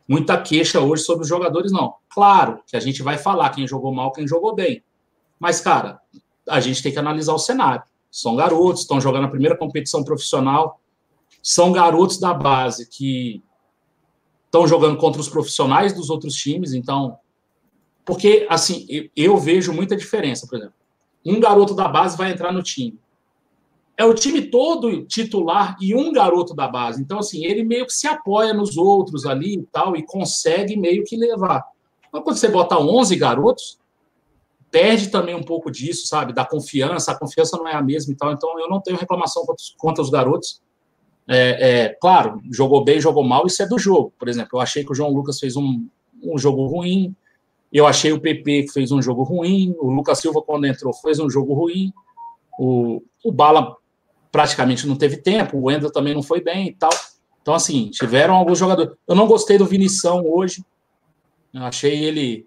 muita 0.07 0.41
queixa 0.41 0.79
hoje 0.79 1.03
sobre 1.03 1.23
os 1.23 1.29
jogadores, 1.29 1.71
não. 1.71 1.95
Claro 2.09 2.61
que 2.65 2.77
a 2.77 2.79
gente 2.79 3.03
vai 3.03 3.17
falar 3.17 3.49
quem 3.49 3.67
jogou 3.67 3.93
mal, 3.93 4.11
quem 4.11 4.27
jogou 4.27 4.55
bem. 4.55 4.83
Mas, 5.39 5.59
cara, 5.59 5.99
a 6.47 6.59
gente 6.59 6.81
tem 6.81 6.91
que 6.91 6.99
analisar 6.99 7.33
o 7.33 7.39
cenário. 7.39 7.83
São 8.09 8.35
garotos, 8.35 8.81
estão 8.81 9.01
jogando 9.01 9.25
a 9.25 9.29
primeira 9.29 9.57
competição 9.57 10.03
profissional, 10.03 10.79
são 11.43 11.71
garotos 11.71 12.19
da 12.19 12.33
base 12.33 12.89
que 12.89 13.43
estão 14.45 14.65
jogando 14.65 14.97
contra 14.97 15.19
os 15.19 15.27
profissionais 15.27 15.93
dos 15.93 16.09
outros 16.09 16.33
times, 16.33 16.73
então. 16.73 17.17
Porque, 18.05 18.47
assim, 18.49 18.87
eu 19.15 19.37
vejo 19.37 19.73
muita 19.73 19.95
diferença, 19.95 20.47
por 20.47 20.57
exemplo. 20.57 20.75
Um 21.25 21.39
garoto 21.39 21.75
da 21.75 21.89
base 21.89 22.17
vai 22.17 22.31
entrar 22.31 22.53
no 22.53 22.63
time 22.63 22.97
é 23.97 24.05
o 24.05 24.13
time 24.13 24.43
todo 24.43 25.03
titular 25.05 25.75
e 25.81 25.95
um 25.95 26.13
garoto 26.13 26.53
da 26.53 26.67
base. 26.67 27.01
Então, 27.01 27.17
assim, 27.17 27.43
ele 27.43 27.63
meio 27.63 27.85
que 27.87 27.93
se 27.93 28.05
apoia 28.07 28.53
nos 28.53 28.77
outros 28.77 29.25
ali 29.25 29.55
e 29.55 29.63
tal, 29.71 29.95
e 29.97 30.05
consegue 30.05 30.77
meio 30.77 31.03
que 31.03 31.17
levar. 31.17 31.65
Mas 32.13 32.23
quando 32.23 32.37
você 32.37 32.47
bota 32.47 32.79
11 32.79 33.15
garotos, 33.15 33.79
perde 34.69 35.07
também 35.07 35.33
um 35.33 35.41
pouco 35.41 35.71
disso, 35.71 36.05
sabe? 36.05 36.31
Da 36.31 36.45
confiança, 36.45 37.11
a 37.11 37.17
confiança 37.17 37.57
não 37.57 37.67
é 37.67 37.73
a 37.73 37.81
mesma 37.81 38.13
e 38.13 38.15
tal. 38.15 38.31
Então, 38.31 38.59
eu 38.59 38.69
não 38.69 38.79
tenho 38.79 38.97
reclamação 38.97 39.43
contra 39.79 40.03
os 40.03 40.11
garotos. 40.11 40.61
É, 41.27 41.69
é, 41.69 41.89
claro, 41.99 42.39
jogou 42.51 42.83
bem, 42.83 43.01
jogou 43.01 43.23
mal, 43.23 43.47
isso 43.47 43.63
é 43.63 43.67
do 43.67 43.79
jogo. 43.79 44.13
Por 44.19 44.29
exemplo, 44.29 44.51
eu 44.53 44.59
achei 44.61 44.85
que 44.85 44.91
o 44.91 44.95
João 44.95 45.11
Lucas 45.11 45.39
fez 45.39 45.57
um, 45.57 45.85
um 46.23 46.37
jogo 46.37 46.67
ruim, 46.67 47.15
eu 47.73 47.85
achei 47.85 48.13
o 48.13 48.21
PP 48.21 48.63
que 48.63 48.71
fez 48.71 48.91
um 48.91 49.01
jogo 49.01 49.23
ruim, 49.23 49.75
o 49.79 49.89
Lucas 49.89 50.19
Silva, 50.19 50.41
quando 50.41 50.65
entrou, 50.65 50.93
fez 50.93 51.19
um 51.19 51.29
jogo 51.29 51.53
ruim, 51.53 51.91
o, 52.57 53.01
o 53.25 53.31
Bala 53.31 53.75
praticamente 54.37 54.85
não 54.85 54.95
teve 54.95 55.17
tempo, 55.17 55.57
o 55.57 55.63
Wendel 55.63 55.91
também 55.91 56.13
não 56.13 56.21
foi 56.21 56.39
bem 56.39 56.67
e 56.67 56.73
tal. 56.73 56.91
Então, 57.41 57.55
assim, 57.55 57.89
tiveram 57.89 58.35
alguns 58.35 58.59
jogadores. 58.59 58.93
Eu 59.07 59.15
não 59.15 59.25
gostei 59.25 59.57
do 59.57 59.65
Vinição 59.65 60.23
hoje. 60.27 60.63
Eu 61.51 61.63
achei 61.63 62.05
ele 62.05 62.45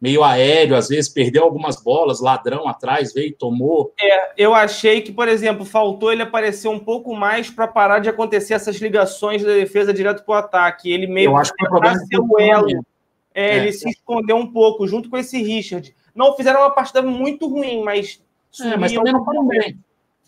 meio 0.00 0.24
aéreo, 0.24 0.74
às 0.74 0.88
vezes 0.88 1.12
perdeu 1.12 1.44
algumas 1.44 1.82
bolas, 1.82 2.22
ladrão 2.22 2.66
atrás, 2.66 3.12
veio, 3.12 3.36
tomou. 3.36 3.92
É, 4.00 4.32
eu 4.38 4.54
achei 4.54 5.02
que, 5.02 5.12
por 5.12 5.28
exemplo, 5.28 5.66
faltou 5.66 6.10
ele 6.10 6.22
aparecer 6.22 6.68
um 6.68 6.78
pouco 6.78 7.14
mais 7.14 7.50
para 7.50 7.68
parar 7.68 7.98
de 7.98 8.08
acontecer 8.08 8.54
essas 8.54 8.76
ligações 8.76 9.44
da 9.44 9.52
defesa 9.52 9.92
direto 9.92 10.24
para 10.24 10.34
o 10.34 10.38
ataque. 10.38 10.90
Ele 10.90 11.06
meio 11.06 11.32
eu 11.32 11.36
acho 11.36 11.52
que 11.52 11.66
problema 11.66 11.98
é 12.10 12.18
o 12.18 12.40
elo. 12.40 12.86
É, 13.34 13.50
é, 13.50 13.56
ele 13.58 13.72
se 13.72 13.86
escondeu 13.86 14.36
um 14.36 14.50
pouco 14.50 14.88
junto 14.88 15.10
com 15.10 15.18
esse 15.18 15.42
Richard. 15.42 15.94
Não 16.14 16.34
fizeram 16.34 16.60
uma 16.60 16.70
partida 16.70 17.02
muito 17.02 17.46
ruim, 17.46 17.84
mas. 17.84 18.18
É, 18.62 18.78
mas 18.78 18.94
também 18.94 19.12
não 19.12 19.22
foram 19.26 19.46
bem. 19.46 19.78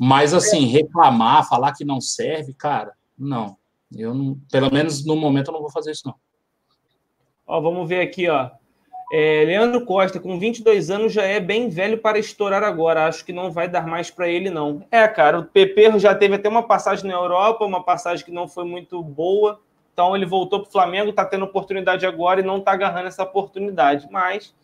Mas, 0.02 0.32
assim, 0.32 0.64
reclamar, 0.64 1.46
falar 1.46 1.74
que 1.74 1.84
não 1.84 2.00
serve, 2.00 2.54
cara, 2.54 2.94
não. 3.18 3.58
Eu 3.94 4.14
não, 4.14 4.40
pelo 4.50 4.72
menos 4.72 5.04
no 5.04 5.14
momento 5.14 5.48
eu 5.48 5.52
não 5.52 5.60
vou 5.60 5.70
fazer 5.70 5.90
isso, 5.90 6.06
não. 6.06 6.14
Ó, 7.46 7.60
vamos 7.60 7.86
ver 7.86 8.00
aqui, 8.00 8.26
ó. 8.26 8.48
É, 9.12 9.44
Leandro 9.44 9.84
Costa, 9.84 10.18
com 10.18 10.38
22 10.38 10.90
anos, 10.90 11.12
já 11.12 11.24
é 11.24 11.38
bem 11.38 11.68
velho 11.68 11.98
para 11.98 12.18
estourar 12.18 12.62
agora. 12.64 13.08
Acho 13.08 13.22
que 13.22 13.32
não 13.32 13.52
vai 13.52 13.68
dar 13.68 13.86
mais 13.86 14.10
para 14.10 14.26
ele, 14.26 14.48
não. 14.48 14.82
É, 14.90 15.06
cara, 15.06 15.38
o 15.38 15.44
PP 15.44 15.98
já 15.98 16.14
teve 16.14 16.36
até 16.36 16.48
uma 16.48 16.62
passagem 16.62 17.06
na 17.06 17.12
Europa, 17.12 17.66
uma 17.66 17.84
passagem 17.84 18.24
que 18.24 18.32
não 18.32 18.48
foi 18.48 18.64
muito 18.64 19.02
boa. 19.02 19.60
Então 19.92 20.16
ele 20.16 20.24
voltou 20.24 20.60
para 20.60 20.68
o 20.68 20.72
Flamengo, 20.72 21.10
está 21.10 21.26
tendo 21.26 21.44
oportunidade 21.44 22.06
agora 22.06 22.40
e 22.40 22.44
não 22.44 22.56
está 22.56 22.72
agarrando 22.72 23.08
essa 23.08 23.22
oportunidade. 23.22 24.08
Mas, 24.10 24.54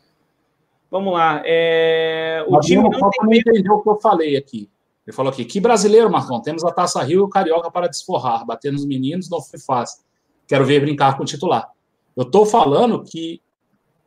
vamos 0.91 1.13
lá. 1.13 1.43
É... 1.45 2.43
O 2.49 2.53
Mas 2.53 2.65
time 2.65 2.89
não, 2.89 3.11
não 3.23 3.35
entendeu 3.35 3.75
o 3.75 3.83
que 3.83 3.91
eu 3.91 4.01
falei 4.01 4.35
aqui. 4.35 4.71
Ele 5.07 5.15
falou 5.15 5.33
aqui: 5.33 5.45
que 5.45 5.61
brasileiro, 5.61 6.11
Marcão? 6.11 6.41
Temos 6.43 6.65
a 6.65 6.73
Taça 6.73 7.03
Rio 7.03 7.21
e 7.21 7.23
o 7.23 7.29
Carioca 7.29 7.71
para 7.71 7.87
desforrar. 7.87 8.45
Bater 8.45 8.73
nos 8.73 8.85
meninos 8.85 9.31
não 9.31 9.41
foi 9.41 9.61
fácil. 9.61 10.05
Quero 10.47 10.65
ver 10.65 10.81
brincar 10.81 11.17
com 11.17 11.23
o 11.23 11.27
titular. 11.27 11.71
Eu 12.17 12.25
estou 12.25 12.47
falando 12.47 13.03
que 13.03 13.41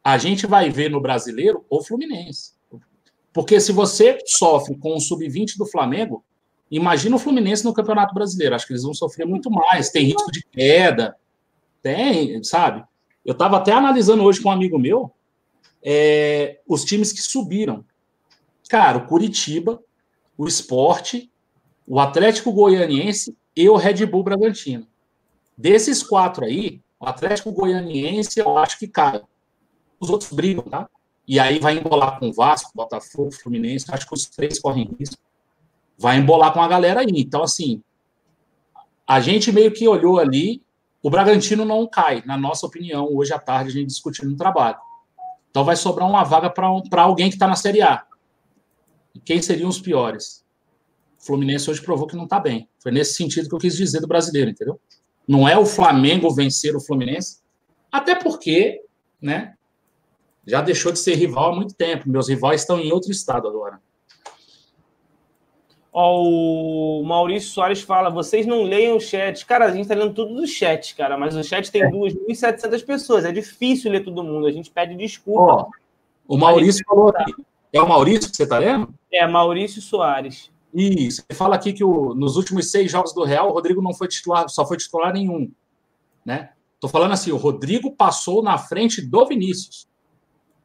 a 0.04 0.18
gente 0.18 0.48
vai 0.48 0.70
ver 0.70 0.90
no 0.90 1.00
brasileiro 1.00 1.66
o 1.70 1.84
Fluminense. 1.84 2.54
Porque 3.32 3.60
se 3.60 3.72
você 3.72 4.18
sofre 4.26 4.78
com 4.78 4.96
o 4.96 5.00
sub-20 5.00 5.58
do 5.58 5.66
Flamengo, 5.66 6.24
imagina 6.72 7.16
o 7.16 7.20
Fluminense 7.20 7.64
no 7.64 7.74
Campeonato 7.74 8.14
Brasileiro. 8.14 8.56
Acho 8.56 8.66
que 8.66 8.74
eles 8.74 8.84
vão 8.84 8.94
sofrer 8.94 9.26
muito 9.26 9.52
mais. 9.52 9.90
Tem 9.90 10.06
risco 10.06 10.32
de 10.32 10.44
queda. 10.52 11.16
Tem, 11.82 12.44
sabe? 12.44 12.84
Eu 13.24 13.34
estava 13.34 13.58
até 13.58 13.72
analisando 13.72 14.24
hoje 14.24 14.42
com 14.42 14.50
um 14.50 14.52
amigo 14.52 14.80
meu 14.80 15.12
é, 15.84 16.60
os 16.68 16.84
times 16.84 17.14
que 17.14 17.22
subiram. 17.22 17.86
Cara, 18.70 18.98
o 18.98 19.08
Curitiba 19.08 19.80
o 20.40 20.48
Esporte, 20.48 21.30
o 21.86 22.00
Atlético 22.00 22.54
Goianiense 22.54 23.36
e 23.54 23.68
o 23.68 23.76
Red 23.76 24.06
Bull 24.06 24.24
Bragantino. 24.24 24.88
Desses 25.58 26.02
quatro 26.02 26.46
aí, 26.46 26.80
o 26.98 27.06
Atlético 27.06 27.52
Goianiense 27.52 28.40
eu 28.40 28.58
acho 28.58 28.80
que 28.80 28.88
cai. 28.88 29.22
Os 30.00 30.10
outros 30.10 30.32
brigam, 30.32 30.64
tá? 30.64 30.90
E 31.28 31.42
aí 31.42 31.60
vai 31.60 31.78
embolar 31.78 32.18
com 32.18 32.30
o 32.30 32.34
Vasco, 32.34 32.72
Botafogo, 32.74 33.34
Fluminense, 33.34 33.88
acho 33.90 34.08
que 34.08 34.14
os 34.14 34.28
três 34.28 34.62
correm 34.62 34.90
risco. 34.98 35.18
Vai 35.98 36.16
embolar 36.16 36.54
com 36.54 36.62
a 36.62 36.68
galera 36.70 37.02
aí. 37.02 37.12
Então, 37.16 37.44
assim, 37.44 37.84
a 39.06 39.20
gente 39.20 39.52
meio 39.52 39.74
que 39.74 39.90
olhou 39.90 40.20
ali, 40.20 40.64
o 41.04 41.10
Bragantino 41.10 41.66
não 41.66 41.86
cai, 41.86 42.24
na 42.26 42.38
nossa 42.38 42.66
opinião, 42.66 43.14
hoje 43.14 43.34
à 43.34 43.40
tarde 43.40 43.72
a 43.72 43.74
gente 43.74 43.88
discutindo 43.88 44.30
no 44.30 44.38
trabalho. 44.38 44.78
Então 45.52 45.66
vai 45.66 45.76
sobrar 45.76 46.08
uma 46.08 46.24
vaga 46.24 46.50
para 46.50 46.72
um, 46.72 46.82
alguém 46.94 47.28
que 47.28 47.36
está 47.36 47.46
na 47.46 47.58
Série 47.58 47.82
A. 47.82 48.06
E 49.20 49.22
quem 49.22 49.42
seriam 49.42 49.68
os 49.68 49.82
piores? 49.82 50.46
O 51.20 51.26
Fluminense 51.26 51.70
hoje 51.70 51.82
provou 51.82 52.08
que 52.08 52.16
não 52.16 52.24
está 52.24 52.40
bem. 52.40 52.70
Foi 52.80 52.90
nesse 52.90 53.16
sentido 53.16 53.50
que 53.50 53.56
eu 53.56 53.60
quis 53.60 53.76
dizer 53.76 54.00
do 54.00 54.08
brasileiro, 54.08 54.50
entendeu? 54.50 54.80
Não 55.28 55.48
é 55.48 55.58
o 55.58 55.66
Flamengo 55.66 56.34
vencer 56.34 56.74
o 56.74 56.80
Fluminense, 56.80 57.42
até 57.92 58.16
porque, 58.16 58.82
né? 59.22 59.56
Já 60.48 60.62
deixou 60.62 60.94
de 60.94 61.00
ser 61.00 61.16
rival 61.16 61.52
há 61.52 61.56
muito 61.56 61.76
tempo. 61.76 62.10
Meus 62.10 62.30
rivais 62.30 62.62
estão 62.62 62.80
em 62.80 62.94
outro 62.94 63.12
estado 63.12 63.46
agora. 63.46 63.80
Ó, 65.92 66.24
o 67.02 67.04
Maurício 67.04 67.50
Soares 67.50 67.82
fala: 67.82 68.10
vocês 68.10 68.46
não 68.46 68.64
leiam 68.64 68.96
o 68.96 69.02
chat. 69.02 69.46
Cara, 69.46 69.66
a 69.66 69.72
gente 69.72 69.90
tá 69.90 69.96
lendo 69.96 70.14
tudo 70.14 70.34
do 70.34 70.48
chat, 70.48 70.96
cara, 70.96 71.18
mas 71.18 71.36
o 71.36 71.44
chat 71.44 71.70
tem 71.70 71.84
é. 71.84 71.92
2.700 71.92 72.86
pessoas. 72.86 73.26
É 73.26 73.32
difícil 73.32 73.92
ler 73.92 74.04
todo 74.04 74.24
mundo. 74.24 74.48
A 74.48 74.52
gente 74.52 74.72
pede 74.72 74.96
desculpa. 74.96 75.42
Ó, 75.42 75.70
o 76.28 76.38
Maurício 76.38 76.86
falou 76.88 77.10
aqui: 77.10 77.36
é 77.72 77.82
o 77.82 77.88
Maurício 77.88 78.30
que 78.30 78.36
você 78.36 78.44
está 78.44 78.58
lendo? 78.58 78.94
É, 79.12 79.28
Maurício 79.28 79.82
Soares. 79.82 80.52
Isso. 80.74 81.24
Ele 81.28 81.38
fala 81.38 81.56
aqui 81.56 81.74
que 81.74 81.84
o, 81.84 82.14
nos 82.14 82.36
últimos 82.36 82.72
seis 82.72 82.92
jogos 82.92 83.14
do 83.14 83.24
Real, 83.24 83.50
o 83.50 83.54
Rodrigo 83.54 83.82
não 83.82 83.94
foi 83.94 84.08
titular, 84.08 84.48
só 84.50 84.66
foi 84.66 84.78
titular 84.78 85.14
nenhum. 85.14 85.52
Né? 86.26 86.52
Tô 86.80 86.88
falando 86.88 87.12
assim, 87.12 87.32
o 87.32 87.38
Rodrigo 87.38 87.92
passou 87.96 88.42
na 88.42 88.58
frente 88.58 89.02
do 89.02 89.26
Vinícius. 89.26 89.88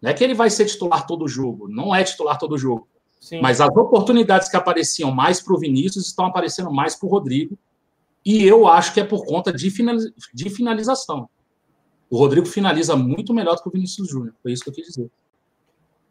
Não 0.01 0.11
é 0.11 0.14
que 0.14 0.23
ele 0.23 0.35
vai 0.35 0.51
ser 0.51 0.67
titular 0.67 1.07
todo 1.07 1.27
jogo, 1.27 1.69
não 1.69 1.95
é 1.95 2.05
titular 2.05 2.38
todo 2.38 2.59
jogo. 2.59 2.87
Sim. 3.21 3.40
Mas 3.40 3.61
as 3.61 3.75
oportunidades 3.75 4.51
que 4.51 4.57
apareciam 4.57 5.11
mais 5.11 5.40
para 5.40 5.55
o 5.55 5.59
Vinícius 5.59 6.07
estão 6.07 6.27
aparecendo 6.27 6.71
mais 6.71 6.95
para 6.95 7.07
o 7.07 7.11
Rodrigo. 7.11 7.59
E 8.24 8.45
eu 8.45 8.68
acho 8.68 8.93
que 8.93 9.01
é 9.01 9.05
por 9.05 9.24
conta 9.24 9.51
de, 9.51 9.72
de 10.35 10.51
finalização. 10.51 11.28
O 12.11 12.18
Rodrigo 12.18 12.47
finaliza 12.47 12.95
muito 12.95 13.33
melhor 13.33 13.57
do 13.57 13.62
que 13.62 13.68
o 13.68 13.72
Vinícius 13.72 14.09
Júnior. 14.09 14.35
Foi 14.43 14.53
isso 14.53 14.62
que 14.62 14.68
eu 14.68 14.74
quis 14.74 14.87
dizer. 14.87 15.11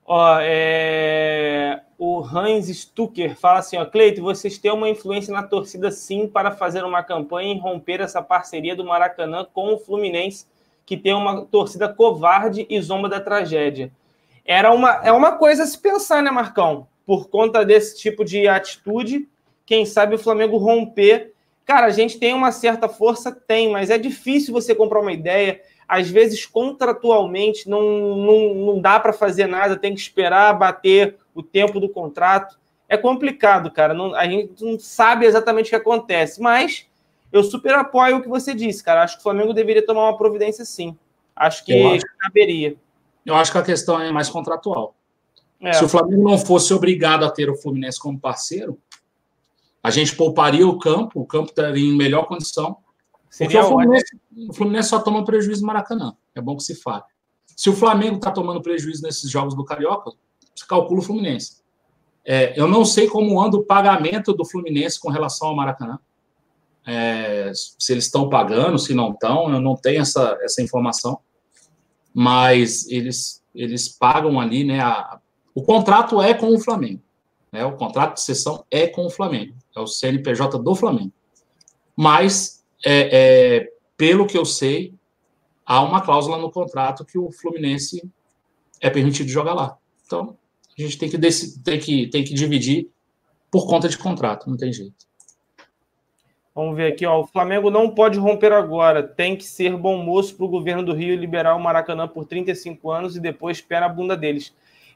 Ó, 0.05 0.37
é... 0.41 1.81
O 1.97 2.21
Hans 2.21 2.67
Stucker 2.67 3.37
fala 3.37 3.59
assim: 3.59 3.77
ó, 3.77 3.85
Cleito, 3.85 4.21
vocês 4.21 4.57
têm 4.57 4.71
uma 4.71 4.89
influência 4.89 5.33
na 5.33 5.43
torcida 5.43 5.89
sim 5.89 6.27
para 6.27 6.51
fazer 6.51 6.83
uma 6.83 7.01
campanha 7.01 7.53
e 7.53 7.59
romper 7.59 8.01
essa 8.01 8.21
parceria 8.21 8.75
do 8.75 8.83
Maracanã 8.83 9.45
com 9.53 9.73
o 9.73 9.77
Fluminense, 9.77 10.45
que 10.85 10.97
tem 10.97 11.13
uma 11.13 11.45
torcida 11.45 11.87
covarde 11.87 12.65
e 12.69 12.81
zomba 12.81 13.07
da 13.07 13.21
tragédia. 13.21 13.91
Era 14.45 14.73
uma, 14.73 14.99
é 15.03 15.11
uma 15.11 15.37
coisa 15.37 15.63
a 15.63 15.65
se 15.65 15.77
pensar, 15.77 16.21
né, 16.21 16.29
Marcão? 16.29 16.87
Por 17.05 17.29
conta 17.29 17.63
desse 17.63 17.97
tipo 17.97 18.25
de 18.25 18.47
atitude, 18.47 19.29
quem 19.65 19.85
sabe 19.85 20.15
o 20.15 20.19
Flamengo 20.19 20.57
romper. 20.57 21.31
Cara, 21.65 21.87
a 21.87 21.91
gente 21.91 22.19
tem 22.19 22.33
uma 22.33 22.51
certa 22.51 22.89
força? 22.89 23.31
Tem, 23.31 23.69
mas 23.71 23.89
é 23.89 23.97
difícil 23.97 24.53
você 24.53 24.75
comprar 24.75 24.99
uma 24.99 25.13
ideia 25.13 25.61
às 25.87 26.09
vezes 26.09 26.45
contratualmente 26.45 27.69
não, 27.69 27.81
não, 28.15 28.53
não 28.53 28.81
dá 28.81 28.99
para 28.99 29.13
fazer 29.13 29.47
nada, 29.47 29.77
tem 29.77 29.93
que 29.93 30.01
esperar 30.01 30.57
bater 30.57 31.17
o 31.33 31.41
tempo 31.41 31.79
do 31.79 31.89
contrato. 31.89 32.57
É 32.87 32.97
complicado, 32.97 33.71
cara. 33.71 33.93
Não, 33.93 34.13
a 34.13 34.25
gente 34.25 34.63
não 34.63 34.79
sabe 34.79 35.25
exatamente 35.25 35.67
o 35.67 35.69
que 35.69 35.75
acontece, 35.75 36.41
mas 36.41 36.87
eu 37.31 37.43
super 37.43 37.73
apoio 37.73 38.17
o 38.17 38.21
que 38.21 38.29
você 38.29 38.53
disse, 38.53 38.83
cara. 38.83 39.03
Acho 39.03 39.15
que 39.15 39.21
o 39.21 39.23
Flamengo 39.23 39.53
deveria 39.53 39.85
tomar 39.85 40.03
uma 40.03 40.17
providência 40.17 40.63
sim. 40.63 40.95
Acho 41.35 41.65
que 41.65 41.73
acho, 41.73 42.05
caberia. 42.19 42.75
Eu 43.25 43.35
acho 43.35 43.51
que 43.51 43.57
a 43.57 43.63
questão 43.63 43.99
é 43.99 44.11
mais 44.11 44.29
contratual. 44.29 44.95
É. 45.59 45.73
Se 45.73 45.83
o 45.83 45.89
Flamengo 45.89 46.29
não 46.29 46.37
fosse 46.37 46.73
obrigado 46.73 47.23
a 47.23 47.31
ter 47.31 47.49
o 47.49 47.55
Fluminense 47.55 47.99
como 47.99 48.19
parceiro, 48.19 48.77
a 49.81 49.89
gente 49.89 50.15
pouparia 50.15 50.67
o 50.67 50.77
campo, 50.77 51.21
o 51.21 51.25
campo 51.25 51.49
estaria 51.49 51.83
em 51.83 51.97
melhor 51.97 52.27
condição. 52.27 52.77
Seria 53.33 53.61
porque 53.61 53.73
o 53.73 53.77
Fluminense, 53.79 54.21
o 54.47 54.53
Fluminense 54.53 54.89
só 54.89 54.99
toma 54.99 55.25
prejuízo 55.25 55.61
no 55.61 55.67
Maracanã. 55.67 56.15
É 56.35 56.39
bom 56.39 56.55
que 56.55 56.61
se 56.61 56.75
fale. 56.75 57.01
Se 57.55 57.67
o 57.67 57.73
Flamengo 57.73 58.17
está 58.17 58.29
tomando 58.29 58.61
prejuízo 58.61 59.01
nesses 59.01 59.27
jogos 59.27 59.55
do 59.55 59.65
Carioca, 59.65 60.11
você 60.53 60.67
calcula 60.67 60.99
o 60.99 61.03
Fluminense. 61.03 61.63
É, 62.23 62.53
eu 62.55 62.67
não 62.67 62.85
sei 62.85 63.07
como 63.07 63.41
anda 63.41 63.57
o 63.57 63.65
pagamento 63.65 64.33
do 64.33 64.45
Fluminense 64.45 64.99
com 64.99 65.09
relação 65.09 65.47
ao 65.47 65.55
Maracanã. 65.55 65.97
É, 66.85 67.51
se 67.55 67.91
eles 67.91 68.05
estão 68.05 68.29
pagando, 68.29 68.77
se 68.77 68.93
não 68.93 69.11
estão, 69.11 69.51
eu 69.51 69.59
não 69.59 69.75
tenho 69.75 70.03
essa, 70.03 70.37
essa 70.43 70.61
informação. 70.61 71.19
Mas 72.13 72.87
eles, 72.87 73.43
eles 73.55 73.89
pagam 73.89 74.39
ali, 74.39 74.63
né? 74.63 74.79
A, 74.79 75.19
o 75.55 75.63
contrato 75.63 76.21
é 76.21 76.35
com 76.35 76.53
o 76.53 76.59
Flamengo. 76.59 77.01
Né, 77.51 77.65
o 77.65 77.75
contrato 77.77 78.15
de 78.15 78.21
cessão 78.21 78.63
é 78.69 78.85
com 78.85 79.07
o 79.07 79.09
Flamengo. 79.09 79.55
É 79.75 79.79
o 79.79 79.87
CNPJ 79.87 80.59
do 80.59 80.75
Flamengo. 80.75 81.11
Mas, 81.95 82.62
é, 82.85 83.57
é, 83.61 83.73
pelo 83.95 84.27
que 84.27 84.37
eu 84.37 84.45
sei, 84.45 84.93
há 85.65 85.81
uma 85.81 86.01
cláusula 86.01 86.37
no 86.37 86.51
contrato 86.51 87.05
que 87.05 87.17
o 87.17 87.31
Fluminense 87.31 88.03
é 88.81 88.89
permitido 88.89 89.29
jogar 89.29 89.53
lá. 89.53 89.77
Então, 90.05 90.37
a 90.77 90.81
gente 90.81 90.97
tem 90.97 91.09
que, 91.09 91.17
tem 91.17 91.79
que, 91.79 92.07
tem 92.07 92.23
que 92.23 92.33
dividir 92.33 92.89
por 93.49 93.67
conta 93.67 93.87
de 93.87 93.97
contrato, 93.97 94.49
não 94.49 94.57
tem 94.57 94.73
jeito. 94.73 95.05
Vamos 96.55 96.75
ver 96.75 96.93
aqui, 96.93 97.05
ó. 97.05 97.21
O 97.21 97.25
Flamengo 97.25 97.71
não 97.71 97.89
pode 97.89 98.19
romper 98.19 98.51
agora. 98.51 99.01
Tem 99.01 99.35
que 99.35 99.43
ser 99.43 99.75
bom 99.75 99.97
moço 99.97 100.35
para 100.35 100.45
o 100.45 100.49
governo 100.49 100.83
do 100.83 100.93
Rio 100.93 101.15
liberar 101.15 101.55
o 101.55 101.59
Maracanã 101.59 102.07
por 102.07 102.25
35 102.25 102.91
anos 102.91 103.15
e 103.15 103.19
depois 103.19 103.59
pé 103.59 103.79
na 103.79 103.89
bunda 103.89 104.15
deles. 104.15 104.53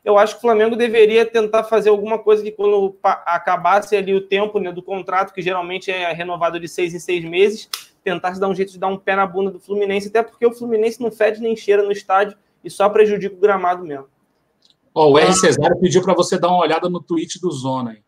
Eu 0.07 0.17
acho 0.17 0.35
que 0.35 0.37
o 0.37 0.41
Flamengo 0.41 0.77
deveria 0.77 1.25
tentar 1.25 1.65
fazer 1.65 1.89
alguma 1.89 2.17
coisa 2.17 2.41
que, 2.41 2.49
quando 2.49 2.95
acabasse 3.03 3.93
ali 3.93 4.15
o 4.15 4.25
tempo 4.25 4.57
né, 4.57 4.71
do 4.71 4.81
contrato, 4.81 5.33
que 5.33 5.41
geralmente 5.41 5.91
é 5.91 6.13
renovado 6.13 6.57
de 6.61 6.67
seis 6.69 6.93
em 6.93 6.99
seis 6.99 7.25
meses, 7.25 7.69
tentasse 8.05 8.39
dar 8.39 8.47
um 8.47 8.55
jeito 8.55 8.71
de 8.71 8.79
dar 8.79 8.87
um 8.87 8.97
pé 8.97 9.17
na 9.17 9.27
bunda 9.27 9.51
do 9.51 9.59
Fluminense, 9.59 10.07
até 10.07 10.23
porque 10.23 10.45
o 10.45 10.53
Fluminense 10.53 11.01
não 11.01 11.11
fede 11.11 11.41
nem 11.41 11.57
cheira 11.57 11.83
no 11.83 11.91
estádio 11.91 12.37
e 12.63 12.69
só 12.69 12.87
prejudica 12.87 13.35
o 13.35 13.37
gramado 13.37 13.83
mesmo. 13.83 14.07
Ó, 14.95 15.11
o 15.11 15.19
R. 15.19 15.33
Cesário 15.33 15.77
pediu 15.77 16.01
para 16.01 16.13
você 16.13 16.39
dar 16.39 16.47
uma 16.47 16.59
olhada 16.59 16.87
no 16.87 17.01
tweet 17.01 17.37
do 17.41 17.51
Zona 17.51 17.91
aí. 17.91 18.01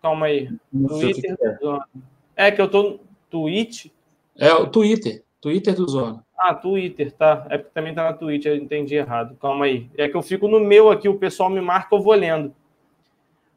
Calma 0.00 0.26
aí. 0.26 0.48
Twitter 0.70 1.36
do 1.36 1.58
Zona. 1.60 1.88
É 2.36 2.52
que 2.52 2.62
eu 2.62 2.70
tô 2.70 2.82
no 2.84 3.00
tweet? 3.28 3.92
É 4.36 4.54
o 4.54 4.68
Twitter. 4.68 5.24
Twitter 5.40 5.74
do 5.74 5.88
Zona. 5.88 6.24
Ah, 6.36 6.54
Twitter, 6.54 7.10
tá. 7.12 7.46
É 7.48 7.56
porque 7.56 7.72
também 7.72 7.94
tá 7.94 8.04
na 8.04 8.12
Twitch, 8.12 8.44
eu 8.44 8.56
entendi 8.56 8.94
errado. 8.94 9.36
Calma 9.40 9.64
aí. 9.64 9.88
É 9.96 10.08
que 10.08 10.16
eu 10.16 10.22
fico 10.22 10.46
no 10.46 10.60
meu 10.60 10.90
aqui, 10.90 11.08
o 11.08 11.18
pessoal 11.18 11.48
me 11.48 11.60
marca, 11.60 11.94
eu 11.94 12.02
vou 12.02 12.14
lendo. 12.14 12.54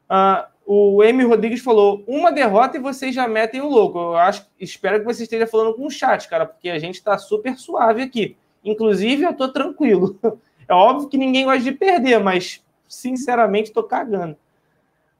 Ah, 0.08 0.48
o 0.66 1.02
M. 1.02 1.24
Rodrigues 1.24 1.62
falou: 1.62 2.02
uma 2.06 2.32
derrota 2.32 2.76
e 2.76 2.80
vocês 2.80 3.14
já 3.14 3.28
metem 3.28 3.60
o 3.60 3.68
louco. 3.68 3.98
Eu 3.98 4.16
acho, 4.16 4.46
espero 4.58 5.00
que 5.00 5.04
você 5.04 5.24
esteja 5.24 5.46
falando 5.46 5.74
com 5.74 5.86
o 5.86 5.90
chat, 5.90 6.28
cara, 6.28 6.46
porque 6.46 6.70
a 6.70 6.78
gente 6.78 7.02
tá 7.02 7.18
super 7.18 7.58
suave 7.58 8.02
aqui. 8.02 8.36
Inclusive, 8.64 9.24
eu 9.24 9.34
tô 9.34 9.48
tranquilo. 9.48 10.18
É 10.68 10.72
óbvio 10.72 11.08
que 11.08 11.18
ninguém 11.18 11.46
gosta 11.46 11.64
de 11.64 11.72
perder, 11.72 12.20
mas 12.20 12.64
sinceramente 12.86 13.72
tô 13.72 13.82
cagando. 13.82 14.36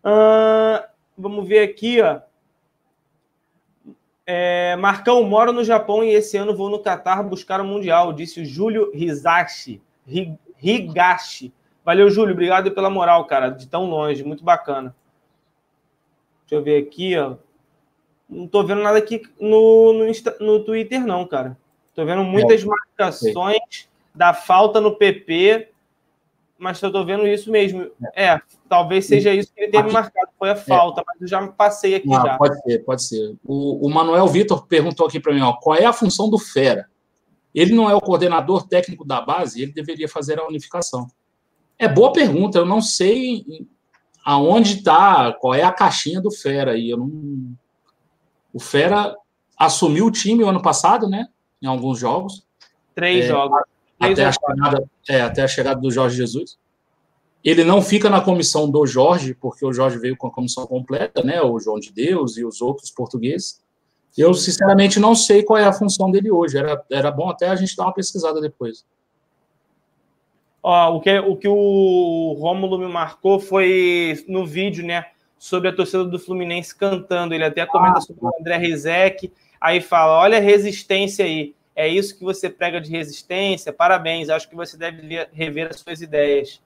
Uh, 0.05 0.81
vamos 1.19 1.49
ver 1.49 1.65
aqui, 1.65 2.01
ó. 2.01 2.21
É, 4.27 4.77
Marcão, 4.77 5.23
moro 5.25 5.53
no 5.53 5.65
Japão 5.65 6.05
e 6.05 6.11
esse 6.11 6.37
ano 6.37 6.55
vou 6.55 6.71
no 6.71 6.79
Catar 6.79 7.23
buscar 7.23 7.61
o 7.61 7.65
Mundial, 7.65 8.13
disse 8.13 8.41
o 8.41 8.45
Júlio 8.45 8.91
Hizashi. 8.95 9.83
Higashi. 10.63 11.53
Valeu, 11.85 12.11
Júlio. 12.11 12.33
Obrigado 12.33 12.71
pela 12.73 12.91
moral, 12.91 13.25
cara, 13.25 13.49
de 13.49 13.67
tão 13.67 13.87
longe. 13.87 14.23
Muito 14.23 14.45
bacana. 14.45 14.95
Deixa 16.43 16.55
eu 16.55 16.63
ver 16.63 16.83
aqui, 16.83 17.17
ó. 17.17 17.37
Não 18.29 18.47
tô 18.47 18.63
vendo 18.63 18.83
nada 18.83 18.99
aqui 18.99 19.23
no, 19.41 19.93
no, 19.93 20.07
no 20.41 20.65
Twitter, 20.65 21.05
não, 21.05 21.27
cara. 21.27 21.59
Tô 21.95 22.05
vendo 22.05 22.23
muitas 22.23 22.63
marcações 22.63 23.89
da 24.15 24.33
falta 24.33 24.81
no 24.81 24.97
PP, 24.97 25.70
mas 26.61 26.81
eu 26.83 26.93
tô 26.93 27.05
vendo 27.05 27.27
isso 27.27 27.51
mesmo. 27.51 27.91
É, 28.15 28.41
talvez 28.69 29.07
seja 29.07 29.35
isso 29.35 29.53
que 29.53 29.63
ele 29.63 29.73
teve 29.73 29.85
aqui, 29.85 29.93
marcado, 29.93 30.31
foi 30.39 30.51
a 30.51 30.57
falta, 30.57 31.01
é. 31.01 31.05
mas 31.07 31.23
eu 31.23 31.27
já 31.27 31.49
passei 31.49 31.95
aqui 31.95 32.07
Não, 32.07 32.23
já. 32.23 32.37
Pode 32.37 32.63
ser, 32.63 32.79
pode 32.85 33.03
ser. 33.03 33.37
O, 33.45 33.87
o 33.87 33.91
Manuel 33.91 34.29
Vitor 34.29 34.67
perguntou 34.67 35.07
aqui 35.07 35.19
para 35.19 35.33
mim, 35.33 35.41
ó, 35.41 35.55
qual 35.55 35.77
é 35.77 35.87
a 35.87 35.93
função 35.93 36.29
do 36.29 36.39
Fera? 36.39 36.89
Ele 37.55 37.75
não 37.75 37.91
é 37.91 37.95
o 37.95 38.01
coordenador 38.01 38.69
técnico 38.69 39.05
da 39.05 39.21
base, 39.21 39.63
ele 39.63 39.73
deveria 39.73 40.09
fazer 40.09 40.39
a 40.39 40.47
unificação. 40.47 41.09
É 41.79 41.89
boa 41.89 42.13
pergunta, 42.13 42.59
eu 42.59 42.67
não 42.67 42.83
sei 42.83 43.45
aonde 44.25 44.77
está, 44.77 45.33
qual 45.33 45.55
é 45.55 45.63
a 45.63 45.73
caixinha 45.73 46.21
do 46.21 46.31
Fera 46.31 46.73
aí. 46.73 46.91
Eu 46.91 46.99
não... 46.99 47.57
O 48.53 48.61
Fera 48.61 49.17
assumiu 49.57 50.07
o 50.07 50.11
time 50.11 50.45
o 50.45 50.49
ano 50.49 50.61
passado, 50.61 51.09
né? 51.09 51.27
Em 51.61 51.67
alguns 51.67 51.99
jogos. 51.99 52.47
Três 52.95 53.25
é, 53.25 53.29
jogos 53.29 53.61
até 54.01 54.25
a, 54.25 54.33
chegada, 54.33 54.91
é, 55.09 55.21
até 55.21 55.43
a 55.43 55.49
chegada 55.49 55.81
do 55.81 55.91
Jorge 55.91 56.17
Jesus. 56.17 56.59
Ele 57.45 57.65
não 57.65 57.81
fica 57.81 58.11
na 58.11 58.21
comissão 58.21 58.71
do 58.71 58.87
Jorge, 58.87 59.35
porque 59.35 59.65
o 59.65 59.73
Jorge 59.73 59.99
veio 59.99 60.17
com 60.17 60.27
a 60.27 60.31
comissão 60.31 60.67
completa, 60.67 61.23
né? 61.23 61.41
O 61.41 61.59
João 61.59 61.79
de 61.79 61.93
Deus 61.93 62.37
e 62.37 62.45
os 62.45 62.61
outros 62.61 62.91
portugueses. 62.91 63.63
Eu, 64.17 64.35
sinceramente, 64.35 64.99
não 64.99 65.15
sei 65.15 65.43
qual 65.43 65.59
é 65.59 65.65
a 65.65 65.73
função 65.73 66.11
dele 66.11 66.31
hoje. 66.31 66.59
Era, 66.59 66.83
era 66.91 67.11
bom 67.11 67.31
até 67.31 67.49
a 67.49 67.57
gente 67.57 67.77
dar 67.77 67.85
uma 67.85 67.95
pesquisada 67.95 68.41
depois. 68.41 68.85
Ó, 70.63 70.97
o, 70.97 71.01
que, 71.01 71.19
o 71.19 71.37
que 71.37 71.49
o 71.49 72.37
Rômulo 72.39 72.79
me 72.79 72.89
marcou 72.89 73.41
foi 73.41 74.23
no 74.29 74.45
vídeo, 74.45 74.85
né? 74.85 75.07
Sobre 75.39 75.71
a 75.71 75.75
torcida 75.75 76.05
do 76.05 76.19
Fluminense 76.19 76.77
cantando. 76.77 77.33
Ele 77.33 77.45
até 77.45 77.65
comenta 77.65 77.99
ah, 77.99 78.03
sobre 78.03 78.23
o 78.23 78.31
André 78.39 78.59
Rizek. 78.59 79.33
Aí 79.59 79.81
fala: 79.81 80.21
olha 80.21 80.37
a 80.37 80.41
resistência 80.41 81.25
aí 81.25 81.55
é 81.81 81.89
isso 81.89 82.17
que 82.19 82.23
você 82.23 82.51
prega 82.51 82.81
de 82.81 82.91
resistência, 82.91 83.73
parabéns, 83.73 84.29
acho 84.29 84.49
que 84.49 84.55
você 84.55 84.77
deve 84.77 85.27
rever 85.33 85.69
as 85.71 85.81
suas 85.81 86.03
ideias. 86.03 86.61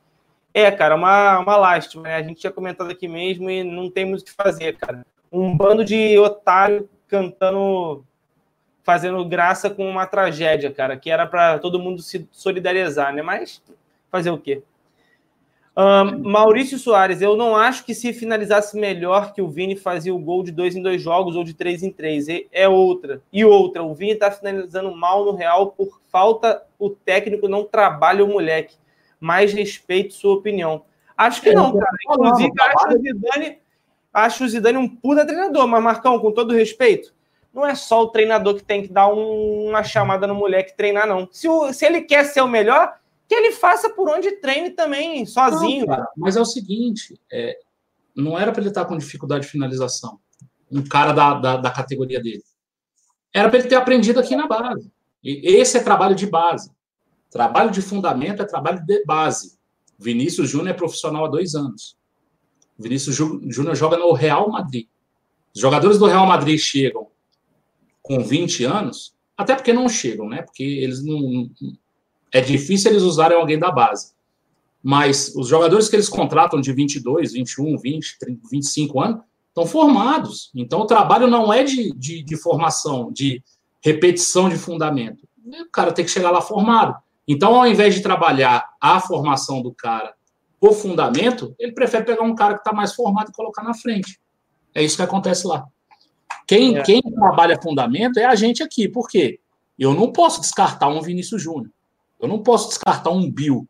É, 0.53 0.71
cara, 0.71 0.97
uma, 0.97 1.39
uma 1.39 1.57
lástima, 1.57 2.03
né? 2.03 2.17
A 2.17 2.23
gente 2.23 2.41
tinha 2.41 2.53
comentado 2.53 2.91
aqui 2.91 3.07
mesmo 3.07 3.49
e 3.49 3.62
não 3.62 3.89
tem 3.89 4.05
muito 4.05 4.23
o 4.23 4.25
que 4.25 4.33
fazer, 4.33 4.77
cara. 4.77 5.07
Um 5.31 5.57
bando 5.57 5.85
de 5.85 6.19
otário 6.19 6.89
cantando, 7.07 8.05
fazendo 8.83 9.25
graça 9.25 9.71
com 9.71 9.89
uma 9.89 10.07
tragédia, 10.07 10.73
cara, 10.73 10.97
que 10.97 11.11
era 11.11 11.27
para 11.27 11.59
todo 11.61 11.79
mundo 11.79 12.03
se 12.03 12.29
solidarizar, 12.33 13.15
né? 13.15 13.23
Mas 13.23 13.62
fazer 14.11 14.31
o 14.31 14.39
quê? 14.39 14.62
Um, 15.77 16.31
Maurício 16.31 16.79
Soares, 16.79 17.20
eu 17.20 17.37
não 17.37 17.57
acho 17.57 17.85
que 17.85 17.95
se 17.95 18.12
finalizasse 18.12 18.79
melhor 18.79 19.33
que 19.33 19.43
o 19.43 19.49
Vini 19.49 19.75
fazia 19.75 20.14
o 20.14 20.18
gol 20.18 20.45
de 20.45 20.53
dois 20.53 20.77
em 20.77 20.83
dois 20.83 21.03
jogos 21.03 21.35
ou 21.35 21.43
de 21.43 21.53
três 21.53 21.83
em 21.83 21.91
três. 21.91 22.27
É 22.53 22.68
outra. 22.68 23.20
E 23.33 23.45
outra, 23.45 23.83
o 23.83 23.93
Vini 23.93 24.12
está 24.12 24.31
finalizando 24.31 24.95
mal 24.95 25.25
no 25.25 25.35
Real 25.35 25.72
por 25.72 26.01
falta, 26.11 26.62
o 26.79 26.91
técnico 26.91 27.49
não 27.49 27.64
trabalha 27.64 28.25
o 28.25 28.29
moleque. 28.29 28.77
Mais 29.18 29.53
respeito 29.53 30.14
sua 30.14 30.35
opinião. 30.35 30.85
Acho 31.16 31.43
que 31.43 31.49
é, 31.49 31.55
não, 31.55 31.77
cara. 31.77 31.97
Inclusive, 32.09 32.53
acho 32.61 32.89
o 32.89 33.03
Zidane, 33.03 33.59
acho 34.12 34.45
o 34.45 34.49
Zidane 34.49 34.79
um 34.79 34.89
puta 34.89 35.27
treinador, 35.27 35.66
mas 35.66 35.83
Marcão, 35.83 36.18
com 36.20 36.31
todo 36.31 36.55
respeito, 36.55 37.12
não 37.53 37.66
é 37.66 37.75
só 37.75 38.03
o 38.03 38.09
treinador 38.09 38.55
que 38.55 38.64
tem 38.64 38.83
que 38.83 38.93
dar 38.93 39.09
um, 39.09 39.68
uma 39.68 39.83
chamada 39.83 40.27
no 40.27 40.35
moleque 40.35 40.77
treinar, 40.77 41.07
não. 41.07 41.29
Se, 41.33 41.49
o, 41.49 41.72
se 41.72 41.85
ele 41.85 42.03
quer 42.03 42.25
ser 42.25 42.43
o 42.43 42.49
melhor, 42.49 42.95
que 43.29 43.35
ele 43.35 43.53
faça 43.53 43.91
por 43.91 44.09
onde 44.09 44.33
treine 44.33 44.70
também, 44.70 45.25
sozinho. 45.25 45.87
Não, 45.87 45.97
cara, 45.97 46.09
mas 46.16 46.37
é 46.37 46.41
o 46.41 46.45
seguinte: 46.45 47.18
é, 47.31 47.59
não 48.14 48.39
era 48.39 48.53
para 48.53 48.61
ele 48.61 48.68
estar 48.68 48.85
com 48.85 48.97
dificuldade 48.97 49.45
de 49.45 49.51
finalização, 49.51 50.18
um 50.70 50.83
cara 50.83 51.12
da, 51.12 51.35
da, 51.35 51.57
da 51.57 51.70
categoria 51.70 52.20
dele. 52.20 52.43
Era 53.33 53.49
para 53.49 53.59
ele 53.59 53.68
ter 53.68 53.75
aprendido 53.75 54.20
aqui 54.20 54.37
na 54.37 54.47
base. 54.47 54.91
E 55.22 55.57
esse 55.57 55.79
é 55.79 55.83
trabalho 55.83 56.14
de 56.14 56.27
base. 56.27 56.70
Trabalho 57.31 57.70
de 57.70 57.83
fundamento 57.83 58.43
é 58.43 58.45
trabalho 58.45 58.85
de 58.85 59.05
base. 59.05 59.59
Vinícius 59.99 60.51
Júnior 60.51 60.68
é 60.68 60.72
profissional 60.72 61.25
há 61.25 61.29
dois 61.29 61.55
anos. 61.55 61.97
Vinícius 62.79 63.16
Júnior 63.16 63.75
joga 63.75 63.97
no 63.97 64.12
Real 64.12 64.51
Madrid. 64.51 64.87
Os 65.55 65.61
jogadores 65.61 65.99
do 65.99 66.07
Real 66.07 66.27
Madrid 66.27 66.59
chegam 66.59 67.09
com 68.03 68.22
20 68.22 68.64
anos, 68.64 69.14
até 69.37 69.55
porque 69.55 69.72
não 69.72 69.89
chegam, 69.89 70.29
né? 70.29 70.43
Porque 70.43 70.62
eles 70.62 71.03
não, 71.03 71.51
é 72.35 72.41
difícil 72.41 72.91
eles 72.91 73.05
usarem 73.05 73.39
alguém 73.39 73.59
da 73.59 73.70
base. 73.70 74.12
Mas 74.82 75.32
os 75.37 75.47
jogadores 75.47 75.89
que 75.89 75.95
eles 75.95 76.09
contratam 76.09 76.61
de 76.61 76.72
22, 76.72 77.32
21, 77.32 77.78
20, 77.78 78.18
30, 78.18 78.49
25 78.51 79.01
anos 79.01 79.20
estão 79.49 79.64
formados. 79.64 80.51
Então 80.53 80.80
o 80.80 80.87
trabalho 80.87 81.28
não 81.28 81.53
é 81.53 81.62
de, 81.62 81.93
de, 81.93 82.24
de 82.24 82.37
formação, 82.37 83.12
de 83.12 83.41
repetição 83.80 84.49
de 84.49 84.57
fundamento. 84.57 85.26
O 85.47 85.70
cara 85.70 85.93
tem 85.93 86.05
que 86.05 86.11
chegar 86.11 86.32
lá 86.32 86.41
formado. 86.41 86.97
Então, 87.26 87.55
ao 87.55 87.66
invés 87.66 87.95
de 87.95 88.03
trabalhar 88.03 88.68
a 88.80 89.01
formação 89.01 89.62
do 89.62 89.72
cara, 89.72 90.12
o 90.61 90.72
fundamento, 90.72 91.55
ele 91.59 91.72
prefere 91.72 92.05
pegar 92.05 92.24
um 92.24 92.35
cara 92.35 92.55
que 92.55 92.61
está 92.61 92.72
mais 92.72 92.95
formado 92.95 93.30
e 93.30 93.32
colocar 93.32 93.62
na 93.62 93.74
frente. 93.74 94.18
É 94.74 94.82
isso 94.82 94.97
que 94.97 95.03
acontece 95.03 95.47
lá. 95.47 95.66
Quem, 96.47 96.76
é. 96.76 96.82
quem 96.82 97.01
trabalha 97.01 97.61
fundamento 97.62 98.18
é 98.18 98.24
a 98.24 98.35
gente 98.35 98.62
aqui. 98.62 98.89
Por 98.89 99.09
quê? 99.09 99.39
Eu 99.78 99.95
não 99.95 100.12
posso 100.12 100.41
descartar 100.41 100.89
um 100.89 101.01
Vinícius 101.01 101.41
Júnior. 101.41 101.70
Eu 102.25 102.29
não 102.29 102.43
posso 102.43 102.68
descartar 102.68 103.11
um 103.11 103.31
Bill. 103.31 103.68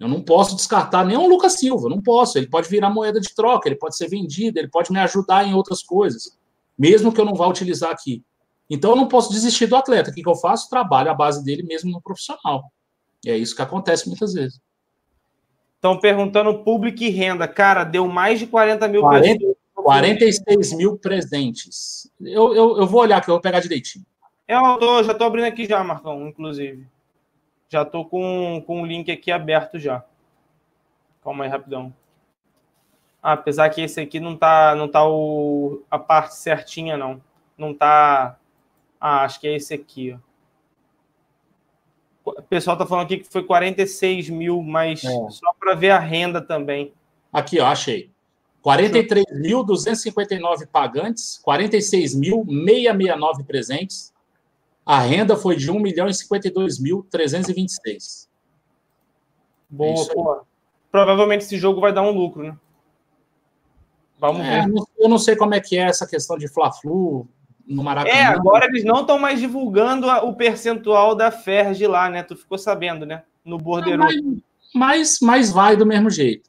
Eu 0.00 0.08
não 0.08 0.22
posso 0.22 0.56
descartar 0.56 1.04
nem 1.04 1.16
um 1.16 1.28
Lucas 1.28 1.58
Silva. 1.58 1.88
Não 1.88 2.00
posso. 2.02 2.38
Ele 2.38 2.48
pode 2.48 2.68
virar 2.68 2.88
moeda 2.88 3.20
de 3.20 3.34
troca, 3.34 3.68
ele 3.68 3.76
pode 3.76 3.96
ser 3.96 4.08
vendido, 4.08 4.58
ele 4.58 4.68
pode 4.68 4.90
me 4.90 4.98
ajudar 5.00 5.46
em 5.46 5.54
outras 5.54 5.82
coisas, 5.82 6.36
mesmo 6.78 7.12
que 7.12 7.20
eu 7.20 7.24
não 7.24 7.34
vá 7.34 7.46
utilizar 7.46 7.90
aqui. 7.90 8.22
Então 8.68 8.90
eu 8.90 8.96
não 8.96 9.06
posso 9.06 9.30
desistir 9.30 9.66
do 9.66 9.76
atleta. 9.76 10.10
O 10.10 10.14
que, 10.14 10.22
que 10.22 10.28
eu 10.28 10.34
faço? 10.34 10.70
Trabalho 10.70 11.10
a 11.10 11.14
base 11.14 11.44
dele 11.44 11.62
mesmo 11.62 11.90
no 11.90 12.00
profissional. 12.00 12.72
E 13.24 13.30
é 13.30 13.36
isso 13.36 13.54
que 13.54 13.62
acontece 13.62 14.08
muitas 14.08 14.32
vezes. 14.32 14.58
Estão 15.76 15.98
perguntando 16.00 16.64
público 16.64 17.02
e 17.02 17.10
renda. 17.10 17.46
Cara, 17.46 17.84
deu 17.84 18.08
mais 18.08 18.38
de 18.38 18.46
40 18.46 18.88
mil 18.88 19.02
40, 19.02 19.38
pessoas. 19.38 19.56
46 19.74 20.72
mil 20.72 20.96
presentes. 20.96 22.10
Eu, 22.18 22.54
eu, 22.54 22.78
eu 22.78 22.86
vou 22.86 23.02
olhar 23.02 23.18
aqui, 23.18 23.28
eu 23.28 23.34
vou 23.34 23.42
pegar 23.42 23.60
direitinho. 23.60 24.06
É, 24.48 24.56
eu 24.56 24.78
tô, 24.78 25.02
já 25.02 25.12
estou 25.12 25.26
abrindo 25.26 25.44
aqui 25.44 25.66
já, 25.66 25.84
Marcão, 25.84 26.26
inclusive. 26.26 26.86
Já 27.68 27.82
estou 27.82 28.04
com, 28.04 28.62
com 28.66 28.82
o 28.82 28.86
link 28.86 29.10
aqui 29.10 29.32
aberto 29.32 29.78
já. 29.78 30.04
Calma 31.22 31.44
aí, 31.44 31.50
rapidão. 31.50 31.94
Ah, 33.22 33.32
apesar 33.32 33.70
que 33.70 33.80
esse 33.80 34.00
aqui 34.00 34.20
não 34.20 34.36
tá, 34.36 34.74
não 34.74 34.86
tá 34.86 35.08
o, 35.08 35.82
a 35.90 35.98
parte 35.98 36.36
certinha, 36.36 36.96
não. 36.96 37.22
Não 37.56 37.72
tá. 37.72 38.38
Ah, 39.00 39.24
acho 39.24 39.40
que 39.40 39.48
é 39.48 39.56
esse 39.56 39.72
aqui, 39.72 40.12
ó. 40.12 40.18
O 42.24 42.42
pessoal 42.42 42.76
tá 42.76 42.86
falando 42.86 43.04
aqui 43.04 43.18
que 43.18 43.28
foi 43.28 43.44
46 43.44 44.30
mil, 44.30 44.62
mas 44.62 45.04
é. 45.04 45.30
só 45.30 45.52
para 45.58 45.74
ver 45.74 45.90
a 45.90 45.98
renda 45.98 46.40
também. 46.40 46.92
Aqui, 47.32 47.60
ó, 47.60 47.66
achei. 47.66 48.10
43.259 48.64 50.66
pagantes, 50.68 51.38
46.669 51.46 53.44
presentes. 53.44 54.13
A 54.84 55.00
renda 55.00 55.36
foi 55.36 55.56
de 55.56 55.70
1 55.70 55.80
milhão 55.80 56.08
e 56.08 56.12
52.326. 56.12 58.28
Boa, 59.68 60.02
é 60.02 60.14
pô. 60.14 60.42
Provavelmente 60.92 61.44
esse 61.44 61.56
jogo 61.56 61.80
vai 61.80 61.92
dar 61.92 62.02
um 62.02 62.10
lucro, 62.10 62.42
né? 62.42 62.56
Vamos 64.18 64.46
é, 64.46 64.62
ver. 64.62 64.72
Eu 64.98 65.08
não 65.08 65.18
sei 65.18 65.36
como 65.36 65.54
é 65.54 65.60
que 65.60 65.76
é 65.76 65.82
essa 65.82 66.06
questão 66.06 66.38
de 66.38 66.48
Fla-Flu 66.48 67.26
no 67.66 67.82
Maracanã. 67.82 68.16
É, 68.16 68.24
agora 68.24 68.66
eles 68.66 68.84
não 68.84 69.00
estão 69.00 69.18
mais 69.18 69.40
divulgando 69.40 70.06
o 70.06 70.34
percentual 70.34 71.14
da 71.14 71.30
Ferg 71.30 71.86
lá, 71.86 72.08
né? 72.08 72.22
Tu 72.22 72.36
ficou 72.36 72.58
sabendo, 72.58 73.04
né? 73.04 73.22
No 73.44 73.58
Bordeiro. 73.58 73.98
Mas, 73.98 74.16
mas, 74.74 75.18
mas 75.20 75.50
vai 75.50 75.76
do 75.76 75.86
mesmo 75.86 76.10
jeito. 76.10 76.48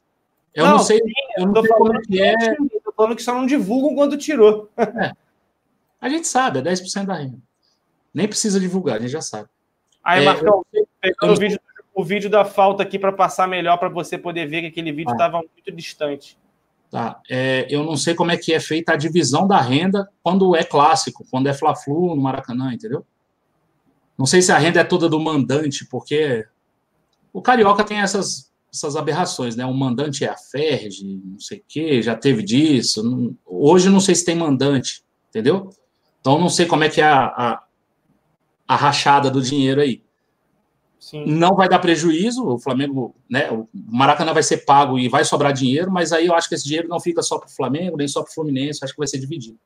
Eu 0.54 0.64
não, 0.64 0.72
não 0.72 0.78
sei, 0.78 0.98
sim, 0.98 1.12
eu 1.36 1.46
não 1.46 1.62
sei 1.62 1.72
como 1.72 1.94
é 1.94 2.00
que 2.00 2.22
é. 2.22 2.54
Tô 2.82 2.92
falando 2.96 3.16
que 3.16 3.22
só 3.22 3.34
não 3.34 3.44
divulgam 3.44 3.94
quando 3.94 4.16
tirou. 4.16 4.70
É. 4.78 5.12
A 6.00 6.08
gente 6.08 6.26
sabe, 6.26 6.60
é 6.60 6.62
10% 6.62 7.04
da 7.04 7.14
renda. 7.14 7.38
Nem 8.16 8.26
precisa 8.26 8.58
divulgar, 8.58 8.96
a 8.96 8.98
gente 8.98 9.10
já 9.10 9.20
sabe. 9.20 9.46
Aí, 10.02 10.22
é, 10.22 10.24
Marcão, 10.24 10.64
eu, 10.72 10.88
pegando 10.98 11.34
o, 11.34 11.36
vídeo, 11.36 11.60
o 11.94 12.02
vídeo 12.02 12.30
da 12.30 12.46
falta 12.46 12.82
aqui 12.82 12.98
para 12.98 13.12
passar 13.12 13.46
melhor, 13.46 13.76
para 13.76 13.90
você 13.90 14.16
poder 14.16 14.46
ver 14.46 14.62
que 14.62 14.68
aquele 14.68 14.90
vídeo 14.90 15.12
estava 15.12 15.36
ah. 15.36 15.42
muito 15.42 15.70
distante. 15.76 16.38
Tá. 16.90 17.20
É, 17.28 17.66
eu 17.68 17.84
não 17.84 17.94
sei 17.94 18.14
como 18.14 18.30
é 18.30 18.38
que 18.38 18.54
é 18.54 18.58
feita 18.58 18.94
a 18.94 18.96
divisão 18.96 19.46
da 19.46 19.60
renda 19.60 20.08
quando 20.22 20.56
é 20.56 20.64
clássico, 20.64 21.26
quando 21.30 21.48
é 21.48 21.52
Fla-Flu 21.52 22.16
no 22.16 22.22
Maracanã, 22.22 22.72
entendeu? 22.72 23.04
Não 24.16 24.24
sei 24.24 24.40
se 24.40 24.50
a 24.50 24.56
renda 24.56 24.80
é 24.80 24.84
toda 24.84 25.10
do 25.10 25.20
mandante, 25.20 25.84
porque 25.84 26.46
o 27.34 27.42
Carioca 27.42 27.84
tem 27.84 27.98
essas 27.98 28.50
essas 28.72 28.96
aberrações, 28.96 29.56
né? 29.56 29.64
O 29.66 29.74
mandante 29.74 30.24
é 30.24 30.28
a 30.28 30.36
Ferg, 30.36 31.20
não 31.22 31.38
sei 31.38 31.58
o 31.58 31.64
quê, 31.68 32.02
já 32.02 32.14
teve 32.14 32.42
disso. 32.42 33.02
Não, 33.02 33.36
hoje 33.44 33.90
não 33.90 34.00
sei 34.00 34.14
se 34.14 34.24
tem 34.24 34.34
mandante, 34.34 35.02
entendeu? 35.28 35.70
Então 36.20 36.38
não 36.38 36.48
sei 36.48 36.66
como 36.66 36.84
é 36.84 36.88
que 36.88 37.00
é 37.00 37.04
a, 37.04 37.26
a, 37.26 37.65
a 38.66 38.76
rachada 38.76 39.30
do 39.30 39.40
dinheiro 39.40 39.80
aí. 39.80 40.02
Sim. 40.98 41.24
Não 41.24 41.54
vai 41.54 41.68
dar 41.68 41.78
prejuízo, 41.78 42.44
o 42.44 42.58
Flamengo, 42.58 43.14
né? 43.30 43.50
O 43.50 43.68
Maracanã 43.72 44.32
vai 44.32 44.42
ser 44.42 44.64
pago 44.64 44.98
e 44.98 45.08
vai 45.08 45.24
sobrar 45.24 45.52
dinheiro, 45.52 45.90
mas 45.90 46.12
aí 46.12 46.26
eu 46.26 46.34
acho 46.34 46.48
que 46.48 46.54
esse 46.54 46.64
dinheiro 46.64 46.88
não 46.88 46.98
fica 46.98 47.22
só 47.22 47.38
para 47.38 47.46
o 47.46 47.54
Flamengo, 47.54 47.96
nem 47.96 48.08
só 48.08 48.22
para 48.22 48.30
o 48.30 48.34
Fluminense, 48.34 48.80
acho 48.82 48.92
que 48.92 48.98
vai 48.98 49.06
ser 49.06 49.18
dividido. 49.18 49.58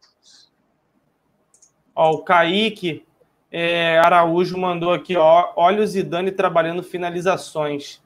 Ó, 1.94 2.12
o 2.12 2.22
Kaique 2.22 3.04
é, 3.50 3.98
Araújo 4.00 4.58
mandou 4.58 4.92
aqui, 4.92 5.16
ó, 5.16 5.52
olha 5.56 5.82
o 5.82 5.86
Zidane 5.86 6.30
trabalhando 6.30 6.82
finalizações. 6.82 8.02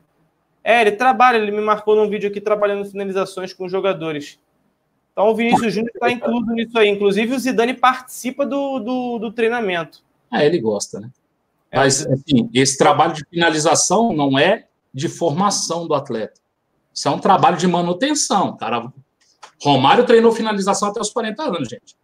É, 0.63 0.81
ele 0.81 0.93
trabalha, 0.93 1.37
ele 1.37 1.51
me 1.51 1.61
marcou 1.61 1.97
num 1.97 2.09
vídeo 2.09 2.31
aqui 2.31 2.41
trabalhando 2.41 2.85
finalizações 2.85 3.53
com 3.53 3.69
jogadores. 3.69 4.39
Então 5.11 5.29
o 5.29 5.35
Vinícius 5.35 5.73
Júnior 5.73 5.91
está 5.93 6.11
incluído 6.11 6.53
nisso 6.53 6.79
aí. 6.79 6.89
Inclusive 6.89 7.35
o 7.35 7.39
Zidane 7.39 7.75
participa 7.75 8.47
do, 8.47 8.79
do, 8.79 9.19
do 9.19 9.33
treinamento. 9.33 10.04
É, 10.33 10.45
ele 10.47 10.59
gosta, 10.59 11.01
né? 11.01 11.11
É, 11.71 11.79
Mas, 11.79 12.07
assim, 12.07 12.49
esse 12.55 12.79
trabalho 12.79 13.15
de 13.15 13.25
finalização 13.29 14.13
não 14.13 14.39
é 14.39 14.67
de 14.93 15.09
formação 15.09 15.87
do 15.87 15.95
atleta. 15.95 16.41
Isso 16.93 17.09
é 17.09 17.11
um 17.11 17.19
trabalho 17.19 17.57
de 17.57 17.67
manutenção. 17.67 18.57
Cara, 18.57 18.93
Romário 19.61 20.07
treinou 20.07 20.31
finalização 20.31 20.89
até 20.89 21.01
os 21.01 21.11
40 21.11 21.43
anos, 21.43 21.69
gente. 21.69 21.97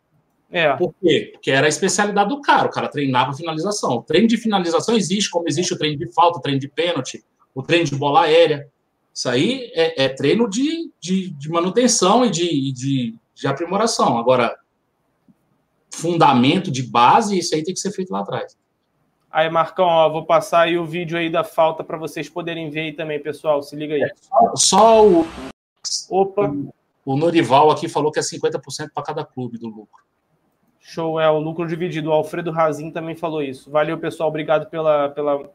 É. 0.51 0.75
Por 0.75 0.93
quê? 1.01 1.31
Porque 1.33 1.51
era 1.51 1.67
a 1.67 1.69
especialidade 1.69 2.29
do 2.29 2.41
cara. 2.41 2.67
O 2.67 2.71
cara 2.71 2.89
treinava 2.89 3.33
finalização. 3.33 3.99
O 3.99 4.03
treino 4.03 4.27
de 4.27 4.37
finalização 4.37 4.97
existe, 4.97 5.31
como 5.31 5.49
existe 5.49 5.73
o 5.73 5.79
treino 5.79 5.97
de 5.97 6.13
falta, 6.13 6.39
o 6.39 6.43
treino 6.43 6.59
de 6.59 6.69
pênalti, 6.69 7.25
o 7.55 7.63
treino 7.63 7.85
de 7.85 7.95
bola 7.95 8.23
aérea. 8.23 8.69
Isso 9.15 9.29
aí 9.29 9.71
é, 9.75 10.05
é 10.05 10.09
treino 10.09 10.49
de, 10.49 10.91
de, 11.01 11.31
de, 11.31 11.49
manutenção 11.49 12.25
e 12.25 12.31
de, 12.31 12.73
de, 12.73 13.15
de 13.35 13.47
aprimoração. 13.47 14.19
Agora, 14.19 14.57
fundamento 15.93 16.71
de 16.71 16.83
base, 16.83 17.39
isso 17.39 17.55
aí 17.55 17.63
tem 17.63 17.75
que 17.75 17.81
ser 17.81 17.93
feito 17.93 18.13
lá 18.13 18.21
atrás. 18.21 18.57
Aí, 19.31 19.49
Marcão, 19.49 19.87
ó, 19.87 20.09
vou 20.09 20.27
passar 20.27 20.63
aí 20.63 20.77
o 20.77 20.85
vídeo 20.85 21.17
aí 21.17 21.31
da 21.31 21.45
falta 21.45 21.85
para 21.85 21.97
vocês 21.97 22.29
poderem 22.29 22.69
ver 22.69 22.81
aí 22.81 22.93
também, 22.93 23.23
pessoal. 23.23 23.63
Se 23.63 23.77
liga 23.77 23.95
aí. 23.95 24.03
É, 24.03 24.11
só, 24.17 24.57
só, 24.57 25.07
o. 25.07 25.27
Opa! 26.11 26.53
O 27.05 27.17
Norival 27.17 27.71
aqui 27.71 27.89
falou 27.89 28.11
que 28.11 28.19
é 28.19 28.23
50% 28.23 28.91
para 28.93 29.03
cada 29.05 29.25
clube 29.25 29.57
do 29.57 29.69
lucro. 29.69 30.03
Show, 30.81 31.21
é 31.21 31.31
o 31.31 31.39
lucro 31.39 31.67
dividido. 31.67 32.11
O 32.11 32.13
Alfredo 32.13 32.51
Razin 32.51 32.91
também 32.91 33.15
falou 33.15 33.43
isso. 33.43 33.71
Valeu, 33.71 33.99
pessoal. 33.99 34.29
Obrigado 34.29 34.69
pela, 34.69 35.09
pela, 35.11 35.51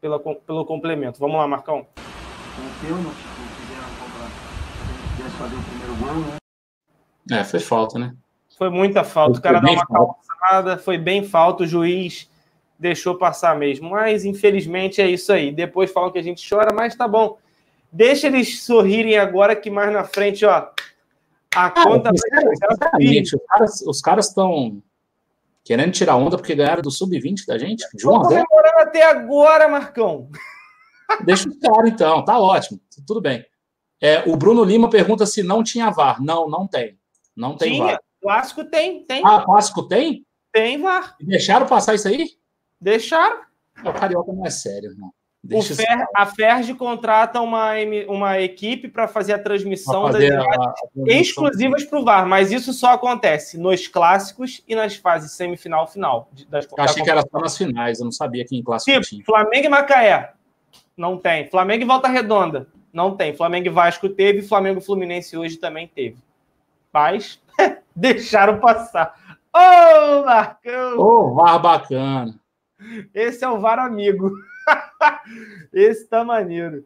pela, 0.00 0.18
pelo 0.18 0.64
complemento. 0.64 1.18
Vamos 1.18 1.36
lá, 1.36 1.48
Marcão. 1.48 1.86
É, 7.30 7.44
foi 7.44 7.60
falta, 7.60 7.98
né? 7.98 8.14
Foi 8.60 8.68
muita 8.68 9.02
falta. 9.02 9.38
O 9.38 9.42
cara 9.42 9.58
dá 9.58 9.70
uma 9.72 9.86
calçada, 9.86 10.76
foi 10.76 10.98
bem 10.98 11.24
falta. 11.24 11.62
O 11.62 11.66
juiz 11.66 12.28
deixou 12.78 13.14
passar 13.14 13.56
mesmo. 13.56 13.88
Mas, 13.88 14.26
infelizmente, 14.26 15.00
é 15.00 15.08
isso 15.08 15.32
aí. 15.32 15.50
Depois 15.50 15.90
falam 15.90 16.12
que 16.12 16.18
a 16.18 16.22
gente 16.22 16.46
chora, 16.46 16.70
mas 16.70 16.94
tá 16.94 17.08
bom. 17.08 17.38
Deixa 17.90 18.26
eles 18.26 18.62
sorrirem 18.62 19.16
agora, 19.16 19.56
que 19.56 19.70
mais 19.70 19.90
na 19.90 20.04
frente, 20.04 20.44
ó. 20.44 20.68
A 21.56 21.66
ah, 21.66 21.70
conta 21.70 22.10
vai 22.12 23.22
Os 23.86 24.02
caras 24.02 24.28
estão 24.28 24.82
Querendo 25.64 25.92
tirar 25.92 26.16
onda 26.16 26.36
porque 26.36 26.54
ganharam 26.54 26.82
do 26.82 26.90
sub-20 26.90 27.46
da 27.46 27.56
gente? 27.56 27.86
De 27.94 28.06
uma 28.06 28.22
comemorando 28.22 28.78
até 28.78 29.02
agora, 29.08 29.68
Marcão. 29.68 30.28
Deixa 31.24 31.48
o 31.48 31.58
cara, 31.58 31.88
então. 31.88 32.22
Tá 32.26 32.38
ótimo. 32.38 32.78
Tudo 33.06 33.22
bem. 33.22 33.42
É, 34.02 34.22
o 34.28 34.36
Bruno 34.36 34.64
Lima 34.64 34.90
pergunta 34.90 35.24
se 35.24 35.42
não 35.42 35.62
tinha 35.62 35.90
VAR. 35.90 36.22
Não, 36.22 36.46
não 36.46 36.66
tem. 36.66 36.98
Não 37.34 37.56
tem 37.56 37.72
Tinha. 37.72 37.84
VAR. 37.84 38.00
Clássico 38.20 38.64
tem, 38.64 39.04
tem. 39.04 39.22
Ah, 39.24 39.42
clássico 39.44 39.86
tem? 39.88 40.24
Tem 40.52 40.80
VAR. 40.80 41.16
Deixaram 41.20 41.66
passar 41.66 41.94
isso 41.94 42.08
aí? 42.08 42.28
Deixaram. 42.80 43.40
O 43.84 43.92
Carioca 43.92 44.32
não 44.32 44.44
é 44.44 44.50
sério, 44.50 44.90
irmão. 44.90 45.12
Fer, 45.62 46.06
a 46.14 46.26
Ferg 46.26 46.74
contrata 46.74 47.40
uma, 47.40 47.70
uma 48.08 48.38
equipe 48.40 48.88
para 48.88 49.08
fazer 49.08 49.32
a 49.32 49.38
transmissão 49.38 50.02
fazer 50.02 50.36
das 50.36 50.44
a, 50.46 50.74
a 51.08 51.12
exclusivas 51.12 51.82
para 51.84 51.98
o 51.98 52.04
VAR, 52.04 52.26
mas 52.26 52.52
isso 52.52 52.74
só 52.74 52.92
acontece 52.92 53.56
nos 53.56 53.88
clássicos 53.88 54.62
e 54.68 54.74
nas 54.74 54.96
fases 54.96 55.32
semifinal 55.32 55.86
final. 55.86 56.28
Das, 56.50 56.66
eu 56.66 56.84
achei 56.84 57.02
que 57.02 57.10
era 57.10 57.22
só 57.22 57.38
nas 57.38 57.56
finais, 57.56 58.00
eu 58.00 58.04
não 58.04 58.12
sabia 58.12 58.44
que 58.44 58.54
em 58.54 58.62
clássico 58.62 58.92
tipo, 58.92 59.06
tinha. 59.06 59.24
Flamengo 59.24 59.64
e 59.64 59.68
Macaé, 59.70 60.32
não 60.94 61.16
tem. 61.16 61.48
Flamengo 61.48 61.84
e 61.84 61.86
Volta 61.86 62.08
Redonda, 62.08 62.68
não 62.92 63.16
tem. 63.16 63.34
Flamengo 63.34 63.66
e 63.66 63.70
Vasco 63.70 64.10
teve, 64.10 64.42
Flamengo 64.42 64.80
e 64.80 64.84
Fluminense 64.84 65.38
hoje 65.38 65.56
também 65.56 65.88
teve. 65.88 66.18
Mas 66.92 67.39
deixaram 67.94 68.58
passar. 68.58 69.14
Ô, 69.54 69.58
oh, 69.58 70.24
Marcão! 70.24 70.98
Ô, 70.98 71.02
oh, 71.02 71.34
VAR 71.34 71.58
bacana. 71.60 72.34
Esse 73.14 73.44
é 73.44 73.48
o 73.48 73.58
VAR 73.58 73.78
amigo. 73.78 74.30
Esse 75.72 76.08
tá 76.08 76.24
maneiro. 76.24 76.84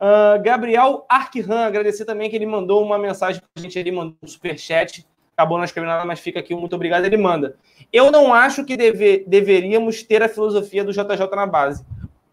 Uh, 0.00 0.42
Gabriel 0.42 1.04
Arquirran, 1.08 1.66
agradecer 1.66 2.04
também 2.04 2.30
que 2.30 2.36
ele 2.36 2.46
mandou 2.46 2.82
uma 2.82 2.98
mensagem 2.98 3.40
pra 3.40 3.62
gente, 3.62 3.78
ele 3.78 3.92
mandou 3.92 4.16
um 4.22 4.26
superchat, 4.26 5.06
acabou 5.36 5.58
não 5.58 5.64
escrevendo 5.64 6.06
mas 6.06 6.20
fica 6.20 6.40
aqui, 6.40 6.54
muito 6.54 6.74
obrigado, 6.74 7.04
ele 7.04 7.18
manda. 7.18 7.56
Eu 7.92 8.10
não 8.10 8.32
acho 8.32 8.64
que 8.64 8.76
deve, 8.76 9.24
deveríamos 9.26 10.02
ter 10.02 10.22
a 10.22 10.28
filosofia 10.28 10.82
do 10.82 10.92
JJ 10.92 11.28
na 11.34 11.46
base. 11.46 11.84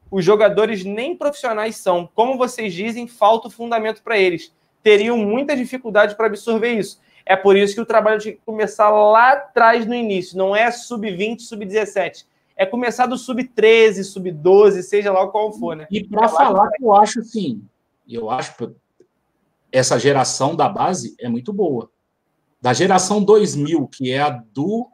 Os 0.09 0.23
jogadores 0.23 0.85
nem 0.85 1.15
profissionais 1.15 1.75
são. 1.75 2.09
Como 2.15 2.37
vocês 2.37 2.73
dizem, 2.73 3.07
falta 3.07 3.49
o 3.49 3.51
fundamento 3.51 4.01
para 4.01 4.17
eles. 4.17 4.53
Teriam 4.81 5.17
muita 5.17 5.55
dificuldade 5.55 6.15
para 6.15 6.27
absorver 6.27 6.71
isso. 6.71 7.01
É 7.29 7.35
por 7.35 7.57
isso 7.57 7.75
que 7.75 7.81
o 7.81 7.85
trabalho 7.85 8.21
tinha 8.21 8.33
que 8.33 8.41
começar 8.45 8.89
lá 8.89 9.33
atrás 9.33 9.85
no 9.85 9.93
início, 9.93 10.37
não 10.37 10.55
é 10.55 10.71
sub-20, 10.71 11.41
sub-17. 11.41 12.25
É 12.55 12.65
começar 12.65 13.05
do 13.05 13.17
sub-13, 13.17 14.03
sub-12, 14.03 14.81
seja 14.81 15.11
lá 15.11 15.27
qual 15.27 15.51
for, 15.51 15.75
né? 15.75 15.85
E 15.91 16.07
para 16.07 16.29
falar 16.29 16.69
que 16.71 16.83
eu 16.83 16.95
acho 16.95 17.21
sim, 17.23 17.61
eu 18.07 18.31
acho 18.31 18.55
que 18.55 18.69
essa 19.69 19.99
geração 19.99 20.55
da 20.55 20.69
base 20.69 21.15
é 21.19 21.27
muito 21.27 21.51
boa. 21.51 21.91
Da 22.61 22.71
geração 22.71 23.21
2000, 23.21 23.87
que 23.89 24.09
é 24.09 24.21
a 24.21 24.29
do. 24.29 24.89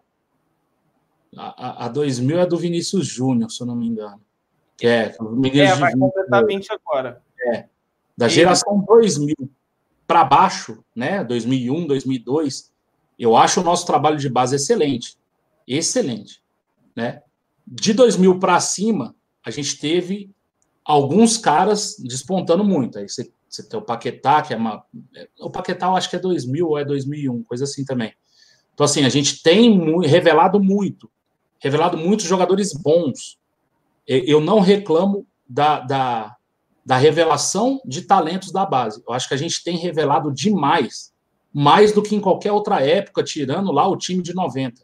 A, 1.37 1.85
a 1.85 1.87
2000 1.87 2.39
é 2.39 2.45
do 2.47 2.57
Vinícius 2.57 3.05
Júnior, 3.05 3.51
se 3.51 3.61
eu 3.61 3.67
não 3.67 3.75
me 3.75 3.87
engano. 3.87 4.21
Que 4.75 4.87
é, 4.87 5.15
é 5.15 5.75
vai 5.75 5.93
completar 5.95 6.43
20 6.43 6.67
agora. 6.71 7.21
É. 7.53 7.65
Da 8.17 8.27
geração 8.27 8.79
2000 8.79 9.35
para 10.05 10.23
baixo, 10.23 10.83
né? 10.95 11.23
2001, 11.23 11.87
2002, 11.87 12.71
eu 13.17 13.35
acho 13.35 13.61
o 13.61 13.63
nosso 13.63 13.85
trabalho 13.85 14.17
de 14.17 14.29
base 14.29 14.55
excelente. 14.55 15.17
Excelente. 15.67 16.41
Né? 16.95 17.21
De 17.65 17.93
2000 17.93 18.39
para 18.39 18.59
cima, 18.59 19.15
a 19.45 19.49
gente 19.49 19.79
teve 19.79 20.29
alguns 20.83 21.37
caras 21.37 21.95
despontando 21.99 22.63
muito. 22.63 22.99
Aí 22.99 23.07
você, 23.07 23.31
você 23.47 23.63
tem 23.63 23.79
o 23.79 23.83
Paquetá, 23.83 24.41
que 24.41 24.53
é 24.53 24.57
uma. 24.57 24.83
O 25.39 25.49
Paquetá 25.49 25.87
eu 25.87 25.95
acho 25.95 26.09
que 26.09 26.15
é 26.15 26.19
2000 26.19 26.67
ou 26.67 26.77
é 26.77 26.85
2001, 26.85 27.43
coisa 27.43 27.63
assim 27.63 27.85
também. 27.85 28.13
Então, 28.73 28.85
assim, 28.85 29.05
a 29.05 29.09
gente 29.09 29.41
tem 29.43 30.01
revelado 30.01 30.61
muito, 30.61 31.09
revelado 31.59 31.97
muitos 31.97 32.25
jogadores 32.25 32.73
bons. 32.73 33.37
Eu 34.05 34.41
não 34.41 34.59
reclamo 34.59 35.25
da, 35.47 35.79
da, 35.79 36.35
da 36.85 36.97
revelação 36.97 37.79
de 37.85 38.01
talentos 38.01 38.51
da 38.51 38.65
base. 38.65 39.01
Eu 39.07 39.13
acho 39.13 39.27
que 39.27 39.33
a 39.33 39.37
gente 39.37 39.63
tem 39.63 39.77
revelado 39.77 40.31
demais, 40.31 41.13
mais 41.53 41.91
do 41.91 42.01
que 42.01 42.15
em 42.15 42.19
qualquer 42.19 42.51
outra 42.51 42.81
época, 42.81 43.23
tirando 43.23 43.71
lá 43.71 43.87
o 43.87 43.97
time 43.97 44.21
de 44.21 44.33
90. 44.33 44.81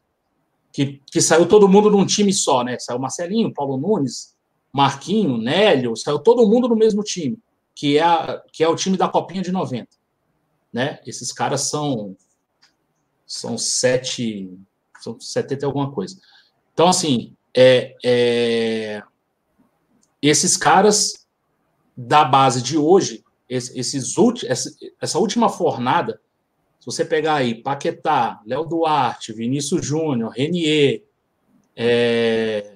Que, 0.72 1.02
que 1.12 1.20
saiu 1.20 1.48
todo 1.48 1.68
mundo 1.68 1.90
num 1.90 2.06
time 2.06 2.32
só, 2.32 2.64
né? 2.64 2.78
Saiu 2.80 3.00
Marcelinho, 3.00 3.54
Paulo 3.54 3.76
Nunes, 3.78 4.36
Marquinho, 4.72 5.38
Nélio, 5.38 5.96
saiu 5.96 6.20
todo 6.20 6.48
mundo 6.48 6.68
no 6.68 6.76
mesmo 6.76 7.04
time, 7.04 7.40
que 7.74 7.98
é, 7.98 8.04
a, 8.04 8.42
que 8.54 8.64
é 8.64 8.70
o 8.70 8.76
time 8.76 8.96
da 8.96 9.08
Copinha 9.08 9.42
de 9.42 9.52
90. 9.52 9.88
Né? 10.72 11.00
Esses 11.06 11.32
caras 11.32 11.62
são 11.62 12.16
são 13.26 13.60
sete, 13.60 14.52
são 15.00 15.20
70 15.20 15.64
alguma 15.64 15.92
coisa. 15.92 16.20
Então, 16.74 16.88
assim, 16.88 17.36
é, 17.56 17.96
é, 18.04 19.04
esses 20.20 20.58
caras 20.58 21.19
da 22.02 22.24
base 22.24 22.62
de 22.62 22.78
hoje, 22.78 23.26
esses 23.50 24.16
essa, 24.48 24.72
essa 25.02 25.20
última 25.20 25.50
fornada, 25.50 26.22
se 26.80 26.86
você 26.86 27.04
pegar 27.04 27.36
aí 27.36 27.62
Paquetá, 27.62 28.40
Léo 28.46 28.64
Duarte, 28.64 29.34
Vinícius 29.34 29.86
Júnior, 29.86 30.32
Renier, 30.32 31.04
é, 31.76 32.76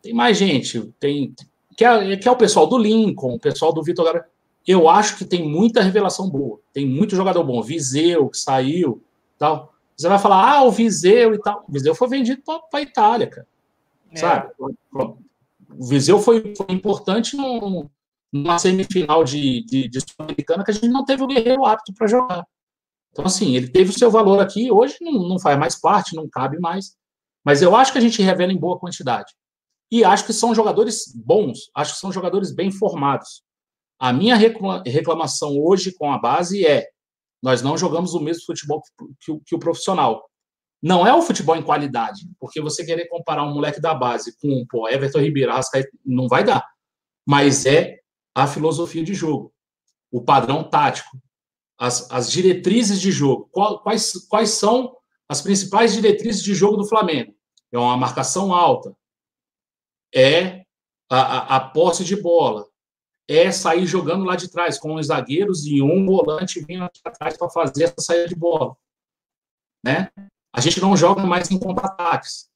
tem 0.00 0.14
mais 0.14 0.38
gente, 0.38 0.90
tem 0.98 1.34
que 1.76 1.84
é, 1.84 2.16
que 2.16 2.26
é 2.26 2.30
o 2.30 2.36
pessoal 2.36 2.66
do 2.66 2.78
Lincoln, 2.78 3.34
o 3.34 3.38
pessoal 3.40 3.74
do 3.74 3.82
Vitor 3.82 4.06
Gara. 4.06 4.28
Eu 4.66 4.88
acho 4.88 5.18
que 5.18 5.24
tem 5.24 5.46
muita 5.46 5.82
revelação 5.82 6.30
boa, 6.30 6.60
tem 6.72 6.86
muito 6.86 7.14
jogador 7.14 7.44
bom. 7.44 7.62
Viseu, 7.62 8.28
que 8.30 8.38
saiu, 8.38 9.02
tal. 9.38 9.74
Você 9.96 10.08
vai 10.08 10.18
falar, 10.18 10.50
ah, 10.50 10.62
o 10.64 10.70
Viseu 10.70 11.34
e 11.34 11.38
tal. 11.38 11.64
O 11.68 11.72
Viseu 11.72 11.94
foi 11.94 12.08
vendido 12.08 12.42
para 12.42 12.62
a 12.72 12.82
Itália, 12.82 13.26
cara. 13.26 13.46
É. 14.12 14.16
Sabe? 14.16 14.50
O 14.58 15.86
Viseu 15.86 16.18
foi, 16.18 16.54
foi 16.56 16.66
importante 16.70 17.36
no, 17.36 17.90
numa 18.32 18.58
semifinal 18.58 19.24
de, 19.24 19.64
de, 19.64 19.88
de 19.88 20.00
Sul-Americana 20.00 20.64
que 20.64 20.70
a 20.70 20.74
gente 20.74 20.88
não 20.88 21.04
teve 21.04 21.22
o 21.22 21.26
Guerreiro 21.26 21.64
apto 21.64 21.92
para 21.94 22.06
jogar. 22.06 22.44
Então, 23.10 23.24
assim, 23.24 23.56
ele 23.56 23.68
teve 23.68 23.90
o 23.90 23.98
seu 23.98 24.10
valor 24.10 24.40
aqui, 24.40 24.70
hoje 24.70 24.96
não, 25.00 25.28
não 25.28 25.38
faz 25.38 25.58
mais 25.58 25.80
parte, 25.80 26.14
não 26.14 26.28
cabe 26.28 26.58
mais. 26.58 26.96
Mas 27.44 27.62
eu 27.62 27.74
acho 27.74 27.92
que 27.92 27.98
a 27.98 28.00
gente 28.00 28.22
revela 28.22 28.52
em 28.52 28.58
boa 28.58 28.78
quantidade. 28.78 29.32
E 29.90 30.04
acho 30.04 30.26
que 30.26 30.32
são 30.32 30.54
jogadores 30.54 31.12
bons, 31.14 31.70
acho 31.74 31.94
que 31.94 32.00
são 32.00 32.12
jogadores 32.12 32.54
bem 32.54 32.70
formados. 32.70 33.42
A 33.98 34.12
minha 34.12 34.36
reclamação 34.36 35.58
hoje 35.58 35.92
com 35.92 36.12
a 36.12 36.18
base 36.18 36.64
é: 36.66 36.86
nós 37.42 37.62
não 37.62 37.76
jogamos 37.76 38.14
o 38.14 38.20
mesmo 38.20 38.44
futebol 38.44 38.82
que, 38.82 39.32
que, 39.32 39.40
que 39.46 39.54
o 39.54 39.58
profissional. 39.58 40.28
Não 40.80 41.04
é 41.04 41.12
o 41.12 41.22
futebol 41.22 41.56
em 41.56 41.62
qualidade, 41.62 42.28
porque 42.38 42.60
você 42.60 42.84
querer 42.84 43.08
comparar 43.08 43.42
um 43.42 43.52
moleque 43.52 43.80
da 43.80 43.94
base 43.94 44.36
com 44.40 44.64
pô, 44.68 44.88
Everton 44.88 45.18
Ribeiro, 45.18 45.50
Arrascaeta, 45.50 45.90
não 46.04 46.28
vai 46.28 46.44
dar. 46.44 46.64
Mas 47.26 47.66
é 47.66 47.97
a 48.38 48.46
filosofia 48.46 49.02
de 49.02 49.14
jogo, 49.14 49.52
o 50.12 50.22
padrão 50.22 50.62
tático, 50.62 51.20
as, 51.76 52.08
as 52.08 52.30
diretrizes 52.30 53.00
de 53.00 53.10
jogo. 53.10 53.48
Quais, 53.50 54.12
quais 54.28 54.50
são 54.50 54.96
as 55.28 55.42
principais 55.42 55.92
diretrizes 55.92 56.44
de 56.44 56.54
jogo 56.54 56.76
do 56.76 56.86
Flamengo? 56.86 57.34
É 57.72 57.76
uma 57.76 57.96
marcação 57.96 58.54
alta, 58.54 58.96
é 60.14 60.64
a, 61.10 61.20
a, 61.20 61.56
a 61.56 61.60
posse 61.70 62.04
de 62.04 62.14
bola, 62.14 62.68
é 63.26 63.50
sair 63.50 63.86
jogando 63.86 64.24
lá 64.24 64.36
de 64.36 64.48
trás 64.48 64.78
com 64.78 64.94
os 64.94 65.08
zagueiros 65.08 65.66
e 65.66 65.82
um 65.82 66.06
volante 66.06 66.60
vindo 66.60 66.88
atrás 67.04 67.36
para 67.36 67.50
fazer 67.50 67.84
essa 67.84 68.00
saída 68.00 68.28
de 68.28 68.36
bola. 68.36 68.76
Né? 69.84 70.12
A 70.52 70.60
gente 70.60 70.80
não 70.80 70.96
joga 70.96 71.26
mais 71.26 71.50
em 71.50 71.58
contra-ataques. 71.58 72.48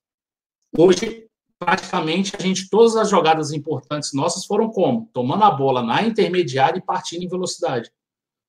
Hoje, 0.79 1.29
praticamente 1.65 2.35
a 2.37 2.43
gente 2.43 2.69
todas 2.69 2.97
as 2.97 3.09
jogadas 3.09 3.53
importantes 3.53 4.13
nossas 4.13 4.45
foram 4.45 4.69
como 4.71 5.09
tomando 5.13 5.45
a 5.45 5.51
bola 5.51 5.83
na 5.83 6.03
intermediária 6.03 6.79
e 6.79 6.83
partindo 6.83 7.23
em 7.23 7.29
velocidade. 7.29 7.91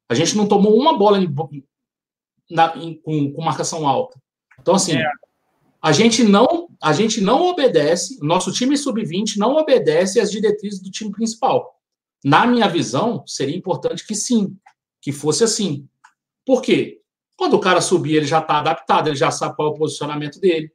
A 0.10 0.16
gente 0.16 0.36
não 0.36 0.48
tomou 0.48 0.76
uma 0.76 0.98
bola 0.98 1.20
em, 1.20 1.34
na, 2.50 2.76
em, 2.76 2.96
com, 2.96 3.32
com, 3.32 3.42
marcação 3.44 3.88
alta. 3.88 4.20
Então 4.60 4.74
assim, 4.74 4.98
é. 4.98 5.08
a 5.82 5.92
gente 5.92 6.24
não 6.24 6.68
a 6.82 6.92
gente 6.92 7.22
não 7.22 7.44
obedece, 7.44 8.18
nosso 8.22 8.52
time 8.52 8.76
sub-20 8.76 9.38
não 9.38 9.56
obedece 9.56 10.20
às 10.20 10.30
diretrizes 10.30 10.82
do 10.82 10.92
time 10.92 11.12
principal. 11.12 11.80
Na 12.26 12.46
minha 12.48 12.68
visão, 12.68 13.24
seria 13.26 13.56
importante 13.56 14.06
que 14.06 14.16
sim, 14.16 14.58
que 15.02 15.12
fosse 15.12 15.44
assim. 15.44 15.88
Por 16.46 16.62
quê? 16.62 17.00
Quando 17.38 17.54
o 17.54 17.60
cara 17.60 17.80
subir, 17.80 18.16
ele 18.16 18.26
já 18.26 18.40
está 18.40 18.60
adaptado, 18.60 19.08
ele 19.08 19.16
já 19.16 19.32
sabe 19.32 19.56
qual 19.56 19.70
é 19.70 19.72
o 19.72 19.76
posicionamento 19.76 20.40
dele. 20.40 20.72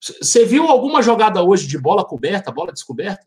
Você 0.00 0.44
viu 0.46 0.66
alguma 0.66 1.02
jogada 1.02 1.42
hoje 1.42 1.66
de 1.66 1.78
bola 1.78 2.04
coberta, 2.04 2.50
bola 2.50 2.72
descoberta? 2.72 3.26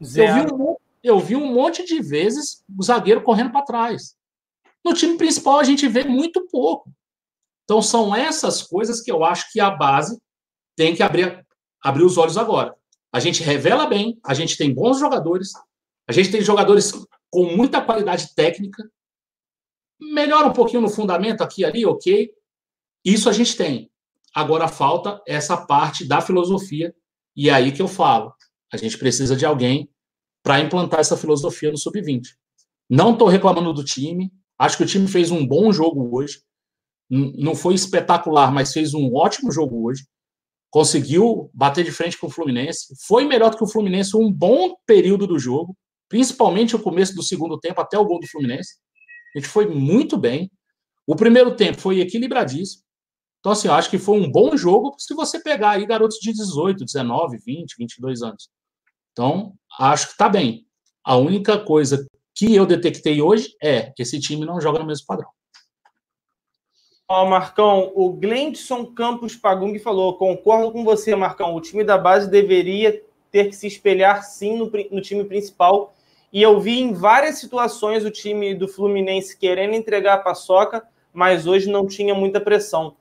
Eu 0.00 0.34
vi, 0.34 0.54
um, 0.54 0.76
eu 1.02 1.18
vi 1.18 1.36
um 1.36 1.52
monte 1.52 1.84
de 1.84 2.00
vezes 2.00 2.62
o 2.78 2.82
zagueiro 2.82 3.22
correndo 3.22 3.50
para 3.50 3.64
trás. 3.64 4.16
No 4.84 4.94
time 4.94 5.16
principal, 5.16 5.58
a 5.58 5.64
gente 5.64 5.88
vê 5.88 6.04
muito 6.04 6.46
pouco. 6.48 6.92
Então, 7.64 7.80
são 7.80 8.14
essas 8.14 8.62
coisas 8.62 9.00
que 9.00 9.10
eu 9.10 9.24
acho 9.24 9.50
que 9.50 9.58
a 9.58 9.70
base 9.70 10.20
tem 10.76 10.94
que 10.94 11.02
abrir, 11.02 11.44
abrir 11.82 12.04
os 12.04 12.16
olhos 12.18 12.36
agora. 12.36 12.76
A 13.12 13.18
gente 13.18 13.42
revela 13.42 13.86
bem, 13.86 14.18
a 14.24 14.34
gente 14.34 14.56
tem 14.56 14.72
bons 14.72 14.98
jogadores, 14.98 15.52
a 16.06 16.12
gente 16.12 16.30
tem 16.30 16.42
jogadores 16.42 16.92
com 17.30 17.56
muita 17.56 17.80
qualidade 17.80 18.34
técnica, 18.34 18.88
melhora 19.98 20.48
um 20.48 20.52
pouquinho 20.52 20.82
no 20.82 20.90
fundamento 20.90 21.42
aqui 21.42 21.62
e 21.62 21.64
ali, 21.64 21.86
ok. 21.86 22.30
Isso 23.04 23.28
a 23.28 23.32
gente 23.32 23.56
tem. 23.56 23.90
Agora 24.34 24.66
falta 24.66 25.22
essa 25.26 25.56
parte 25.56 26.04
da 26.04 26.20
filosofia, 26.20 26.92
e 27.36 27.48
é 27.48 27.52
aí 27.52 27.70
que 27.70 27.80
eu 27.80 27.88
falo. 27.88 28.32
A 28.72 28.76
gente 28.76 28.98
precisa 28.98 29.36
de 29.36 29.46
alguém 29.46 29.88
para 30.42 30.60
implantar 30.60 31.00
essa 31.00 31.16
filosofia 31.16 31.70
no 31.70 31.78
sub-20. 31.78 32.22
Não 32.90 33.12
estou 33.12 33.28
reclamando 33.28 33.72
do 33.72 33.84
time. 33.84 34.32
Acho 34.58 34.76
que 34.76 34.82
o 34.82 34.86
time 34.86 35.08
fez 35.08 35.30
um 35.30 35.46
bom 35.46 35.72
jogo 35.72 36.16
hoje. 36.16 36.40
Não 37.08 37.54
foi 37.54 37.74
espetacular, 37.74 38.52
mas 38.52 38.72
fez 38.72 38.92
um 38.92 39.14
ótimo 39.14 39.52
jogo 39.52 39.86
hoje. 39.86 40.04
Conseguiu 40.70 41.50
bater 41.54 41.84
de 41.84 41.92
frente 41.92 42.18
com 42.18 42.26
o 42.26 42.30
Fluminense. 42.30 42.94
Foi 43.06 43.24
melhor 43.24 43.50
do 43.50 43.56
que 43.56 43.64
o 43.64 43.68
Fluminense 43.68 44.16
um 44.16 44.32
bom 44.32 44.74
período 44.84 45.26
do 45.26 45.38
jogo, 45.38 45.76
principalmente 46.08 46.74
o 46.74 46.82
começo 46.82 47.14
do 47.14 47.22
segundo 47.22 47.58
tempo 47.58 47.80
até 47.80 47.96
o 47.96 48.04
gol 48.04 48.18
do 48.18 48.26
Fluminense. 48.26 48.74
A 49.34 49.38
gente 49.38 49.48
foi 49.48 49.66
muito 49.66 50.18
bem. 50.18 50.50
O 51.06 51.14
primeiro 51.14 51.54
tempo 51.54 51.80
foi 51.80 52.00
equilibradíssimo. 52.00 52.82
Então, 53.44 53.52
assim, 53.52 53.68
eu 53.68 53.74
acho 53.74 53.90
que 53.90 53.98
foi 53.98 54.18
um 54.18 54.30
bom 54.30 54.56
jogo 54.56 54.94
se 54.96 55.12
você 55.12 55.38
pegar 55.38 55.72
aí 55.72 55.84
garotos 55.84 56.16
de 56.16 56.32
18, 56.32 56.82
19, 56.82 57.36
20, 57.36 57.74
22 57.76 58.22
anos. 58.22 58.48
Então, 59.12 59.52
acho 59.78 60.06
que 60.06 60.12
está 60.12 60.30
bem. 60.30 60.66
A 61.04 61.18
única 61.18 61.58
coisa 61.58 62.06
que 62.34 62.54
eu 62.54 62.64
detectei 62.64 63.20
hoje 63.20 63.54
é 63.62 63.92
que 63.94 64.00
esse 64.00 64.18
time 64.18 64.46
não 64.46 64.58
joga 64.58 64.78
no 64.78 64.86
mesmo 64.86 65.04
padrão. 65.06 65.28
Ó, 67.06 67.26
Marcão, 67.26 67.92
o 67.94 68.14
Glendson 68.14 68.86
Campos 68.86 69.36
Pagung 69.36 69.78
falou: 69.78 70.16
concordo 70.16 70.72
com 70.72 70.82
você, 70.82 71.14
Marcão. 71.14 71.54
O 71.54 71.60
time 71.60 71.84
da 71.84 71.98
base 71.98 72.30
deveria 72.30 73.02
ter 73.30 73.50
que 73.50 73.52
se 73.54 73.66
espelhar 73.66 74.24
sim 74.24 74.56
no, 74.56 74.72
no 74.90 75.02
time 75.02 75.22
principal. 75.22 75.94
E 76.32 76.40
eu 76.40 76.58
vi 76.58 76.80
em 76.80 76.94
várias 76.94 77.40
situações 77.40 78.06
o 78.06 78.10
time 78.10 78.54
do 78.54 78.66
Fluminense 78.66 79.36
querendo 79.36 79.74
entregar 79.74 80.14
a 80.14 80.22
paçoca, 80.22 80.82
mas 81.12 81.46
hoje 81.46 81.68
não 81.68 81.86
tinha 81.86 82.14
muita 82.14 82.40
pressão. 82.40 82.96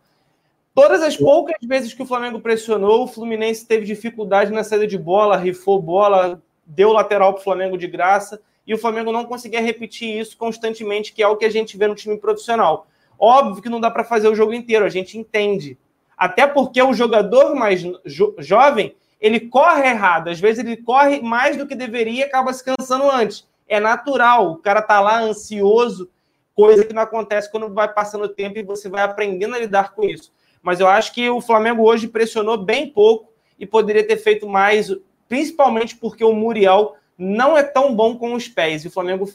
Todas 0.74 1.04
as 1.04 1.16
poucas 1.16 1.56
vezes 1.62 1.94
que 1.94 2.02
o 2.02 2.06
Flamengo 2.06 2.40
pressionou, 2.40 3.04
o 3.04 3.08
Fluminense 3.08 3.66
teve 3.66 3.86
dificuldade 3.86 4.52
na 4.52 4.64
saída 4.64 4.88
de 4.88 4.98
bola, 4.98 5.38
rifou 5.38 5.80
bola, 5.80 6.42
deu 6.66 6.92
lateral 6.92 7.34
para 7.34 7.42
o 7.42 7.44
Flamengo 7.44 7.78
de 7.78 7.88
graça, 7.88 8.42
e 8.66 8.74
o 8.74 8.78
Flamengo 8.78 9.12
não 9.12 9.26
conseguia 9.26 9.62
repetir 9.62 10.18
isso 10.18 10.36
constantemente, 10.36 11.14
que 11.14 11.22
é 11.22 11.28
o 11.28 11.38
que 11.38 11.46
a 11.46 11.50
gente 11.50 11.78
vê 11.78 11.88
no 11.88 11.94
time 11.94 12.18
profissional. 12.18 12.88
Óbvio 13.20 13.62
que 13.62 13.70
não 13.70 13.80
dá 13.80 13.92
para 13.92 14.04
fazer 14.04 14.28
o 14.28 14.36
jogo 14.36 14.54
inteiro, 14.54 14.84
a 14.84 14.90
gente 14.90 15.16
entende. 15.16 15.78
Até 16.18 16.48
porque 16.48 16.82
o 16.82 16.94
jogador 16.94 17.54
mais 17.54 17.82
jo 18.06 18.34
jovem, 18.40 18.96
ele 19.22 19.42
corre 19.42 19.88
errado. 19.88 20.30
Às 20.30 20.40
vezes 20.40 20.64
ele 20.64 20.78
corre 20.78 21.22
mais 21.22 21.56
do 21.56 21.68
que 21.68 21.76
deveria 21.76 22.22
e 22.22 22.24
acaba 22.24 22.52
se 22.52 22.64
cansando 22.64 23.10
antes. 23.12 23.48
É 23.68 23.80
natural, 23.80 24.52
o 24.52 24.58
cara 24.58 24.82
tá 24.82 25.00
lá 25.00 25.22
ansioso, 25.22 26.10
coisa 26.56 26.84
que 26.84 26.94
não 26.94 27.02
acontece 27.02 27.52
quando 27.52 27.74
vai 27.74 27.92
passando 27.94 28.26
o 28.26 28.30
tempo 28.30 28.58
e 28.58 28.64
você 28.64 28.90
vai 28.90 29.04
aprendendo 29.04 29.56
a 29.56 29.60
lidar 29.60 29.94
com 29.94 30.04
isso. 30.04 30.32
Mas 30.64 30.80
eu 30.80 30.88
acho 30.88 31.14
que 31.14 31.30
o 31.30 31.42
Flamengo 31.42 31.84
hoje 31.84 32.08
pressionou 32.08 32.58
bem 32.58 32.90
pouco 32.90 33.32
e 33.60 33.66
poderia 33.66 34.08
ter 34.08 34.18
feito 34.18 34.48
mais, 34.48 34.90
principalmente 35.28 35.96
porque 35.98 36.24
o 36.24 36.34
Muriel 36.34 36.96
não 37.18 37.58
é 37.58 37.62
tão 37.62 37.94
bom 37.94 38.18
com 38.18 38.34
os 38.34 38.48
pés. 38.48 38.84
E 38.84 38.88
o 38.88 38.92
Flamengo 38.92 39.30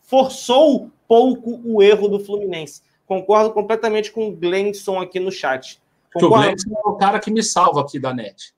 forçou 0.00 0.90
pouco 1.06 1.60
o 1.64 1.82
erro 1.82 2.08
do 2.08 2.18
Fluminense. 2.18 2.82
Concordo 3.06 3.52
completamente 3.52 4.10
com 4.10 4.28
o 4.28 4.32
Glenson 4.32 5.00
aqui 5.00 5.20
no 5.20 5.30
chat. 5.30 5.80
Concordo. 6.12 6.34
O 6.34 6.38
Glenson 6.38 6.70
é 6.70 6.88
o 6.88 6.96
cara 6.96 7.20
que 7.20 7.30
me 7.30 7.42
salva 7.42 7.82
aqui 7.82 7.98
da 7.98 8.14
net. 8.14 8.54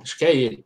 Acho 0.00 0.16
que 0.16 0.24
é 0.24 0.34
ele. 0.34 0.64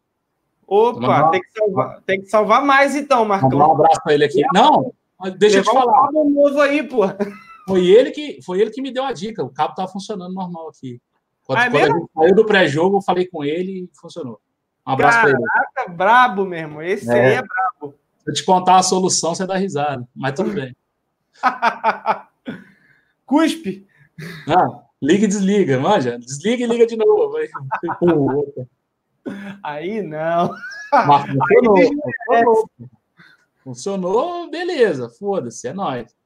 Opa, 0.66 1.30
tem 1.30 1.40
que, 1.40 1.58
salvar, 1.58 2.02
tem 2.02 2.20
que 2.20 2.26
salvar 2.28 2.62
mais 2.62 2.94
então, 2.94 3.24
Marcão. 3.24 3.58
Um 3.58 3.72
abraço 3.72 4.02
para 4.04 4.12
ele 4.12 4.24
aqui. 4.24 4.42
Não, 4.52 4.92
deixa 5.38 5.58
eu 5.58 5.62
te 5.62 5.70
falar. 5.70 6.10
Um 6.14 6.28
novo 6.28 6.60
aí, 6.60 6.82
pô. 6.82 7.04
Foi 7.68 7.86
ele 7.86 8.10
que 8.10 8.40
foi 8.42 8.60
ele 8.60 8.70
que 8.70 8.80
me 8.80 8.90
deu 8.90 9.04
a 9.04 9.12
dica. 9.12 9.44
O 9.44 9.50
cabo 9.50 9.72
estava 9.72 9.92
funcionando 9.92 10.32
normal 10.32 10.68
aqui. 10.68 11.00
Quando, 11.44 11.58
ah, 11.58 11.66
é 11.66 11.70
quando 11.70 11.82
a 11.82 11.98
gente 11.98 12.10
saiu 12.14 12.34
do 12.34 12.46
pré-jogo, 12.46 12.96
eu 12.96 13.02
falei 13.02 13.26
com 13.26 13.44
ele 13.44 13.84
e 13.84 13.90
funcionou. 14.00 14.40
Um 14.86 14.92
abraço 14.92 15.20
para 15.20 15.30
ele. 15.30 15.42
Caraca, 15.42 15.92
brabo 15.92 16.44
mesmo. 16.46 16.80
Esse 16.80 17.10
é. 17.10 17.26
aí 17.26 17.34
é 17.34 17.42
brabo. 17.42 17.94
Se 18.24 18.30
eu 18.30 18.34
te 18.34 18.44
contar 18.44 18.76
a 18.76 18.82
solução, 18.82 19.34
você 19.34 19.46
dá 19.46 19.56
risada. 19.56 20.06
Mas 20.14 20.34
tudo 20.34 20.50
bem. 20.50 20.74
Cuspe. 23.26 23.86
Não, 24.46 24.82
liga 25.00 25.24
e 25.24 25.28
desliga, 25.28 25.78
manja. 25.78 26.18
Desliga 26.18 26.64
e 26.64 26.66
liga 26.66 26.86
de 26.86 26.96
novo. 26.96 27.36
Aí 29.62 30.02
não. 30.02 30.54
Mas 30.90 31.26
funcionou. 31.26 31.76
Aí 31.76 32.44
funcionou. 32.44 32.70
funcionou, 33.62 34.50
beleza. 34.50 35.10
Foda-se, 35.10 35.68
é 35.68 35.72
nóis. 35.72 36.17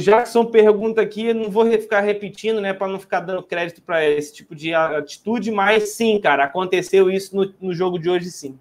Jackson 0.00 0.44
pergunta 0.44 1.00
aqui, 1.00 1.32
não 1.32 1.50
vou 1.50 1.64
ficar 1.70 2.00
repetindo, 2.00 2.60
né, 2.60 2.72
para 2.72 2.88
não 2.88 2.98
ficar 2.98 3.20
dando 3.20 3.42
crédito 3.42 3.82
para 3.82 4.04
esse 4.04 4.34
tipo 4.34 4.54
de 4.54 4.74
atitude, 4.74 5.50
mas 5.50 5.90
sim, 5.90 6.18
cara, 6.20 6.44
aconteceu 6.44 7.10
isso 7.10 7.36
no, 7.36 7.54
no 7.60 7.74
jogo 7.74 7.98
de 7.98 8.10
hoje, 8.10 8.30
sim. 8.30 8.58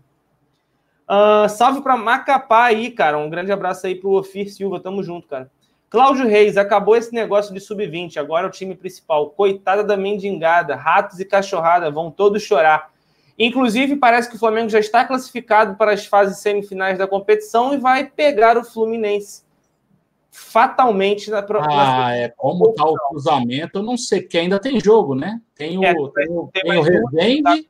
Uh, 1.09 1.49
salve 1.49 1.81
para 1.81 1.97
Macapá 1.97 2.65
aí, 2.65 2.91
cara. 2.91 3.17
Um 3.17 3.31
grande 3.31 3.51
abraço 3.51 3.87
aí 3.87 3.95
pro 3.95 4.11
Ofir 4.11 4.53
Silva, 4.53 4.79
tamo 4.79 5.01
junto, 5.01 5.27
cara. 5.27 5.49
Cláudio 5.89 6.27
Reis, 6.27 6.55
acabou 6.55 6.95
esse 6.95 7.11
negócio 7.11 7.51
de 7.51 7.59
sub-20, 7.59 8.17
agora 8.17 8.45
é 8.45 8.47
o 8.47 8.51
time 8.51 8.75
principal. 8.75 9.31
Coitada 9.31 9.83
da 9.83 9.97
mendigada, 9.97 10.75
ratos 10.75 11.19
e 11.19 11.25
cachorrada 11.25 11.89
vão 11.89 12.11
todos 12.11 12.43
chorar. 12.43 12.91
Inclusive, 13.39 13.95
parece 13.95 14.29
que 14.29 14.35
o 14.35 14.39
Flamengo 14.39 14.69
já 14.69 14.79
está 14.79 15.03
classificado 15.03 15.75
para 15.77 15.93
as 15.93 16.05
fases 16.05 16.37
semifinais 16.37 16.99
da 16.99 17.07
competição 17.07 17.73
e 17.73 17.77
vai 17.77 18.05
pegar 18.05 18.55
o 18.55 18.63
Fluminense 18.63 19.48
fatalmente 20.31 21.29
na 21.29 21.41
próxima. 21.41 22.05
Ah, 22.07 22.15
é 22.15 22.29
como 22.29 22.73
tá 22.73 22.85
o 22.85 22.95
cruzamento, 23.09 23.79
eu 23.79 23.83
não 23.83 23.97
sei, 23.97 24.21
porque 24.21 24.37
ainda 24.37 24.59
tem 24.59 24.79
jogo, 24.79 25.15
né? 25.15 25.41
Tem 25.55 25.77
o, 25.77 25.83
é, 25.83 25.93
tem, 25.93 26.29
o, 26.29 26.47
tem, 26.53 26.63
tem 26.63 26.77
o 26.77 26.81
Resende 26.81 27.69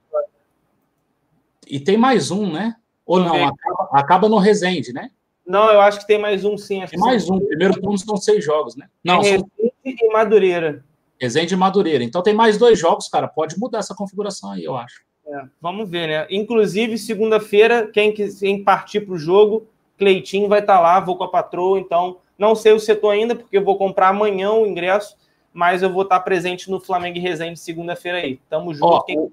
e 1.67 1.79
tem 1.79 1.97
mais 1.97 2.31
um, 2.31 2.51
né? 2.51 2.75
Ou 3.05 3.19
não, 3.19 3.47
acaba, 3.47 3.89
acaba, 3.93 4.29
no 4.29 4.37
Resende, 4.37 4.93
né? 4.93 5.09
Não, 5.45 5.71
eu 5.71 5.81
acho 5.81 5.99
que 5.99 6.07
tem 6.07 6.19
mais 6.19 6.45
um 6.45 6.57
sim. 6.57 6.85
tem 6.85 6.99
mais 6.99 7.29
um. 7.29 7.39
Primeiro 7.39 7.79
turno 7.79 7.97
são 7.97 8.17
seis 8.17 8.43
jogos, 8.43 8.75
né? 8.75 8.87
Não, 9.03 9.21
Resende 9.21 9.45
são... 9.57 9.71
e 9.83 10.13
Madureira. 10.13 10.83
Resende 11.19 11.53
e 11.53 11.57
Madureira. 11.57 12.03
Então 12.03 12.21
tem 12.21 12.33
mais 12.33 12.57
dois 12.57 12.77
jogos, 12.77 13.07
cara. 13.07 13.27
Pode 13.27 13.57
mudar 13.57 13.79
essa 13.79 13.95
configuração 13.95 14.51
aí, 14.51 14.63
eu 14.63 14.75
acho. 14.75 15.01
É, 15.27 15.43
vamos 15.61 15.89
ver, 15.89 16.07
né? 16.07 16.27
Inclusive, 16.29 16.97
segunda-feira, 16.97 17.87
quem, 17.87 18.13
quem 18.13 18.63
partir 18.63 19.01
para 19.01 19.13
o 19.13 19.17
jogo, 19.17 19.67
Cleitinho 19.97 20.47
vai 20.47 20.59
estar 20.59 20.75
tá 20.75 20.79
lá, 20.79 20.99
vou 20.99 21.17
com 21.17 21.23
a 21.23 21.31
patroa, 21.31 21.79
então 21.79 22.17
não 22.39 22.55
sei 22.55 22.71
o 22.71 22.79
setor 22.79 23.11
ainda, 23.11 23.35
porque 23.35 23.57
eu 23.57 23.63
vou 23.63 23.77
comprar 23.77 24.09
amanhã 24.09 24.51
o 24.51 24.65
ingresso, 24.65 25.15
mas 25.53 25.83
eu 25.83 25.91
vou 25.91 26.03
estar 26.03 26.21
presente 26.21 26.71
no 26.71 26.79
Flamengo 26.79 27.17
e 27.17 27.21
Resende 27.21 27.59
segunda-feira 27.59 28.19
aí. 28.19 28.39
Tamo 28.49 28.73
junto. 28.73 28.85
Ó, 28.85 29.05
o, 29.09 29.31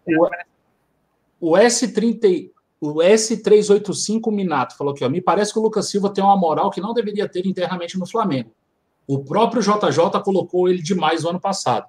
o, 1.40 1.52
o, 1.52 1.52
S30, 1.52 2.50
o 2.80 2.94
S385 2.94 4.32
Minato 4.32 4.76
falou 4.76 4.92
aqui, 4.92 5.04
ó, 5.04 5.09
me 5.09 5.20
parece 5.20 5.52
que 5.52 5.59
o 5.59 5.62
Lucas 5.62 5.88
Silva 5.88 6.11
tem 6.11 6.24
uma 6.24 6.36
moral 6.36 6.70
que 6.70 6.80
não 6.80 6.92
deveria 6.92 7.28
ter 7.28 7.46
internamente 7.46 7.96
no 7.98 8.07
Flamengo. 8.07 8.50
O 9.07 9.22
próprio 9.22 9.62
JJ 9.62 10.20
colocou 10.24 10.68
ele 10.68 10.82
demais 10.82 11.22
no 11.22 11.30
ano 11.30 11.40
passado. 11.40 11.86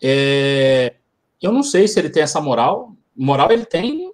É, 0.00 0.94
eu 1.42 1.50
não 1.50 1.62
sei 1.62 1.88
se 1.88 1.98
ele 1.98 2.08
tem 2.08 2.22
essa 2.22 2.40
moral. 2.40 2.94
Moral 3.16 3.50
ele 3.50 3.64
tem 3.64 4.12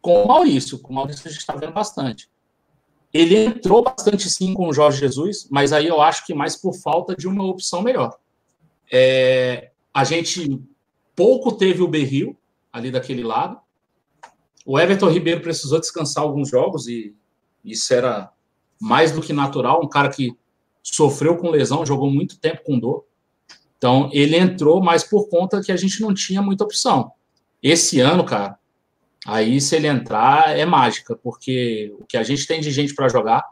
com 0.00 0.24
o 0.24 0.26
Maurício. 0.26 0.78
Com 0.80 0.92
o 0.92 0.96
Maurício 0.96 1.28
a 1.28 1.30
gente 1.30 1.38
está 1.38 1.54
vendo 1.54 1.72
bastante. 1.72 2.28
Ele 3.14 3.36
entrou 3.36 3.80
bastante 3.80 4.28
sim 4.28 4.52
com 4.52 4.68
o 4.68 4.72
Jorge 4.72 4.98
Jesus, 4.98 5.46
mas 5.48 5.72
aí 5.72 5.86
eu 5.86 6.02
acho 6.02 6.26
que 6.26 6.34
mais 6.34 6.56
por 6.56 6.74
falta 6.74 7.14
de 7.14 7.28
uma 7.28 7.44
opção 7.44 7.80
melhor. 7.80 8.18
É, 8.90 9.70
a 9.94 10.02
gente 10.02 10.60
pouco 11.14 11.52
teve 11.52 11.80
o 11.80 11.86
Berril 11.86 12.36
ali 12.72 12.90
daquele 12.90 13.22
lado. 13.22 13.56
O 14.66 14.80
Everton 14.80 15.08
Ribeiro 15.08 15.40
precisou 15.40 15.78
descansar 15.78 16.24
alguns 16.24 16.48
jogos 16.48 16.88
e 16.88 17.14
isso 17.64 17.94
era 17.94 18.32
mais 18.80 19.12
do 19.12 19.20
que 19.20 19.32
natural. 19.32 19.80
Um 19.84 19.88
cara 19.88 20.08
que 20.08 20.36
sofreu 20.82 21.36
com 21.36 21.50
lesão, 21.50 21.86
jogou 21.86 22.10
muito 22.10 22.36
tempo 22.38 22.64
com 22.64 22.80
dor. 22.80 23.04
Então 23.78 24.10
ele 24.12 24.36
entrou, 24.36 24.82
mas 24.82 25.04
por 25.04 25.28
conta 25.28 25.62
que 25.62 25.70
a 25.70 25.76
gente 25.76 26.00
não 26.00 26.12
tinha 26.12 26.42
muita 26.42 26.64
opção. 26.64 27.12
Esse 27.62 28.00
ano, 28.00 28.24
cara, 28.24 28.58
aí 29.26 29.60
se 29.60 29.76
ele 29.76 29.86
entrar 29.86 30.58
é 30.58 30.64
mágica, 30.64 31.16
porque 31.16 31.94
o 31.98 32.04
que 32.04 32.16
a 32.16 32.22
gente 32.22 32.46
tem 32.46 32.60
de 32.60 32.70
gente 32.70 32.94
para 32.94 33.08
jogar, 33.08 33.44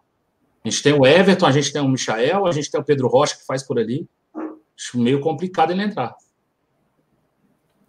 a 0.65 0.69
gente 0.69 0.83
tem 0.83 0.93
o 0.93 1.07
Everton, 1.07 1.47
a 1.47 1.53
gente 1.53 1.73
tem 1.73 1.83
o 1.83 1.89
Michael, 1.89 2.47
a 2.47 2.53
gente 2.53 2.71
tem 2.71 2.81
o 2.81 2.85
Pedro 2.85 3.09
Rocha 3.09 3.37
que 3.37 3.45
faz 3.45 3.63
por 3.63 3.79
ali. 3.79 4.07
Acho 4.79 4.99
meio 4.99 5.21
complicado 5.21 5.73
ele 5.73 5.83
entrar. 5.83 6.15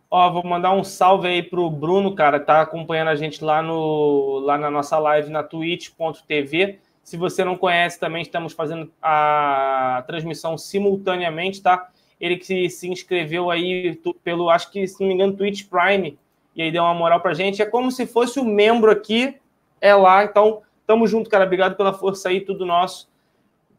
Ó, 0.10 0.32
vou 0.32 0.44
mandar 0.44 0.74
um 0.74 0.84
salve 0.84 1.28
aí 1.28 1.42
pro 1.42 1.70
Bruno, 1.70 2.14
cara, 2.14 2.40
tá 2.40 2.62
acompanhando 2.62 3.08
a 3.08 3.16
gente 3.16 3.44
lá 3.44 3.62
no 3.62 4.40
lá 4.40 4.58
na 4.58 4.70
nossa 4.70 5.00
live 5.00 5.30
na 5.30 5.42
twitch.tv. 5.42 6.80
Se 7.04 7.18
você 7.18 7.44
não 7.44 7.58
conhece, 7.58 8.00
também 8.00 8.22
estamos 8.22 8.54
fazendo 8.54 8.92
a 9.02 10.04
transmissão 10.08 10.58
simultaneamente, 10.58 11.62
tá? 11.62 11.90
Ele 12.20 12.38
que 12.38 12.70
se 12.70 12.88
inscreveu 12.88 13.52
aí 13.52 14.00
pelo, 14.24 14.50
acho 14.50 14.72
que, 14.72 14.88
se 14.88 15.02
não 15.02 15.08
me 15.08 15.14
engano, 15.14 15.36
Twitch 15.36 15.68
Prime, 15.68 16.18
e 16.56 16.62
aí 16.62 16.72
deu 16.72 16.84
uma 16.84 16.94
moral 16.94 17.20
pra 17.20 17.34
gente. 17.34 17.62
É 17.62 17.66
como 17.66 17.92
se 17.92 18.06
fosse 18.06 18.40
o 18.40 18.44
um 18.44 18.46
membro 18.46 18.92
aqui, 18.92 19.36
é 19.82 19.94
lá. 19.96 20.24
Então, 20.24 20.62
tamo 20.86 21.08
junto, 21.08 21.30
cara. 21.30 21.46
Obrigado 21.46 21.76
pela 21.76 21.94
força 21.94 22.30
aí, 22.30 22.42
tudo 22.42 22.66
nosso. 22.66 23.10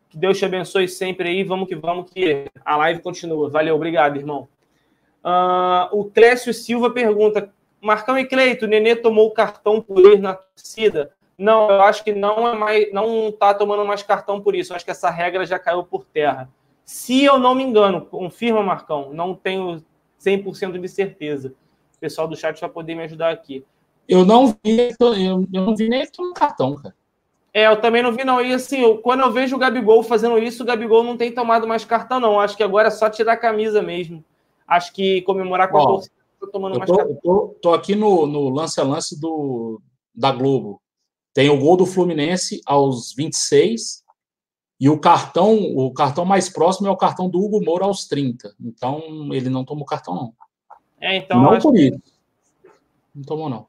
Que 0.09 0.19
Deus 0.19 0.39
te 0.39 0.45
abençoe 0.45 0.89
sempre 0.89 1.29
aí. 1.29 1.45
Vamos 1.45 1.69
que 1.69 1.77
vamos, 1.77 2.11
que 2.11 2.47
a 2.65 2.77
live 2.77 3.01
continua. 3.01 3.49
Valeu, 3.49 3.77
obrigado, 3.77 4.17
irmão. 4.17 4.49
Uh, 5.25 5.89
o 5.93 6.05
Clécio 6.05 6.53
Silva 6.53 6.91
pergunta: 6.91 7.53
Marcão 7.81 8.19
e 8.19 8.25
Cleito, 8.25 8.65
o 8.65 8.69
Nenê 8.69 8.97
tomou 8.97 9.31
cartão 9.31 9.81
por 9.81 10.01
ir 10.01 10.19
na 10.19 10.35
torcida? 10.35 11.13
Não, 11.37 11.69
eu 11.71 11.83
acho 11.83 12.05
que 12.05 12.13
não 12.13 12.47
é 12.47 12.57
mais, 12.57 12.93
não 12.93 13.33
tá 13.33 13.53
tomando 13.55 13.85
mais 13.85 14.03
cartão 14.03 14.41
por 14.41 14.55
isso. 14.55 14.73
Eu 14.73 14.77
acho 14.77 14.85
que 14.85 14.91
essa 14.91 15.11
regra 15.11 15.45
já 15.47 15.59
caiu 15.59 15.83
por 15.83 16.05
terra. 16.05 16.49
Se 16.85 17.25
eu 17.25 17.39
não 17.39 17.55
me 17.55 17.65
engano, 17.65 18.03
confirma, 18.03 18.63
Marcão, 18.63 19.13
não 19.13 19.35
tenho 19.35 19.83
100% 20.21 20.79
de 20.79 20.89
certeza 20.89 21.55
pessoal 22.05 22.29
do 22.29 22.37
chat 22.37 22.61
vai 22.61 22.69
poder 22.69 22.95
me 22.95 23.05
ajudar 23.05 23.31
aqui. 23.31 23.65
Eu 24.07 24.27
não 24.27 24.49
vi, 24.49 24.95
eu, 25.01 25.47
eu 25.51 25.63
não 25.63 25.75
vi 25.75 25.89
nem 25.89 26.07
tomar 26.07 26.35
cartão, 26.35 26.77
cara. 26.77 26.95
É, 27.55 27.67
eu 27.67 27.81
também 27.81 28.03
não 28.03 28.13
vi, 28.13 28.25
não. 28.25 28.43
E 28.43 28.53
assim, 28.53 28.81
eu, 28.81 28.99
quando 28.99 29.21
eu 29.21 29.33
vejo 29.33 29.57
o 29.57 29.59
Gabigol 29.59 30.03
fazendo 30.03 30.39
isso, 30.39 30.63
o 30.63 30.67
Gabigol 30.67 31.03
não 31.03 31.17
tem 31.17 31.33
tomado 31.33 31.67
mais 31.67 31.83
cartão, 31.85 32.21
não. 32.21 32.39
Acho 32.39 32.57
que 32.59 32.63
agora 32.63 32.89
é 32.89 32.91
só 32.91 33.09
tirar 33.09 33.33
a 33.33 33.39
camisa 33.39 33.81
mesmo. 33.81 34.23
Acho 34.69 34.93
que 34.93 35.23
comemorar 35.23 35.71
com 35.71 35.79
a 35.79 35.87
torcida, 35.87 36.15
tô 36.39 36.49
tomando 36.49 36.79
mais 36.79 36.91
tô, 36.91 36.97
cartão. 36.97 37.19
Tô, 37.23 37.57
tô, 37.63 37.73
aqui 37.73 37.95
no, 37.95 38.27
no 38.27 38.51
lance 38.51 38.79
a 38.79 38.85
lance 38.85 39.19
do, 39.19 39.81
da 40.15 40.31
Globo. 40.31 40.83
Tem 41.33 41.49
o 41.49 41.59
gol 41.59 41.77
do 41.77 41.87
Fluminense 41.87 42.61
aos 42.67 43.15
26 43.15 44.05
e 44.79 44.91
o 44.91 44.99
cartão, 44.99 45.55
o 45.75 45.91
cartão 45.95 46.25
mais 46.27 46.51
próximo 46.51 46.89
é 46.89 46.91
o 46.91 46.97
cartão 46.97 47.31
do 47.31 47.39
Hugo 47.39 47.65
Moura 47.65 47.87
aos 47.87 48.07
30. 48.07 48.55
Então, 48.61 49.33
ele 49.33 49.49
não 49.49 49.65
tomou 49.65 49.87
cartão, 49.87 50.15
não. 50.15 50.44
É, 51.05 51.17
então. 51.17 51.41
Não 51.43 51.59
por 51.59 51.77
isso. 51.77 52.01
Não 53.15 53.23
tomou, 53.23 53.49
não. 53.49 53.67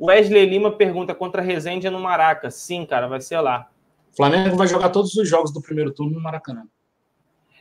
Wesley 0.00 0.46
Lima 0.46 0.72
pergunta 0.72 1.14
contra 1.14 1.40
a 1.40 1.44
Resende 1.44 1.88
no 1.88 2.00
Maraca. 2.00 2.50
Sim, 2.50 2.84
cara, 2.84 3.06
vai 3.06 3.20
ser 3.20 3.40
lá. 3.40 3.68
O 4.12 4.16
Flamengo 4.16 4.56
vai 4.56 4.66
jogar 4.66 4.90
todos 4.90 5.14
os 5.14 5.28
jogos 5.28 5.52
do 5.52 5.60
primeiro 5.60 5.92
turno 5.92 6.14
no 6.14 6.20
Maracanã. 6.20 6.64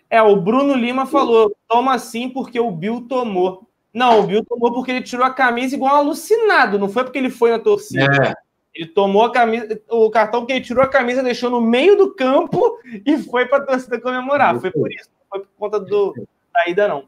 É, 0.10 0.22
o 0.22 0.36
Bruno 0.36 0.74
Lima 0.74 1.06
falou: 1.06 1.56
toma 1.68 1.98
sim 2.00 2.30
porque 2.30 2.60
o 2.60 2.72
Bill 2.72 3.06
tomou. 3.08 3.68
Não, 3.94 4.20
o 4.20 4.24
Bill 4.24 4.44
tomou 4.44 4.74
porque 4.74 4.92
ele 4.92 5.02
tirou 5.02 5.26
a 5.26 5.34
camisa 5.34 5.76
igual 5.76 5.96
um 5.96 5.98
alucinado, 6.00 6.78
não 6.78 6.90
foi 6.90 7.04
porque 7.04 7.18
ele 7.18 7.30
foi 7.30 7.52
na 7.52 7.60
torcida. 7.60 8.04
É. 8.04 8.34
Ele 8.74 8.88
tomou 8.88 9.24
a 9.24 9.32
camisa, 9.32 9.82
o 9.90 10.10
cartão 10.10 10.46
que 10.46 10.52
ele 10.52 10.66
tirou 10.66 10.84
a 10.84 10.88
camisa, 10.88 11.24
deixou 11.24 11.50
no 11.50 11.62
meio 11.62 11.98
do 11.98 12.14
campo 12.14 12.78
e 13.06 13.18
foi 13.18 13.46
para 13.46 13.64
a 13.64 13.66
torcida 13.66 14.00
comemorar. 14.02 14.60
Foi 14.60 14.70
por 14.70 14.92
isso 14.92 15.10
foi 15.30 15.40
por 15.40 15.50
conta 15.58 15.80
do, 15.80 16.14
da 16.54 16.70
ida, 16.70 16.88
não. 16.88 17.06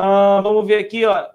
Uh, 0.00 0.42
vamos 0.42 0.66
ver 0.66 0.78
aqui, 0.78 1.04
ó. 1.04 1.26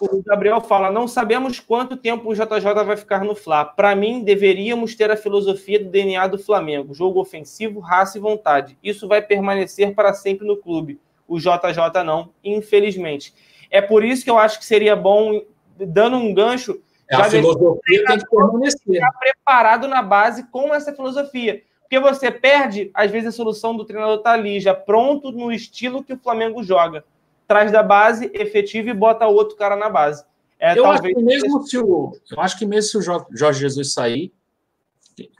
O 0.00 0.22
Gabriel 0.22 0.60
fala: 0.60 0.90
não 0.90 1.06
sabemos 1.08 1.60
quanto 1.60 1.96
tempo 1.96 2.30
o 2.30 2.34
JJ 2.34 2.84
vai 2.86 2.96
ficar 2.96 3.24
no 3.24 3.34
Fla. 3.34 3.64
Para 3.64 3.94
mim, 3.94 4.22
deveríamos 4.22 4.94
ter 4.94 5.10
a 5.10 5.16
filosofia 5.16 5.82
do 5.82 5.90
DNA 5.90 6.26
do 6.28 6.38
Flamengo: 6.38 6.94
jogo 6.94 7.20
ofensivo, 7.20 7.80
raça 7.80 8.16
e 8.16 8.20
vontade. 8.20 8.78
Isso 8.82 9.08
vai 9.08 9.20
permanecer 9.20 9.94
para 9.94 10.14
sempre 10.14 10.46
no 10.46 10.56
clube. 10.56 11.00
O 11.28 11.38
JJ 11.38 12.04
não, 12.04 12.30
infelizmente. 12.42 13.34
É 13.70 13.80
por 13.80 14.04
isso 14.04 14.24
que 14.24 14.30
eu 14.30 14.38
acho 14.38 14.58
que 14.58 14.64
seria 14.64 14.96
bom, 14.96 15.42
dando 15.76 16.16
um 16.16 16.32
gancho, 16.32 16.80
é 17.08 17.16
a 17.16 17.24
filosofia 17.24 18.04
tem 18.06 18.18
que 18.18 18.26
permanecer. 18.30 18.94
Ficar 18.94 19.12
preparado 19.12 19.88
na 19.88 20.02
base 20.02 20.48
com 20.50 20.72
essa 20.74 20.92
filosofia. 20.92 21.62
Porque 21.82 21.98
você 21.98 22.30
perde, 22.30 22.90
às 22.94 23.10
vezes 23.10 23.28
a 23.28 23.32
solução 23.32 23.76
do 23.76 23.84
treinador 23.84 24.18
está 24.18 24.32
ali, 24.32 24.60
já 24.60 24.72
pronto 24.72 25.32
no 25.32 25.50
estilo 25.50 26.04
que 26.04 26.12
o 26.12 26.18
Flamengo 26.18 26.62
joga. 26.62 27.04
Traz 27.50 27.72
da 27.72 27.82
base, 27.82 28.30
efetivo 28.32 28.90
e 28.90 28.94
bota 28.94 29.26
outro 29.26 29.56
cara 29.56 29.74
na 29.74 29.90
base. 29.90 30.24
É, 30.60 30.78
eu, 30.78 30.86
acho 30.86 31.02
que 31.02 31.20
mesmo 31.20 31.66
se 31.66 31.78
o, 31.78 32.12
eu 32.30 32.40
acho 32.40 32.58
que 32.58 32.66
mesmo 32.66 32.90
se 32.90 32.98
o 32.98 33.24
Jorge 33.34 33.60
Jesus 33.60 33.92
sair, 33.92 34.32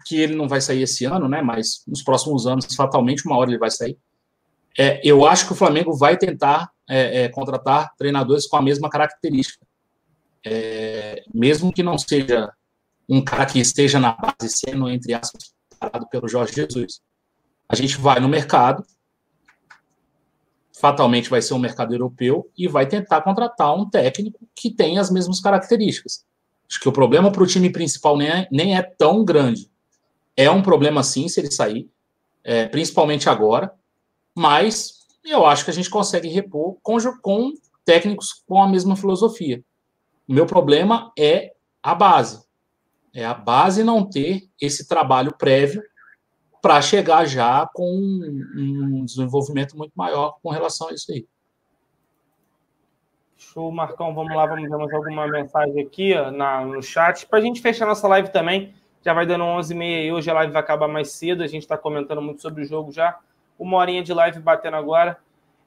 que 0.05 0.21
ele 0.21 0.35
não 0.35 0.49
vai 0.49 0.61
sair 0.61 0.83
esse 0.83 1.05
ano, 1.05 1.29
né? 1.29 1.41
Mas 1.41 1.85
nos 1.87 2.03
próximos 2.03 2.49
anos, 2.49 2.75
fatalmente, 2.75 3.25
uma 3.25 3.37
hora 3.37 3.51
ele 3.51 3.59
vai 3.59 3.71
sair. 3.71 3.97
É, 4.77 5.01
eu 5.05 5.25
acho 5.25 5.47
que 5.47 5.53
o 5.53 5.57
Flamengo 5.57 5.95
vai 5.95 6.17
tentar 6.17 6.71
é, 6.89 7.23
é, 7.23 7.29
contratar 7.29 7.95
treinadores 7.97 8.49
com 8.49 8.57
a 8.57 8.63
mesma 8.63 8.91
característica 8.91 9.65
é, 10.45 11.23
mesmo 11.33 11.73
que 11.73 11.83
não 11.83 11.99
seja 11.99 12.53
um 13.09 13.23
cara 13.23 13.47
que 13.47 13.59
esteja 13.59 13.99
na 13.99 14.13
base 14.13 14.49
sendo, 14.49 14.89
entre 14.89 15.13
aspas, 15.15 15.53
parado 15.79 16.09
pelo 16.09 16.29
Jorge 16.29 16.55
Jesus. 16.55 17.01
A 17.69 17.75
gente 17.75 17.97
vai 17.99 18.21
no 18.21 18.29
mercado, 18.29 18.85
fatalmente 20.81 21.29
vai 21.29 21.43
ser 21.43 21.53
um 21.53 21.59
mercado 21.59 21.95
europeu, 21.95 22.51
e 22.57 22.67
vai 22.67 22.87
tentar 22.87 23.21
contratar 23.21 23.77
um 23.77 23.89
técnico 23.89 24.39
que 24.55 24.71
tenha 24.71 25.01
as 25.01 25.11
mesmas 25.11 25.39
características. 25.39 26.25
Acho 26.69 26.81
que 26.81 26.89
o 26.89 26.93
problema 26.93 27.31
para 27.31 27.43
o 27.43 27.47
time 27.47 27.71
principal 27.71 28.17
nem 28.17 28.29
é, 28.29 28.49
nem 28.51 28.77
é 28.77 28.83
tão 28.83 29.23
grande. 29.25 29.71
É 30.37 30.51
um 30.51 30.63
problema 30.63 31.03
sim 31.03 31.29
se 31.29 31.39
ele 31.39 31.51
sair, 31.51 31.91
é, 32.43 32.67
principalmente 32.67 33.29
agora, 33.29 33.73
mas 34.35 35.07
eu 35.23 35.45
acho 35.45 35.65
que 35.65 35.71
a 35.71 35.75
gente 35.75 35.91
consegue 35.91 36.29
repor 36.29 36.77
com, 36.83 36.97
com 37.21 37.53
técnicos 37.85 38.43
com 38.47 38.63
a 38.63 38.69
mesma 38.69 38.97
filosofia. 38.97 39.63
O 40.27 40.33
meu 40.33 40.47
problema 40.47 41.13
é 41.19 41.53
a 41.83 41.95
base. 41.95 42.43
É 43.13 43.25
a 43.25 43.35
base 43.35 43.85
não 43.85 44.09
ter 44.09 44.49
esse 44.59 44.89
trabalho 44.89 45.37
prévio 45.37 45.83
para 46.61 46.81
chegar 46.83 47.25
já 47.27 47.69
com 47.73 47.91
um 47.91 49.05
desenvolvimento 49.05 49.77
muito 49.77 49.93
maior 49.95 50.37
com 50.43 50.51
relação 50.51 50.89
a 50.89 50.93
isso 50.93 51.11
aí. 51.13 51.27
Show, 53.37 53.73
Marcão. 53.73 54.15
Vamos 54.15 54.37
lá, 54.37 54.47
vamos 54.47 54.69
ver 54.69 54.77
mais 54.77 54.93
alguma 54.93 55.27
mensagem 55.27 55.83
aqui 55.83 56.15
ó, 56.15 56.31
na, 56.31 56.65
no 56.65 56.83
chat. 56.83 57.27
Para 57.27 57.39
a 57.39 57.43
gente 57.43 57.61
fechar 57.61 57.87
nossa 57.87 58.07
live 58.07 58.29
também, 58.29 58.75
já 59.03 59.15
vai 59.15 59.25
dando 59.25 59.45
11h30 59.45 60.05
e 60.05 60.13
hoje 60.13 60.31
a 60.31 60.35
live 60.35 60.53
vai 60.53 60.61
acabar 60.61 60.87
mais 60.87 61.11
cedo. 61.13 61.43
A 61.43 61.47
gente 61.47 61.63
está 61.63 61.77
comentando 61.77 62.21
muito 62.21 62.43
sobre 62.43 62.63
o 62.63 62.67
jogo 62.67 62.93
já. 62.93 63.19
Uma 63.59 63.79
horinha 63.79 64.03
de 64.03 64.13
live 64.13 64.39
batendo 64.41 64.77
agora. 64.77 65.19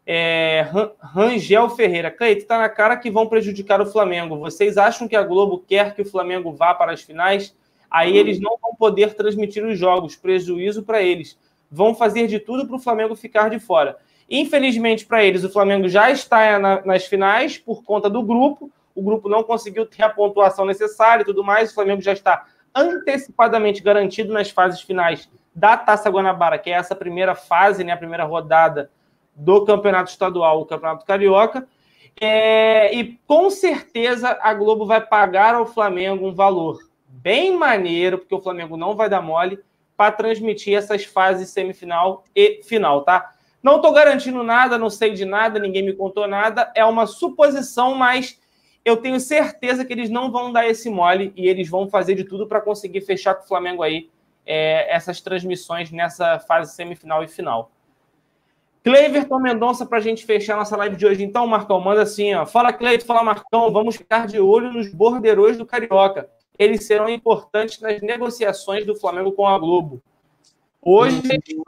É, 0.05 0.67
Rangel 0.99 1.69
Ferreira. 1.71 2.11
Cleito, 2.11 2.43
está 2.43 2.59
na 2.59 2.69
cara 2.69 2.95
que 2.95 3.09
vão 3.09 3.27
prejudicar 3.27 3.81
o 3.81 3.85
Flamengo. 3.85 4.37
Vocês 4.37 4.77
acham 4.77 5.07
que 5.07 5.15
a 5.15 5.23
Globo 5.23 5.59
quer 5.67 5.95
que 5.95 6.03
o 6.03 6.05
Flamengo 6.05 6.53
vá 6.53 6.73
para 6.73 6.91
as 6.91 7.01
finais? 7.01 7.55
Aí 7.93 8.17
eles 8.17 8.39
não 8.39 8.57
vão 8.59 8.73
poder 8.73 9.13
transmitir 9.13 9.63
os 9.63 9.77
jogos, 9.77 10.15
prejuízo 10.15 10.81
para 10.81 11.03
eles. 11.03 11.37
Vão 11.69 11.93
fazer 11.93 12.25
de 12.25 12.39
tudo 12.39 12.65
para 12.65 12.75
o 12.75 12.79
Flamengo 12.79 13.15
ficar 13.15 13.51
de 13.51 13.59
fora. 13.59 13.97
Infelizmente 14.27 15.05
para 15.05 15.23
eles, 15.23 15.43
o 15.43 15.49
Flamengo 15.49 15.87
já 15.87 16.09
está 16.09 16.57
na, 16.57 16.83
nas 16.83 17.05
finais 17.05 17.59
por 17.59 17.83
conta 17.83 18.09
do 18.09 18.23
grupo. 18.23 18.71
O 18.95 19.03
grupo 19.03 19.29
não 19.29 19.43
conseguiu 19.43 19.85
ter 19.85 20.01
a 20.01 20.09
pontuação 20.09 20.65
necessária 20.65 21.21
e 21.21 21.25
tudo 21.25 21.43
mais. 21.43 21.69
O 21.69 21.75
Flamengo 21.75 22.01
já 22.01 22.13
está 22.13 22.47
antecipadamente 22.73 23.83
garantido 23.83 24.33
nas 24.33 24.49
fases 24.49 24.81
finais 24.81 25.29
da 25.53 25.77
Taça 25.77 26.09
Guanabara, 26.09 26.57
que 26.57 26.71
é 26.71 26.73
essa 26.73 26.95
primeira 26.95 27.35
fase, 27.35 27.83
né, 27.83 27.91
a 27.91 27.97
primeira 27.97 28.23
rodada 28.23 28.89
do 29.35 29.63
campeonato 29.65 30.09
estadual, 30.09 30.61
o 30.61 30.65
campeonato 30.65 31.05
carioca. 31.05 31.67
É, 32.19 32.91
e 32.95 33.19
com 33.27 33.51
certeza 33.51 34.35
a 34.41 34.51
Globo 34.55 34.83
vai 34.83 35.01
pagar 35.01 35.53
ao 35.53 35.67
Flamengo 35.67 36.27
um 36.27 36.33
valor 36.33 36.79
bem 37.23 37.57
maneiro, 37.57 38.19
porque 38.19 38.35
o 38.35 38.41
Flamengo 38.41 38.75
não 38.75 38.95
vai 38.95 39.09
dar 39.09 39.21
mole, 39.21 39.57
para 39.95 40.11
transmitir 40.11 40.75
essas 40.77 41.05
fases 41.05 41.49
semifinal 41.49 42.25
e 42.35 42.61
final, 42.63 43.03
tá? 43.03 43.31
Não 43.61 43.77
estou 43.77 43.93
garantindo 43.93 44.43
nada, 44.43 44.77
não 44.77 44.89
sei 44.89 45.13
de 45.13 45.23
nada, 45.23 45.57
ninguém 45.57 45.83
me 45.83 45.93
contou 45.93 46.27
nada, 46.27 46.69
é 46.75 46.83
uma 46.83 47.07
suposição, 47.07 47.95
mas 47.95 48.37
eu 48.83 48.97
tenho 48.97 49.19
certeza 49.19 49.85
que 49.85 49.93
eles 49.93 50.09
não 50.09 50.29
vão 50.29 50.51
dar 50.51 50.67
esse 50.67 50.89
mole 50.89 51.31
e 51.37 51.47
eles 51.47 51.69
vão 51.69 51.87
fazer 51.87 52.15
de 52.15 52.25
tudo 52.25 52.45
para 52.45 52.59
conseguir 52.59 53.01
fechar 53.01 53.35
com 53.35 53.45
o 53.45 53.47
Flamengo 53.47 53.81
aí 53.81 54.09
é, 54.45 54.93
essas 54.93 55.21
transmissões 55.21 55.89
nessa 55.91 56.39
fase 56.39 56.75
semifinal 56.75 57.23
e 57.23 57.27
final. 57.29 57.71
Cleiverton 58.83 59.39
Mendonça, 59.39 59.85
para 59.85 59.99
a 59.99 60.01
gente 60.01 60.25
fechar 60.25 60.57
nossa 60.57 60.75
live 60.75 60.97
de 60.97 61.05
hoje. 61.05 61.23
Então, 61.23 61.47
Marcão, 61.47 61.79
manda 61.79 62.01
assim, 62.01 62.33
ó. 62.35 62.45
Fala, 62.45 62.73
Cleiton, 62.73 63.05
fala, 63.05 63.23
Marcão. 63.23 63.71
Vamos 63.71 63.95
ficar 63.95 64.27
de 64.27 64.41
olho 64.41 64.73
nos 64.73 64.93
borderões 64.93 65.57
do 65.57 65.65
Carioca. 65.65 66.29
Eles 66.57 66.85
serão 66.85 67.09
importantes 67.09 67.79
nas 67.79 68.01
negociações 68.01 68.85
do 68.85 68.95
Flamengo 68.95 69.31
com 69.31 69.47
a 69.47 69.57
Globo. 69.57 70.01
Hoje 70.81 71.21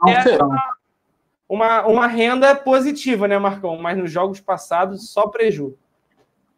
é 0.06 0.42
uma, 0.42 0.76
uma, 1.48 1.86
uma, 1.86 2.06
renda 2.06 2.54
positiva, 2.54 3.26
né, 3.26 3.38
Marcão? 3.38 3.78
Mas 3.78 3.96
nos 3.96 4.10
jogos 4.10 4.40
passados, 4.40 5.10
só 5.10 5.26
preju. 5.28 5.76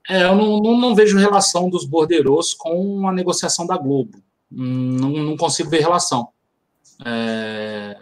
É, 0.09 0.25
eu 0.25 0.35
não, 0.35 0.61
não, 0.61 0.77
não 0.77 0.95
vejo 0.95 1.19
relação 1.19 1.69
dos 1.69 1.85
borderos 1.85 2.55
com 2.55 3.07
a 3.09 3.13
negociação 3.13 3.67
da 3.67 3.77
Globo. 3.77 4.19
Não, 4.51 5.11
não 5.11 5.37
consigo 5.37 5.71
ver 5.71 5.81
relação. 5.81 6.29
É, 7.05 7.97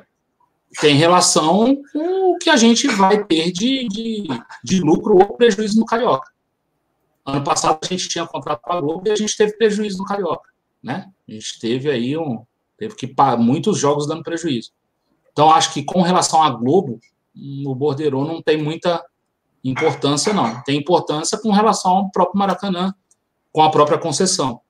tem 0.81 0.95
relação 0.95 1.77
com 1.93 2.33
o 2.33 2.39
que 2.39 2.51
a 2.51 2.57
gente 2.57 2.87
vai 2.89 3.25
ter 3.25 3.51
de, 3.51 3.89
de, 3.89 4.27
de 4.63 4.81
lucro 4.81 5.17
ou 5.17 5.37
prejuízo 5.37 5.79
no 5.81 5.87
Carioca. 5.87 6.31
Ano 7.27 7.43
passado 7.43 7.81
a 7.83 7.87
gente 7.87 8.09
tinha 8.09 8.25
contrato 8.25 8.63
com 8.63 8.73
a 8.73 8.81
Globo 8.81 9.09
e 9.09 9.11
a 9.11 9.17
gente 9.17 9.37
teve 9.37 9.57
prejuízo 9.57 9.99
no 9.99 10.05
Carioca, 10.05 10.49
né? 10.81 11.11
A 11.29 11.33
gente 11.33 11.59
teve 11.59 11.91
aí 11.91 12.17
um, 12.17 12.45
teve 12.79 12.95
que 12.95 13.09
pagar 13.09 13.37
muitos 13.37 13.79
jogos 13.79 14.07
dando 14.07 14.23
prejuízo. 14.23 14.71
Então 15.33 15.51
acho 15.51 15.75
que 15.75 15.83
com 15.83 16.03
relação 16.03 16.41
à 16.41 16.51
Globo, 16.51 17.01
o 17.67 17.75
Bordeiro 17.75 18.25
não 18.25 18.41
tem 18.41 18.63
muita 18.63 19.05
importância 19.65 20.33
não. 20.33 20.63
Tem 20.63 20.79
importância 20.79 21.37
com 21.37 21.51
relação 21.51 21.97
ao 21.97 22.11
próprio 22.11 22.39
Maracanã, 22.39 22.95
com 23.53 23.61
a 23.61 23.71
própria 23.71 23.99
concessão. 23.99 24.61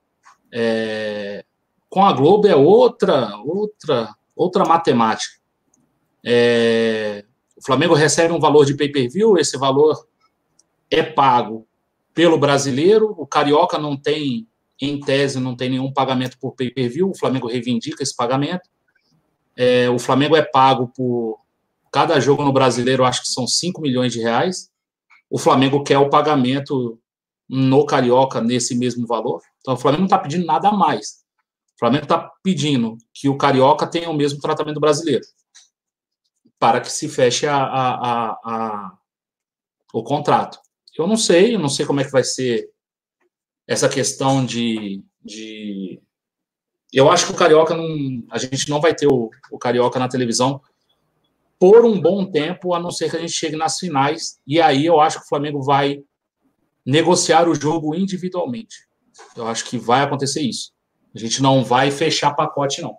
É, 0.50 1.44
com 1.90 2.04
a 2.04 2.12
Globo 2.14 2.46
é 2.46 2.56
outra, 2.56 3.36
outra, 3.44 4.14
outra 4.34 4.64
matemática. 4.64 5.34
É, 6.24 7.22
o 7.54 7.64
Flamengo 7.64 7.94
recebe 7.94 8.32
um 8.32 8.40
valor 8.40 8.64
de 8.64 8.74
pay-per-view, 8.74 9.36
esse 9.36 9.58
valor 9.58 10.06
é 10.90 11.02
pago 11.02 11.66
pelo 12.16 12.38
brasileiro, 12.38 13.14
o 13.18 13.26
Carioca 13.26 13.76
não 13.76 13.94
tem, 13.94 14.48
em 14.80 14.98
tese, 14.98 15.38
não 15.38 15.54
tem 15.54 15.68
nenhum 15.68 15.92
pagamento 15.92 16.38
por 16.38 16.52
pay-per-view, 16.52 17.10
o 17.10 17.14
Flamengo 17.14 17.46
reivindica 17.46 18.02
esse 18.02 18.16
pagamento. 18.16 18.70
É, 19.54 19.90
o 19.90 19.98
Flamengo 19.98 20.34
é 20.34 20.40
pago 20.40 20.90
por 20.96 21.38
cada 21.92 22.18
jogo 22.18 22.42
no 22.42 22.54
brasileiro, 22.54 23.04
acho 23.04 23.20
que 23.20 23.28
são 23.28 23.46
5 23.46 23.82
milhões 23.82 24.14
de 24.14 24.20
reais. 24.20 24.70
O 25.28 25.38
Flamengo 25.38 25.84
quer 25.84 25.98
o 25.98 26.08
pagamento 26.08 26.98
no 27.46 27.84
Carioca 27.84 28.40
nesse 28.40 28.74
mesmo 28.74 29.06
valor. 29.06 29.42
Então, 29.60 29.74
o 29.74 29.76
Flamengo 29.76 30.00
não 30.00 30.06
está 30.06 30.18
pedindo 30.18 30.46
nada 30.46 30.70
a 30.70 30.72
mais. 30.72 31.22
O 31.74 31.78
Flamengo 31.78 32.04
está 32.04 32.32
pedindo 32.42 32.96
que 33.12 33.28
o 33.28 33.36
Carioca 33.36 33.86
tenha 33.86 34.08
o 34.08 34.16
mesmo 34.16 34.40
tratamento 34.40 34.80
brasileiro 34.80 35.24
para 36.58 36.80
que 36.80 36.90
se 36.90 37.10
feche 37.10 37.46
a, 37.46 37.58
a, 37.58 38.30
a, 38.42 38.98
o 39.92 40.02
contrato. 40.02 40.58
Eu 40.98 41.06
não 41.06 41.16
sei, 41.16 41.54
eu 41.54 41.58
não 41.58 41.68
sei 41.68 41.86
como 41.86 42.00
é 42.00 42.04
que 42.04 42.10
vai 42.10 42.24
ser 42.24 42.70
essa 43.66 43.88
questão 43.88 44.44
de, 44.44 45.02
de... 45.22 46.00
eu 46.92 47.10
acho 47.10 47.26
que 47.26 47.32
o 47.32 47.36
carioca 47.36 47.74
não, 47.74 48.24
a 48.30 48.38
gente 48.38 48.70
não 48.70 48.80
vai 48.80 48.94
ter 48.94 49.06
o, 49.06 49.30
o 49.50 49.58
carioca 49.58 49.98
na 49.98 50.08
televisão 50.08 50.60
por 51.58 51.84
um 51.84 52.00
bom 52.00 52.30
tempo, 52.30 52.74
a 52.74 52.80
não 52.80 52.90
ser 52.90 53.10
que 53.10 53.16
a 53.16 53.20
gente 53.20 53.32
chegue 53.32 53.56
nas 53.56 53.78
finais. 53.78 54.38
E 54.46 54.60
aí 54.60 54.84
eu 54.84 55.00
acho 55.00 55.18
que 55.18 55.24
o 55.24 55.28
Flamengo 55.28 55.62
vai 55.62 56.02
negociar 56.84 57.48
o 57.48 57.54
jogo 57.54 57.94
individualmente. 57.94 58.86
Eu 59.34 59.46
acho 59.46 59.64
que 59.64 59.78
vai 59.78 60.02
acontecer 60.02 60.42
isso. 60.42 60.72
A 61.14 61.18
gente 61.18 61.42
não 61.42 61.64
vai 61.64 61.90
fechar 61.90 62.34
pacote, 62.34 62.82
não. 62.82 62.98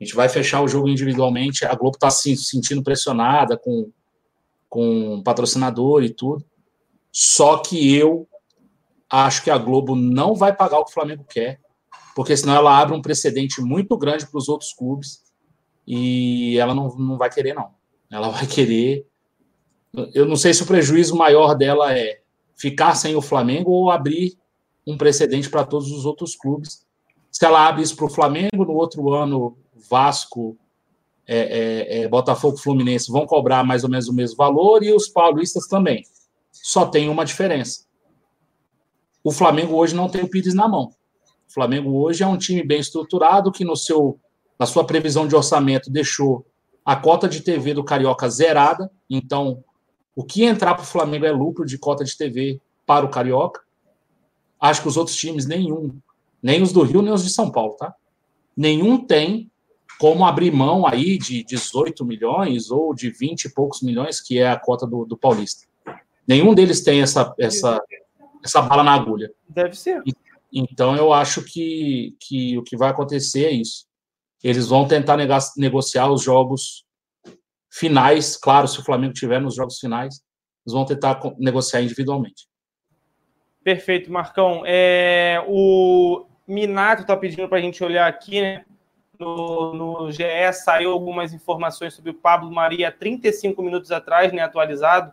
A 0.00 0.04
gente 0.04 0.14
vai 0.14 0.28
fechar 0.28 0.62
o 0.62 0.68
jogo 0.68 0.88
individualmente. 0.88 1.64
A 1.64 1.74
Globo 1.74 1.96
está 1.96 2.10
se 2.10 2.36
sentindo 2.36 2.82
pressionada 2.82 3.56
com, 3.56 3.90
com 4.68 5.20
patrocinador 5.22 6.04
e 6.04 6.10
tudo. 6.10 6.44
Só 7.16 7.58
que 7.58 7.96
eu 7.96 8.26
acho 9.08 9.44
que 9.44 9.50
a 9.50 9.56
Globo 9.56 9.94
não 9.94 10.34
vai 10.34 10.52
pagar 10.52 10.80
o 10.80 10.84
que 10.84 10.90
o 10.90 10.94
Flamengo 10.94 11.24
quer, 11.24 11.60
porque 12.16 12.36
senão 12.36 12.56
ela 12.56 12.76
abre 12.76 12.92
um 12.92 13.00
precedente 13.00 13.60
muito 13.60 13.96
grande 13.96 14.26
para 14.26 14.36
os 14.36 14.48
outros 14.48 14.72
clubes 14.72 15.22
e 15.86 16.58
ela 16.58 16.74
não, 16.74 16.88
não 16.96 17.16
vai 17.16 17.30
querer, 17.30 17.54
não. 17.54 17.70
Ela 18.10 18.30
vai 18.30 18.48
querer. 18.48 19.06
Eu 20.12 20.26
não 20.26 20.34
sei 20.34 20.52
se 20.52 20.64
o 20.64 20.66
prejuízo 20.66 21.14
maior 21.14 21.54
dela 21.54 21.96
é 21.96 22.20
ficar 22.56 22.96
sem 22.96 23.14
o 23.14 23.22
Flamengo 23.22 23.70
ou 23.70 23.92
abrir 23.92 24.36
um 24.84 24.98
precedente 24.98 25.48
para 25.48 25.64
todos 25.64 25.92
os 25.92 26.04
outros 26.04 26.34
clubes. 26.34 26.84
Se 27.30 27.44
ela 27.44 27.64
abre 27.64 27.82
isso 27.82 27.94
para 27.94 28.06
o 28.06 28.10
Flamengo, 28.10 28.64
no 28.64 28.72
outro 28.72 29.12
ano, 29.12 29.56
Vasco, 29.88 30.56
é, 31.28 31.38
é, 31.38 32.00
é, 32.00 32.08
Botafogo 32.08 32.56
Fluminense 32.56 33.10
vão 33.12 33.24
cobrar 33.24 33.62
mais 33.62 33.84
ou 33.84 33.90
menos 33.90 34.08
o 34.08 34.12
mesmo 34.12 34.36
valor 34.36 34.82
e 34.82 34.92
os 34.92 35.08
paulistas 35.08 35.68
também. 35.68 36.04
Só 36.64 36.86
tem 36.86 37.10
uma 37.10 37.26
diferença. 37.26 37.84
O 39.22 39.30
Flamengo 39.30 39.74
hoje 39.74 39.94
não 39.94 40.08
tem 40.08 40.22
o 40.22 40.30
Pires 40.30 40.54
na 40.54 40.66
mão. 40.66 40.94
O 41.46 41.52
Flamengo 41.52 41.90
hoje 41.90 42.22
é 42.22 42.26
um 42.26 42.38
time 42.38 42.62
bem 42.62 42.80
estruturado 42.80 43.52
que 43.52 43.66
no 43.66 43.76
seu, 43.76 44.18
na 44.58 44.64
sua 44.64 44.82
previsão 44.82 45.28
de 45.28 45.36
orçamento 45.36 45.90
deixou 45.90 46.46
a 46.82 46.96
cota 46.96 47.28
de 47.28 47.42
TV 47.42 47.74
do 47.74 47.84
Carioca 47.84 48.30
zerada. 48.30 48.90
Então, 49.10 49.62
o 50.16 50.24
que 50.24 50.44
entrar 50.44 50.74
para 50.74 50.84
o 50.84 50.86
Flamengo 50.86 51.26
é 51.26 51.30
lucro 51.30 51.66
de 51.66 51.76
cota 51.76 52.02
de 52.02 52.16
TV 52.16 52.58
para 52.86 53.04
o 53.04 53.10
Carioca. 53.10 53.60
Acho 54.58 54.80
que 54.80 54.88
os 54.88 54.96
outros 54.96 55.18
times, 55.18 55.44
nenhum, 55.44 55.94
nem 56.42 56.62
os 56.62 56.72
do 56.72 56.82
Rio, 56.82 57.02
nem 57.02 57.12
os 57.12 57.22
de 57.22 57.28
São 57.28 57.50
Paulo, 57.50 57.74
tá? 57.74 57.94
Nenhum 58.56 59.04
tem 59.04 59.50
como 60.00 60.24
abrir 60.24 60.50
mão 60.50 60.86
aí 60.86 61.18
de 61.18 61.44
18 61.44 62.06
milhões 62.06 62.70
ou 62.70 62.94
de 62.94 63.10
20 63.10 63.44
e 63.44 63.52
poucos 63.52 63.82
milhões, 63.82 64.18
que 64.18 64.38
é 64.38 64.48
a 64.48 64.58
cota 64.58 64.86
do, 64.86 65.04
do 65.04 65.14
Paulista. 65.14 65.66
Nenhum 66.26 66.54
deles 66.54 66.82
tem 66.82 67.02
essa, 67.02 67.34
essa, 67.38 67.82
essa 68.44 68.62
bala 68.62 68.82
na 68.82 68.94
agulha. 68.94 69.30
Deve 69.48 69.76
ser. 69.76 70.02
Então, 70.52 70.96
eu 70.96 71.12
acho 71.12 71.42
que, 71.42 72.16
que 72.20 72.56
o 72.56 72.62
que 72.62 72.76
vai 72.76 72.90
acontecer 72.90 73.46
é 73.46 73.50
isso. 73.50 73.86
Eles 74.42 74.68
vão 74.68 74.86
tentar 74.86 75.16
negociar 75.56 76.10
os 76.10 76.22
jogos 76.22 76.84
finais, 77.70 78.36
claro, 78.36 78.68
se 78.68 78.78
o 78.78 78.84
Flamengo 78.84 79.12
tiver 79.12 79.40
nos 79.40 79.56
jogos 79.56 79.78
finais, 79.78 80.20
eles 80.64 80.74
vão 80.74 80.84
tentar 80.84 81.20
negociar 81.38 81.82
individualmente. 81.82 82.46
Perfeito, 83.64 84.12
Marcão. 84.12 84.62
É, 84.64 85.42
o 85.48 86.26
Minato 86.46 87.02
está 87.02 87.16
pedindo 87.16 87.48
para 87.48 87.58
a 87.58 87.60
gente 87.60 87.82
olhar 87.82 88.06
aqui, 88.06 88.40
né? 88.40 88.64
No, 89.18 89.72
no 89.74 90.12
GE 90.12 90.52
saiu 90.52 90.90
algumas 90.92 91.32
informações 91.32 91.94
sobre 91.94 92.10
o 92.10 92.14
Pablo 92.14 92.50
Maria 92.50 92.92
35 92.92 93.62
minutos 93.62 93.90
atrás, 93.90 94.32
né, 94.32 94.42
atualizado. 94.42 95.12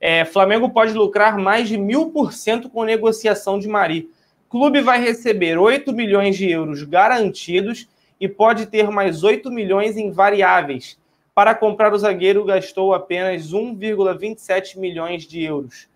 É, 0.00 0.24
Flamengo 0.24 0.70
pode 0.70 0.92
lucrar 0.92 1.38
mais 1.38 1.68
de 1.68 1.78
mil 1.78 2.10
por 2.10 2.32
cento 2.32 2.68
com 2.68 2.84
negociação 2.84 3.58
de 3.58 3.68
Mari. 3.68 4.10
Clube 4.48 4.80
vai 4.80 5.00
receber 5.00 5.58
8 5.58 5.92
milhões 5.92 6.36
de 6.36 6.50
euros 6.50 6.82
garantidos 6.82 7.88
e 8.20 8.28
pode 8.28 8.66
ter 8.66 8.90
mais 8.90 9.24
8 9.24 9.50
milhões 9.50 9.96
em 9.96 10.10
variáveis. 10.10 10.98
Para 11.34 11.54
comprar 11.54 11.92
o 11.92 11.98
zagueiro, 11.98 12.44
gastou 12.44 12.94
apenas 12.94 13.52
1,27 13.52 14.78
milhões 14.78 15.24
de 15.24 15.42
euros. 15.42 15.88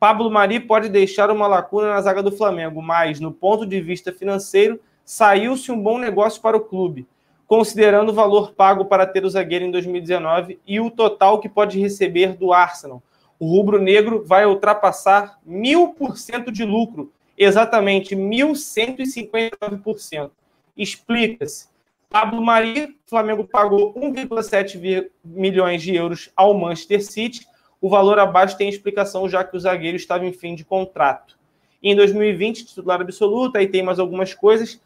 Pablo 0.00 0.30
Mari 0.30 0.58
pode 0.58 0.88
deixar 0.88 1.30
uma 1.30 1.46
lacuna 1.46 1.90
na 1.90 2.00
zaga 2.00 2.22
do 2.22 2.32
Flamengo, 2.32 2.80
mas, 2.80 3.20
no 3.20 3.30
ponto 3.30 3.66
de 3.66 3.80
vista 3.80 4.10
financeiro, 4.10 4.80
saiu-se 5.04 5.70
um 5.70 5.80
bom 5.80 5.98
negócio 5.98 6.40
para 6.40 6.56
o 6.56 6.60
clube, 6.60 7.06
considerando 7.46 8.08
o 8.08 8.14
valor 8.14 8.52
pago 8.52 8.86
para 8.86 9.06
ter 9.06 9.24
o 9.24 9.30
zagueiro 9.30 9.66
em 9.66 9.70
2019 9.70 10.58
e 10.66 10.80
o 10.80 10.90
total 10.90 11.38
que 11.38 11.48
pode 11.48 11.78
receber 11.78 12.34
do 12.34 12.52
Arsenal. 12.52 13.02
O 13.40 13.46
rubro-negro 13.46 14.24
vai 14.24 14.44
ultrapassar 14.44 15.40
mil 15.46 15.94
por 15.94 16.18
cento 16.18 16.52
de 16.52 16.62
lucro, 16.62 17.10
exatamente 17.38 18.14
1.159%. 18.14 20.30
Explica-se. 20.76 21.70
Pablo 22.10 22.42
Mari, 22.42 22.98
Flamengo 23.06 23.44
pagou 23.44 23.94
1,7 23.94 25.08
milhões 25.24 25.80
de 25.80 25.94
euros 25.94 26.30
ao 26.36 26.52
Manchester 26.52 27.02
City. 27.02 27.46
O 27.80 27.88
valor 27.88 28.18
abaixo 28.18 28.58
tem 28.58 28.68
explicação, 28.68 29.26
já 29.26 29.42
que 29.42 29.56
o 29.56 29.60
zagueiro 29.60 29.96
estava 29.96 30.26
em 30.26 30.34
fim 30.34 30.54
de 30.54 30.62
contrato. 30.62 31.38
E 31.82 31.90
em 31.90 31.96
2020, 31.96 32.66
titular 32.66 33.00
absoluto, 33.00 33.56
aí 33.56 33.66
tem 33.66 33.82
mais 33.82 33.98
algumas 33.98 34.34
coisas. 34.34 34.78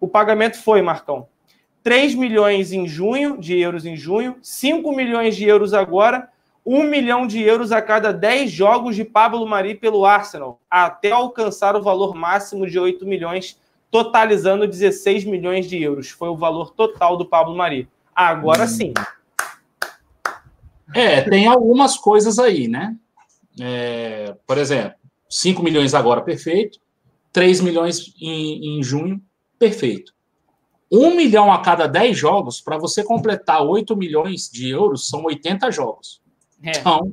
O 0.00 0.08
pagamento 0.08 0.60
foi, 0.60 0.82
Marcão, 0.82 1.28
3 1.84 2.16
milhões 2.16 2.72
em 2.72 2.88
junho, 2.88 3.38
de 3.38 3.56
euros 3.56 3.86
em 3.86 3.96
junho, 3.96 4.36
5 4.42 4.96
milhões 4.96 5.36
de 5.36 5.46
euros 5.46 5.72
agora, 5.72 6.28
1 6.64 6.84
milhão 6.84 7.26
de 7.26 7.42
euros 7.42 7.72
a 7.72 7.80
cada 7.80 8.12
10 8.12 8.50
jogos 8.50 8.94
de 8.94 9.04
Pablo 9.04 9.46
Mari 9.46 9.74
pelo 9.74 10.04
Arsenal, 10.04 10.60
até 10.70 11.10
alcançar 11.10 11.74
o 11.74 11.82
valor 11.82 12.14
máximo 12.14 12.66
de 12.66 12.78
8 12.78 13.06
milhões 13.06 13.58
totalizando 13.90 14.66
16 14.66 15.24
milhões 15.24 15.68
de 15.68 15.82
euros. 15.82 16.10
Foi 16.10 16.28
o 16.28 16.36
valor 16.36 16.72
total 16.72 17.16
do 17.16 17.26
Pablo 17.26 17.56
Mari. 17.56 17.88
Agora 18.14 18.66
sim. 18.66 18.92
É, 20.94 21.22
tem 21.22 21.46
algumas 21.46 21.96
coisas 21.96 22.38
aí, 22.38 22.68
né? 22.68 22.96
É, 23.60 24.34
por 24.46 24.58
exemplo, 24.58 24.94
5 25.28 25.62
milhões 25.62 25.94
agora, 25.94 26.20
perfeito. 26.20 26.78
3 27.32 27.60
milhões 27.60 28.12
em, 28.20 28.78
em 28.78 28.82
junho, 28.82 29.20
perfeito. 29.58 30.12
1 30.90 31.14
milhão 31.14 31.52
a 31.52 31.60
cada 31.60 31.86
10 31.86 32.18
jogos, 32.18 32.60
para 32.60 32.76
você 32.76 33.04
completar 33.04 33.62
8 33.62 33.96
milhões 33.96 34.50
de 34.50 34.68
euros, 34.68 35.08
são 35.08 35.24
80 35.24 35.70
jogos. 35.70 36.20
É. 36.62 36.78
Então, 36.78 37.12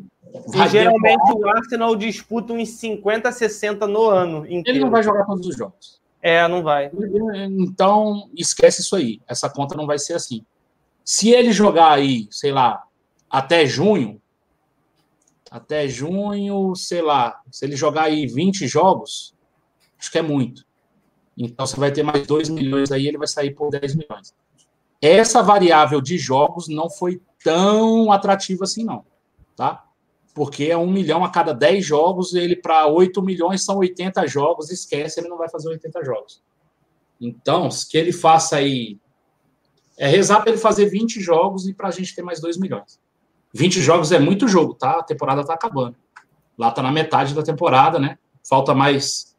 e 0.53 0.69
geralmente 0.69 1.31
o 1.33 1.47
Arsenal 1.47 1.95
disputa 1.95 2.53
uns 2.53 2.69
50, 2.69 3.31
60 3.31 3.87
no 3.87 4.03
ano. 4.03 4.45
Inteiro. 4.45 4.63
Ele 4.65 4.79
não 4.79 4.91
vai 4.91 5.03
jogar 5.03 5.25
todos 5.25 5.47
os 5.47 5.55
jogos. 5.55 6.01
É, 6.21 6.47
não 6.47 6.63
vai. 6.63 6.91
Então, 7.59 8.29
esquece 8.35 8.81
isso 8.81 8.95
aí. 8.95 9.21
Essa 9.27 9.49
conta 9.49 9.75
não 9.75 9.85
vai 9.85 9.97
ser 9.97 10.13
assim. 10.13 10.45
Se 11.03 11.29
ele 11.29 11.51
jogar 11.51 11.91
aí, 11.91 12.27
sei 12.29 12.51
lá, 12.51 12.83
até 13.29 13.65
junho, 13.65 14.21
até 15.49 15.87
junho, 15.87 16.75
sei 16.75 17.01
lá, 17.01 17.41
se 17.49 17.65
ele 17.65 17.75
jogar 17.75 18.03
aí 18.03 18.27
20 18.27 18.67
jogos, 18.67 19.33
acho 19.97 20.11
que 20.11 20.17
é 20.17 20.21
muito. 20.21 20.65
Então 21.37 21.65
você 21.65 21.79
vai 21.79 21.91
ter 21.91 22.03
mais 22.03 22.25
2 22.25 22.49
milhões 22.49 22.91
aí, 22.91 23.07
ele 23.07 23.17
vai 23.17 23.27
sair 23.27 23.51
por 23.51 23.69
10 23.69 23.95
milhões. 23.95 24.33
Essa 25.01 25.41
variável 25.41 26.01
de 26.01 26.17
jogos 26.17 26.67
não 26.67 26.89
foi 26.89 27.21
tão 27.43 28.11
atrativa 28.11 28.63
assim, 28.63 28.83
não. 28.83 29.05
Tá? 29.57 29.87
porque 30.37 30.65
é 30.65 30.77
um 30.77 30.85
milhão 30.85 31.25
a 31.25 31.31
cada 31.31 31.51
10 31.51 31.83
jogos, 31.83 32.35
ele 32.35 32.55
para 32.55 32.85
8 32.85 33.23
milhões 33.23 33.65
são 33.65 33.77
80 33.77 34.27
jogos, 34.27 34.69
esquece, 34.69 35.19
ele 35.19 35.29
não 35.29 35.37
vai 35.37 35.49
fazer 35.49 35.67
80 35.67 36.05
jogos. 36.05 36.43
Então, 37.19 37.67
que 37.89 37.97
ele 37.97 38.13
faça 38.13 38.57
aí. 38.57 38.99
É 39.97 40.07
rezar 40.07 40.41
para 40.41 40.51
ele 40.51 40.59
fazer 40.59 40.85
20 40.85 41.19
jogos 41.19 41.67
e 41.67 41.73
para 41.73 41.87
a 41.87 41.91
gente 41.91 42.13
ter 42.13 42.21
mais 42.21 42.39
2 42.39 42.55
milhões. 42.59 42.99
20 43.51 43.81
jogos 43.81 44.11
é 44.11 44.19
muito 44.19 44.47
jogo, 44.47 44.75
tá? 44.75 44.99
A 44.99 45.03
temporada 45.03 45.43
tá 45.43 45.55
acabando. 45.55 45.95
Lá 46.55 46.69
tá 46.69 46.83
na 46.83 46.91
metade 46.91 47.33
da 47.33 47.41
temporada, 47.41 47.97
né? 47.97 48.19
Falta 48.47 48.75
mais 48.75 49.35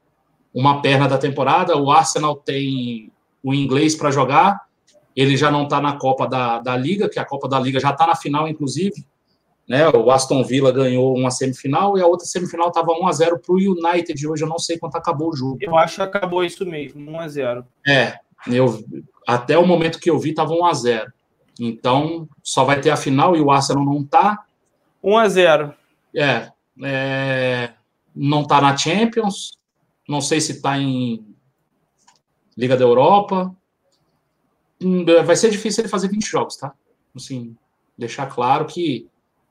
uma 0.53 0.83
perna 0.83 1.07
da 1.07 1.17
temporada. 1.17 1.77
O 1.77 1.93
Arsenal 1.93 2.35
tem 2.35 3.13
o 3.41 3.55
inglês 3.55 3.95
para 3.95 4.11
jogar. 4.11 4.67
Ele 5.15 5.37
já 5.37 5.49
não 5.49 5.69
tá 5.69 5.81
na 5.81 5.97
Copa 5.97 6.27
da, 6.27 6.59
da 6.59 6.77
Liga, 6.77 7.09
que 7.09 7.21
a 7.21 7.25
Copa 7.25 7.49
da 7.49 7.61
Liga 7.61 7.79
já 7.79 7.93
tá 7.93 8.05
na 8.05 8.17
final, 8.17 8.49
inclusive. 8.49 9.07
Né? 9.69 9.87
O 9.91 10.11
Aston 10.11 10.43
Villa 10.43 10.73
ganhou 10.73 11.15
uma 11.15 11.31
semifinal 11.31 11.99
e 11.99 12.01
a 12.01 12.07
outra 12.07 12.27
semifinal 12.27 12.69
estava 12.69 12.93
1 12.93 13.07
a 13.07 13.13
0 13.13 13.39
para 13.39 13.55
o 13.55 13.59
United. 13.59 14.27
Hoje 14.27 14.43
eu 14.43 14.49
não 14.49 14.59
sei 14.59 14.79
quanto 14.79 14.97
acabou 14.97 15.29
o 15.29 15.37
jogo. 15.37 15.59
Eu 15.61 15.77
acho 15.77 15.97
que 15.97 16.03
acabou 16.03 16.43
isso 16.43 16.65
mesmo, 16.65 17.11
1 17.11 17.21
a 17.21 17.29
0 17.29 17.67
É, 17.87 18.15
eu, 18.47 18.83
até 19.27 19.59
o 19.59 19.67
momento 19.67 20.01
que 20.01 20.09
eu 20.09 20.19
vi 20.19 20.31
estava 20.31 20.55
1 20.55 20.65
a 20.65 20.73
0 20.73 21.13
Então 21.61 22.27
só 22.43 22.65
vai 22.65 22.81
ter 22.81 22.89
a 22.89 22.97
final 22.97 23.37
e 23.37 23.41
o 23.41 23.51
Arsenal 23.51 23.85
não 23.85 24.01
está. 24.01 24.43
1 25.03 25.19
a 25.19 25.29
0 25.29 25.75
É, 26.17 26.51
é 26.83 27.71
não 28.17 28.43
está 28.43 28.63
na 28.63 28.75
Champions. 28.75 29.53
Não 30.09 30.23
sei 30.23 30.41
se 30.41 30.53
está 30.53 30.79
em 30.79 31.23
Liga 32.57 32.75
da 32.75 32.85
Europa. 32.85 33.55
Hum, 34.83 35.05
vai 35.05 35.37
ser 35.37 35.51
difícil 35.51 35.83
ele 35.83 35.91
fazer 35.91 36.09
20 36.09 36.25
jogos, 36.25 36.57
tá? 36.57 36.73
Assim, 37.15 37.55
deixar 37.97 38.27
claro 38.27 38.65
que 38.65 39.09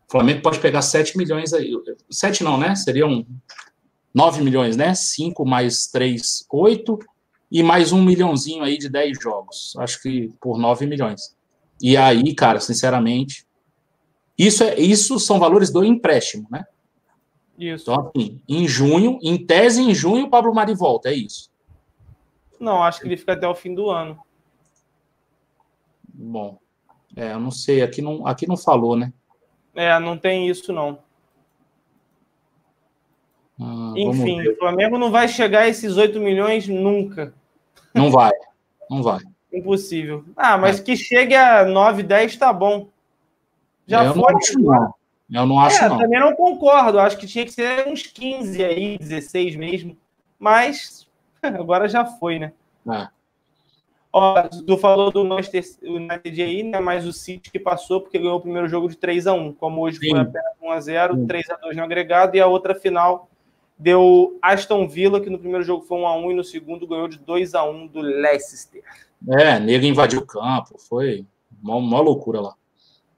o 0.08 0.12
Flamengo 0.12 0.42
pode 0.42 0.60
pegar 0.60 0.82
7 0.82 1.18
milhões 1.18 1.54
aí. 1.54 1.72
7 2.10 2.44
não, 2.44 2.58
né? 2.58 2.76
Seriam 2.76 3.26
9 4.14 4.42
milhões, 4.42 4.78
né? 4.78 4.94
5 4.94 5.46
mais 5.46 5.88
3, 5.88 6.46
8. 6.50 7.00
E 7.52 7.62
mais 7.62 7.92
um 7.92 8.02
milhãozinho 8.02 8.64
aí 8.64 8.78
de 8.78 8.90
10 8.90 9.18
jogos. 9.22 9.74
Acho 9.78 10.02
que 10.02 10.34
por 10.40 10.58
9 10.58 10.86
milhões. 10.86 11.36
E 11.82 11.98
aí, 11.98 12.34
cara, 12.34 12.60
sinceramente, 12.60 13.46
isso, 14.38 14.64
é, 14.64 14.80
isso 14.80 15.20
são 15.20 15.40
valores 15.40 15.72
do 15.72 15.84
empréstimo, 15.84 16.48
né? 16.50 16.66
Isso. 17.58 17.92
Então, 17.92 18.12
assim, 18.16 18.42
em 18.48 18.68
junho, 18.68 19.20
em 19.22 19.46
tese, 19.46 19.82
em 19.82 19.94
junho, 19.94 20.26
o 20.26 20.30
Pablo 20.30 20.54
Mari 20.54 20.74
volta, 20.74 21.10
é 21.10 21.14
isso. 21.14 21.52
Não, 22.60 22.84
acho 22.84 23.02
que 23.02 23.08
ele 23.08 23.18
fica 23.18 23.34
até 23.34 23.48
o 23.48 23.56
fim 23.56 23.74
do 23.74 23.90
ano. 23.90 24.18
Bom, 26.14 26.60
é, 27.16 27.34
eu 27.34 27.40
não 27.40 27.52
sei, 27.52 27.82
aqui 27.82 28.02
não, 28.02 28.26
aqui 28.26 28.48
não 28.48 28.58
falou, 28.58 28.96
né? 28.96 29.12
É, 29.78 30.00
não 30.00 30.18
tem 30.18 30.50
isso, 30.50 30.74
não. 30.74 30.98
Ah, 33.62 33.94
Enfim, 33.96 34.42
o 34.48 34.58
Flamengo 34.58 34.98
não 34.98 35.12
vai 35.12 35.28
chegar 35.28 35.62
a 35.62 35.68
esses 35.68 35.98
8 35.98 36.20
milhões 36.20 36.68
nunca. 36.68 37.32
Não 37.94 38.10
vai, 38.10 38.32
não 38.90 39.04
vai. 39.04 39.20
Impossível. 39.54 40.26
Ah, 40.36 40.58
mas 40.58 40.80
é. 40.80 40.84
que 40.84 40.98
chegue 40.98 41.36
a 41.36 41.64
9, 41.64 42.02
10 42.02 42.38
tá 42.38 42.52
bom. 42.52 42.88
Já 43.86 44.04
eu 44.06 44.16
foi. 44.16 44.34
Não 44.34 44.40
acho, 44.40 44.60
não. 44.60 44.94
Eu 45.30 45.46
não 45.46 45.60
acho, 45.60 45.84
é, 45.84 45.90
não. 45.90 45.98
Também 46.00 46.20
não 46.20 46.36
concordo. 46.36 47.00
Acho 47.00 47.18
que 47.18 47.28
tinha 47.28 47.46
que 47.46 47.52
ser 47.52 47.88
uns 47.88 48.02
15 48.02 48.64
aí, 48.64 48.98
16 48.98 49.56
mesmo. 49.56 49.96
Mas 50.40 51.08
agora 51.42 51.88
já 51.88 52.04
foi, 52.04 52.40
né? 52.40 52.52
É. 52.92 53.08
Ó, 54.18 54.42
tu 54.66 54.78
falou 54.78 55.12
do 55.12 55.24
Manchester 55.24 55.64
United 55.84 56.42
aí, 56.42 56.64
né? 56.64 56.80
Mas 56.80 57.06
o 57.06 57.14
City 57.14 57.52
que 57.52 57.60
passou 57.60 58.02
porque 58.02 58.18
ganhou 58.18 58.38
o 58.38 58.42
primeiro 58.42 58.68
jogo 58.68 58.90
de 58.90 58.98
3 58.98 59.28
a 59.28 59.34
1 59.34 59.54
Como 59.54 59.82
hoje 59.82 60.00
Sim. 60.00 60.10
foi 60.10 60.20
apenas 60.22 60.54
1x0, 60.60 61.28
3x2 61.28 61.76
no 61.76 61.84
agregado, 61.84 62.36
e 62.36 62.42
a 62.42 62.48
outra 62.48 62.74
final 62.74 63.30
deu 63.78 64.40
Aston 64.42 64.88
Villa, 64.88 65.22
que 65.22 65.30
no 65.30 65.38
primeiro 65.38 65.64
jogo 65.64 65.84
foi 65.84 66.00
1x1 66.00 66.32
e 66.32 66.34
no 66.34 66.44
segundo 66.44 66.88
ganhou 66.88 67.08
de 67.08 67.20
2x1 67.20 67.92
do 67.92 68.02
Leicester. 68.02 68.84
É, 69.30 69.60
nego 69.60 69.86
invadiu 69.86 70.22
o 70.22 70.26
campo, 70.26 70.80
foi 70.80 71.24
uma, 71.62 71.76
uma 71.76 72.00
loucura 72.00 72.42
lá. 72.42 72.56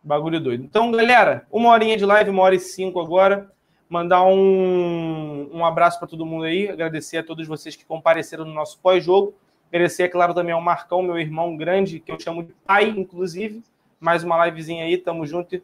Bagulho 0.03 0.41
doido. 0.41 0.65
Então, 0.65 0.91
galera, 0.91 1.45
uma 1.49 1.69
horinha 1.69 1.95
de 1.95 2.05
live, 2.05 2.29
uma 2.29 2.43
hora 2.43 2.55
e 2.55 2.59
cinco 2.59 2.99
agora. 2.99 3.49
Mandar 3.89 4.23
um, 4.25 5.49
um 5.51 5.65
abraço 5.65 5.97
para 5.97 6.07
todo 6.07 6.25
mundo 6.25 6.43
aí, 6.43 6.69
agradecer 6.69 7.17
a 7.17 7.23
todos 7.23 7.47
vocês 7.47 7.75
que 7.75 7.85
compareceram 7.85 8.43
no 8.43 8.53
nosso 8.53 8.79
pós-jogo. 8.79 9.33
Agradecer, 9.71 10.03
é 10.03 10.07
claro, 10.07 10.33
também 10.33 10.53
ao 10.53 10.61
Marcão, 10.61 11.01
meu 11.01 11.17
irmão 11.17 11.55
grande, 11.55 11.99
que 11.99 12.11
eu 12.11 12.19
chamo 12.19 12.43
de 12.43 12.53
pai, 12.65 12.89
inclusive. 12.89 13.63
Mais 13.99 14.23
uma 14.23 14.45
livezinha 14.45 14.83
aí, 14.83 14.97
tamo 14.97 15.25
junto. 15.25 15.61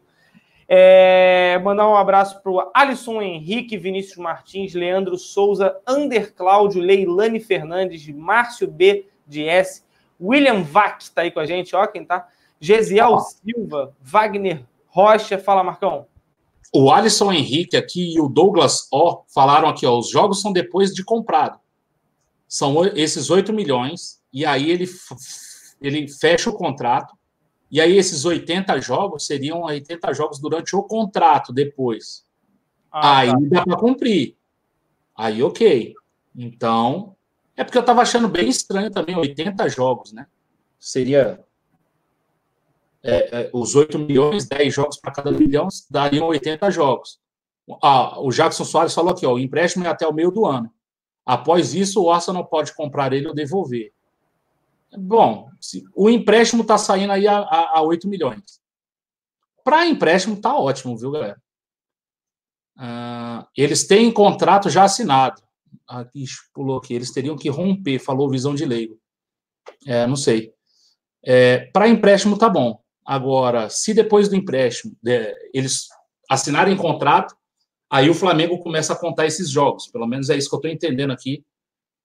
É, 0.68 1.60
mandar 1.62 1.88
um 1.88 1.96
abraço 1.96 2.40
para 2.42 2.50
o 2.50 2.70
Alisson 2.74 3.22
Henrique, 3.22 3.76
Vinícius 3.76 4.16
Martins, 4.16 4.74
Leandro 4.74 5.16
Souza, 5.16 5.76
Ander 5.86 6.34
Cláudio, 6.34 6.82
Leilane 6.82 7.40
Fernandes, 7.40 8.08
Márcio 8.08 8.66
B. 8.66 9.06
de 9.26 9.44
S, 9.44 9.82
William 10.20 10.62
Vac 10.62 11.02
está 11.02 11.22
aí 11.22 11.30
com 11.30 11.40
a 11.40 11.46
gente, 11.46 11.74
ó, 11.74 11.86
quem 11.86 12.04
tá? 12.04 12.28
Gesiel 12.60 13.14
ah. 13.14 13.20
Silva, 13.20 13.94
Wagner 14.00 14.64
Rocha. 14.86 15.38
Fala, 15.38 15.62
Marcão. 15.62 16.06
O 16.72 16.90
Alisson 16.90 17.32
Henrique 17.32 17.76
aqui 17.76 18.14
e 18.14 18.20
o 18.20 18.28
Douglas 18.28 18.88
O 18.90 19.22
falaram 19.32 19.68
aqui, 19.68 19.86
ó, 19.86 19.96
os 19.98 20.10
jogos 20.10 20.40
são 20.40 20.52
depois 20.52 20.92
de 20.92 21.04
comprado. 21.04 21.58
São 22.48 22.84
esses 22.86 23.30
8 23.30 23.52
milhões, 23.52 24.20
e 24.32 24.44
aí 24.44 24.70
ele, 24.70 24.88
ele 25.80 26.08
fecha 26.08 26.50
o 26.50 26.54
contrato, 26.54 27.14
e 27.70 27.80
aí 27.80 27.96
esses 27.96 28.24
80 28.24 28.80
jogos 28.80 29.26
seriam 29.26 29.62
80 29.62 30.12
jogos 30.12 30.38
durante 30.38 30.76
o 30.76 30.82
contrato 30.82 31.52
depois. 31.52 32.24
Ah, 32.90 33.18
aí 33.18 33.30
tá. 33.30 33.38
dá 33.40 33.62
para 33.64 33.76
cumprir. 33.76 34.36
Aí, 35.16 35.42
ok. 35.42 35.94
Então, 36.36 37.16
é 37.56 37.64
porque 37.64 37.78
eu 37.78 37.80
estava 37.80 38.02
achando 38.02 38.28
bem 38.28 38.48
estranho 38.48 38.90
também, 38.90 39.16
80 39.16 39.68
jogos, 39.68 40.12
né? 40.12 40.26
Seria 40.78 41.42
é, 43.02 43.40
é, 43.40 43.50
os 43.52 43.74
8 43.74 43.98
milhões, 43.98 44.46
10 44.46 44.74
jogos 44.74 44.96
para 44.98 45.12
cada 45.12 45.30
milhão, 45.30 45.68
dariam 45.90 46.26
80 46.26 46.70
jogos. 46.70 47.18
Ah, 47.82 48.20
o 48.20 48.30
Jackson 48.30 48.64
Soares 48.64 48.94
falou 48.94 49.12
aqui, 49.12 49.24
ó, 49.26 49.34
o 49.34 49.38
empréstimo 49.38 49.84
é 49.84 49.88
até 49.88 50.06
o 50.06 50.12
meio 50.12 50.30
do 50.30 50.44
ano. 50.44 50.70
Após 51.26 51.74
isso, 51.74 52.00
o 52.00 52.10
Arsenal 52.10 52.46
pode 52.46 52.72
comprar 52.74 53.12
ele 53.12 53.26
ou 53.26 53.34
devolver. 53.34 53.92
Bom, 54.96 55.50
o 55.94 56.08
empréstimo 56.08 56.62
está 56.62 56.78
saindo 56.78 57.12
aí 57.12 57.26
a, 57.26 57.38
a, 57.38 57.78
a 57.78 57.82
8 57.82 58.08
milhões. 58.08 58.60
Para 59.64 59.86
empréstimo, 59.86 60.36
está 60.36 60.56
ótimo, 60.56 60.96
viu, 60.96 61.10
galera? 61.10 61.42
Ah, 62.78 63.48
eles 63.56 63.86
têm 63.86 64.12
contrato 64.12 64.70
já 64.70 64.84
assinado. 64.84 65.42
Aqui, 65.88 66.24
pulou 66.54 66.78
aqui. 66.78 66.94
Eles 66.94 67.10
teriam 67.10 67.36
que 67.36 67.48
romper, 67.48 67.98
falou 67.98 68.30
visão 68.30 68.54
de 68.54 68.64
leigo. 68.64 68.96
É, 69.84 70.06
não 70.06 70.14
sei. 70.14 70.52
É, 71.24 71.68
Para 71.72 71.88
empréstimo, 71.88 72.38
tá 72.38 72.48
bom. 72.48 72.80
Agora, 73.04 73.68
se 73.68 73.92
depois 73.92 74.28
do 74.28 74.36
empréstimo 74.36 74.96
é, 75.04 75.34
eles 75.52 75.88
assinarem 76.30 76.76
contrato, 76.76 77.36
aí 77.90 78.08
o 78.08 78.14
Flamengo 78.14 78.58
começa 78.58 78.92
a 78.92 78.96
contar 78.96 79.26
esses 79.26 79.50
jogos. 79.50 79.86
Pelo 79.88 80.06
menos 80.06 80.30
é 80.30 80.36
isso 80.36 80.48
que 80.48 80.54
eu 80.54 80.58
estou 80.58 80.70
entendendo 80.70 81.12
aqui, 81.12 81.44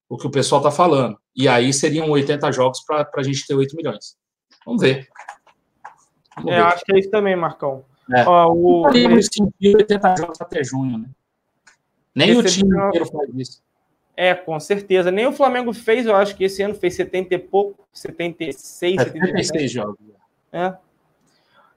o 0.09 0.17
que 0.17 0.27
o 0.27 0.31
pessoal 0.31 0.61
está 0.61 0.71
falando. 0.71 1.17
E 1.35 1.47
aí 1.47 1.73
seriam 1.73 2.09
80 2.09 2.51
jogos 2.51 2.81
para 2.85 3.07
a 3.15 3.23
gente 3.23 3.45
ter 3.45 3.55
8 3.55 3.75
milhões. 3.75 4.17
Vamos 4.65 4.81
ver. 4.81 5.07
Vamos 6.35 6.51
é, 6.51 6.55
ver. 6.55 6.63
acho 6.63 6.85
que 6.85 6.93
é 6.93 6.99
isso 6.99 7.09
também, 7.09 7.35
Marcão. 7.35 7.85
É. 8.13 8.25
Ó, 8.25 8.51
o... 8.51 8.83
Podemos 8.83 9.27
sentir 9.27 9.75
80 9.75 10.15
jogos 10.17 10.41
até 10.41 10.63
junho, 10.63 10.97
né? 10.97 11.09
Nem 12.13 12.31
esse 12.31 12.39
o 12.39 12.43
time 12.43 12.87
inteiro 12.87 13.05
faz 13.05 13.29
isso. 13.35 13.63
É, 14.15 14.35
com 14.35 14.59
certeza. 14.59 15.09
Nem 15.09 15.25
o 15.25 15.31
Flamengo 15.31 15.73
fez, 15.73 16.05
eu 16.05 16.15
acho 16.15 16.35
que 16.35 16.43
esse 16.43 16.61
ano 16.61 16.75
fez 16.75 16.95
70 16.95 17.33
e 17.33 17.39
pouco, 17.39 17.87
76, 17.93 19.01
76 19.01 19.71
jogos. 19.71 19.97
É. 20.51 20.75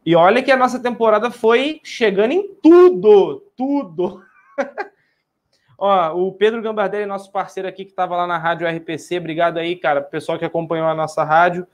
E 0.05 0.15
olha 0.15 0.43
que 0.43 0.53
a 0.53 0.57
nossa 0.57 0.79
temporada 0.79 1.31
foi 1.31 1.81
chegando 1.83 2.33
em 2.33 2.55
tudo, 2.63 3.43
tudo. 3.57 4.23
Ó, 5.79 6.15
o 6.15 6.33
Pedro 6.33 6.63
Gambardelli, 6.63 7.07
nosso 7.07 7.33
parceiro 7.33 7.69
aqui 7.69 7.85
que 7.85 7.91
estava 7.91 8.17
lá 8.17 8.27
na 8.27 8.39
rádio 8.39 8.69
RPC, 8.69 9.19
obrigado 9.19 9.59
aí, 9.59 9.77
cara, 9.77 10.01
pessoal 10.01 10.39
que 10.39 10.45
acompanhou 10.45 10.87
a 10.87 10.95
nossa 10.95 11.25
rádio, 11.25 11.67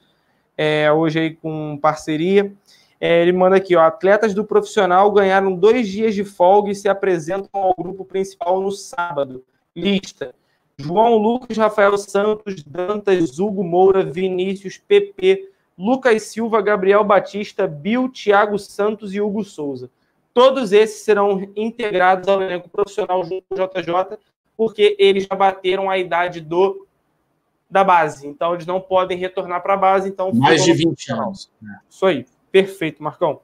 é, 0.56 0.90
hoje 0.90 1.18
aí 1.18 1.34
com 1.34 1.78
parceria. 1.80 2.52
É, 3.00 3.22
ele 3.22 3.32
manda 3.32 3.56
aqui, 3.56 3.74
ó, 3.74 3.80
atletas 3.80 4.34
do 4.34 4.44
profissional 4.44 5.10
ganharam 5.10 5.54
dois 5.54 5.88
dias 5.88 6.14
de 6.14 6.22
folga 6.22 6.70
e 6.70 6.74
se 6.74 6.88
apresentam 6.88 7.48
ao 7.52 7.74
grupo 7.76 8.04
principal 8.04 8.60
no 8.60 8.70
sábado. 8.70 9.42
Lista: 9.74 10.34
João 10.76 11.16
Lucas, 11.16 11.56
Rafael 11.56 11.96
Santos, 11.96 12.62
Dantas, 12.62 13.38
Hugo 13.38 13.64
Moura, 13.64 14.04
Vinícius, 14.04 14.76
PP, 14.76 15.48
Lucas 15.78 16.24
Silva, 16.24 16.60
Gabriel 16.60 17.02
Batista, 17.04 17.66
Bill, 17.66 18.08
Thiago 18.08 18.58
Santos 18.58 19.14
e 19.14 19.20
Hugo 19.20 19.44
Souza. 19.44 19.90
Todos 20.32 20.72
esses 20.72 21.02
serão 21.02 21.48
integrados 21.56 22.28
ao 22.28 22.42
elenco 22.42 22.68
profissional 22.68 23.24
junto 23.24 23.44
com 23.48 23.54
o 23.54 23.82
JJ, 23.82 24.18
porque 24.56 24.96
eles 24.98 25.26
já 25.26 25.34
bateram 25.34 25.90
a 25.90 25.98
idade 25.98 26.40
do 26.40 26.86
da 27.70 27.84
base. 27.84 28.26
Então, 28.26 28.52
eles 28.54 28.66
não 28.66 28.80
podem 28.80 29.16
retornar 29.16 29.62
para 29.62 29.74
a 29.74 29.76
base. 29.76 30.08
Então, 30.08 30.32
Mais 30.34 30.64
de 30.64 30.72
20 30.72 31.12
anos. 31.12 31.50
Isso 31.88 32.04
aí. 32.04 32.26
Perfeito, 32.50 33.02
Marcão. 33.02 33.40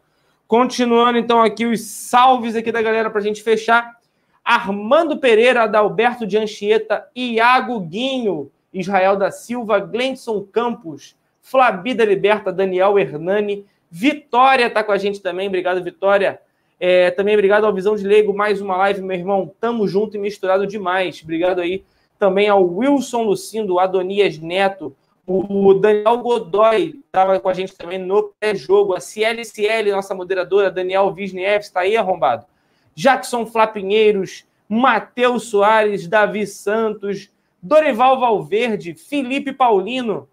Continuando, 0.48 1.16
então, 1.16 1.40
aqui 1.40 1.64
os 1.64 1.80
salves 1.82 2.56
aqui 2.56 2.72
da 2.72 2.82
galera 2.82 3.08
para 3.08 3.20
a 3.20 3.22
gente 3.22 3.42
fechar. 3.42 3.96
Armando 4.44 5.18
Pereira, 5.18 5.62
Adalberto 5.62 6.26
de 6.26 6.36
Anchieta, 6.36 7.08
Iago 7.14 7.80
Guinho, 7.80 8.50
Israel 8.72 9.16
da 9.16 9.30
Silva, 9.30 9.78
Glenson 9.80 10.42
Campos, 10.42 11.16
Flabida 11.46 12.04
Liberta, 12.04 12.52
Daniel 12.52 12.98
Hernani, 12.98 13.64
Vitória 13.88 14.66
está 14.66 14.82
com 14.82 14.90
a 14.90 14.98
gente 14.98 15.20
também, 15.20 15.46
obrigado, 15.46 15.80
Vitória. 15.80 16.40
É, 16.80 17.12
também 17.12 17.34
obrigado 17.34 17.64
ao 17.64 17.72
Visão 17.72 17.94
de 17.94 18.04
Leigo, 18.04 18.34
mais 18.34 18.60
uma 18.60 18.76
live, 18.78 19.00
meu 19.00 19.16
irmão. 19.16 19.54
Tamo 19.60 19.86
junto 19.86 20.16
e 20.16 20.18
misturado 20.18 20.66
demais. 20.66 21.20
Obrigado 21.22 21.60
aí 21.60 21.84
também 22.18 22.48
ao 22.48 22.66
Wilson 22.66 23.22
Lucindo, 23.22 23.78
Adonias 23.78 24.38
Neto, 24.38 24.92
o 25.24 25.72
Daniel 25.74 26.18
Godoy 26.18 27.00
estava 27.06 27.38
com 27.38 27.48
a 27.48 27.54
gente 27.54 27.76
também 27.76 27.98
no 27.98 28.32
pré-jogo, 28.40 28.94
a 28.94 29.00
CLCL, 29.00 29.92
nossa 29.92 30.16
moderadora, 30.16 30.68
Daniel 30.68 31.14
Wisniev, 31.16 31.60
está 31.60 31.80
aí 31.80 31.96
arrombado. 31.96 32.44
Jackson 32.92 33.46
Flapinheiros, 33.46 34.44
Matheus 34.68 35.44
Soares, 35.44 36.08
Davi 36.08 36.44
Santos, 36.44 37.30
Dorival 37.62 38.18
Valverde, 38.18 38.94
Felipe 38.94 39.52
Paulino, 39.52 40.28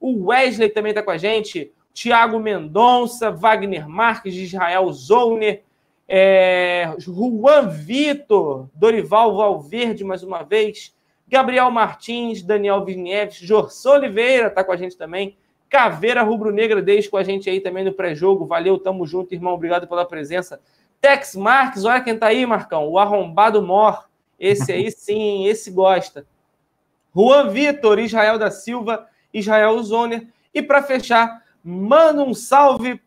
o 0.00 0.28
Wesley 0.28 0.70
também 0.70 0.90
está 0.90 1.02
com 1.02 1.10
a 1.10 1.18
gente. 1.18 1.70
Tiago 1.92 2.40
Mendonça, 2.40 3.30
Wagner 3.30 3.88
Marques, 3.88 4.34
Israel 4.34 4.90
Zouner, 4.92 5.62
é, 6.08 6.92
Juan 6.98 7.68
Vitor, 7.68 8.68
Dorival 8.74 9.36
Valverde, 9.36 10.02
mais 10.02 10.22
uma 10.22 10.42
vez. 10.42 10.94
Gabriel 11.28 11.70
Martins, 11.70 12.42
Daniel 12.42 12.84
Vinieves, 12.84 13.36
Jorson 13.36 13.90
Oliveira 13.90 14.48
está 14.48 14.64
com 14.64 14.72
a 14.72 14.76
gente 14.76 14.96
também. 14.96 15.36
Caveira 15.68 16.22
Rubro-Negra 16.22 16.82
desde 16.82 17.08
com 17.08 17.16
a 17.16 17.22
gente 17.22 17.48
aí 17.48 17.60
também 17.60 17.84
no 17.84 17.92
pré-jogo. 17.92 18.44
Valeu, 18.44 18.76
tamo 18.76 19.06
junto, 19.06 19.32
irmão. 19.32 19.54
Obrigado 19.54 19.86
pela 19.86 20.04
presença. 20.04 20.60
Tex 21.00 21.36
Marques, 21.36 21.84
olha 21.84 22.00
quem 22.00 22.18
tá 22.18 22.26
aí, 22.26 22.44
Marcão. 22.44 22.88
O 22.88 22.98
arrombado 22.98 23.62
Mor. 23.62 24.08
Esse 24.38 24.72
aí 24.72 24.90
sim, 24.92 25.46
esse 25.46 25.70
gosta. 25.70 26.26
Juan 27.14 27.50
Vitor, 27.50 28.00
Israel 28.00 28.36
da 28.38 28.50
Silva, 28.50 29.06
Israel 29.32 29.82
Zoner. 29.82 30.26
E 30.52 30.62
para 30.62 30.82
fechar, 30.82 31.42
manda 31.62 32.22
um 32.22 32.34
salve 32.34 33.00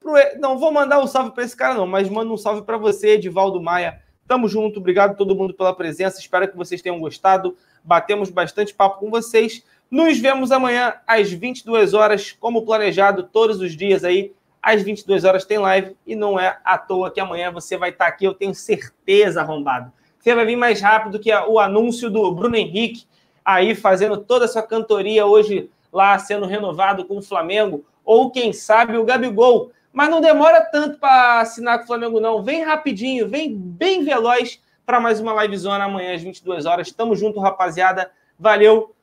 pro. 0.00 0.14
Não, 0.38 0.58
vou 0.58 0.72
mandar 0.72 1.00
um 1.00 1.06
salve 1.06 1.30
para 1.30 1.44
esse 1.44 1.56
cara, 1.56 1.74
não, 1.74 1.86
mas 1.86 2.08
manda 2.08 2.32
um 2.32 2.36
salve 2.36 2.62
para 2.62 2.76
você, 2.76 3.10
Edivaldo 3.10 3.60
Maia. 3.62 4.02
Tamo 4.26 4.48
junto, 4.48 4.80
obrigado 4.80 5.12
a 5.12 5.14
todo 5.14 5.34
mundo 5.34 5.54
pela 5.54 5.74
presença. 5.74 6.20
Espero 6.20 6.48
que 6.48 6.56
vocês 6.56 6.80
tenham 6.80 6.98
gostado. 6.98 7.56
Batemos 7.82 8.30
bastante 8.30 8.72
papo 8.72 9.00
com 9.00 9.10
vocês. 9.10 9.64
Nos 9.90 10.18
vemos 10.18 10.50
amanhã 10.50 10.94
às 11.06 11.30
22 11.30 11.92
horas, 11.92 12.32
como 12.32 12.64
planejado, 12.64 13.24
todos 13.24 13.60
os 13.60 13.76
dias 13.76 14.04
aí. 14.04 14.32
Às 14.62 14.80
22 14.82 15.24
horas 15.24 15.44
tem 15.44 15.58
live 15.58 15.96
e 16.06 16.14
não 16.14 16.38
é 16.38 16.56
à 16.64 16.78
toa 16.78 17.10
que 17.10 17.20
amanhã 17.20 17.50
você 17.50 17.76
vai 17.76 17.90
estar 17.90 18.06
aqui, 18.06 18.24
eu 18.24 18.32
tenho 18.32 18.54
certeza, 18.54 19.40
arrombado. 19.40 19.92
Você 20.20 20.36
vai 20.36 20.46
vir 20.46 20.54
mais 20.54 20.80
rápido 20.80 21.18
que 21.18 21.34
o 21.34 21.58
anúncio 21.58 22.08
do 22.08 22.32
Bruno 22.32 22.54
Henrique, 22.54 23.04
aí 23.44 23.74
fazendo 23.74 24.16
toda 24.18 24.44
a 24.44 24.48
sua 24.48 24.62
cantoria 24.62 25.26
hoje 25.26 25.70
lá 25.92 26.18
sendo 26.18 26.46
renovado 26.46 27.04
com 27.04 27.18
o 27.18 27.22
Flamengo, 27.22 27.84
ou 28.04 28.30
quem 28.30 28.52
sabe 28.52 28.96
o 28.96 29.04
Gabigol 29.04 29.70
Mas 29.92 30.08
não 30.08 30.20
demora 30.20 30.60
tanto 30.62 30.98
para 30.98 31.40
assinar 31.40 31.78
com 31.78 31.84
o 31.84 31.86
Flamengo, 31.86 32.20
não. 32.20 32.42
Vem 32.42 32.62
rapidinho, 32.62 33.28
vem 33.28 33.54
bem 33.54 34.02
veloz 34.02 34.60
para 34.86 35.00
mais 35.00 35.20
uma 35.20 35.40
livezona 35.42 35.84
amanhã 35.84 36.14
às 36.14 36.22
22 36.22 36.66
horas. 36.66 36.90
Tamo 36.90 37.14
junto, 37.14 37.38
rapaziada. 37.38 38.10
Valeu. 38.38 38.94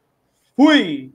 Fui! 0.55 1.13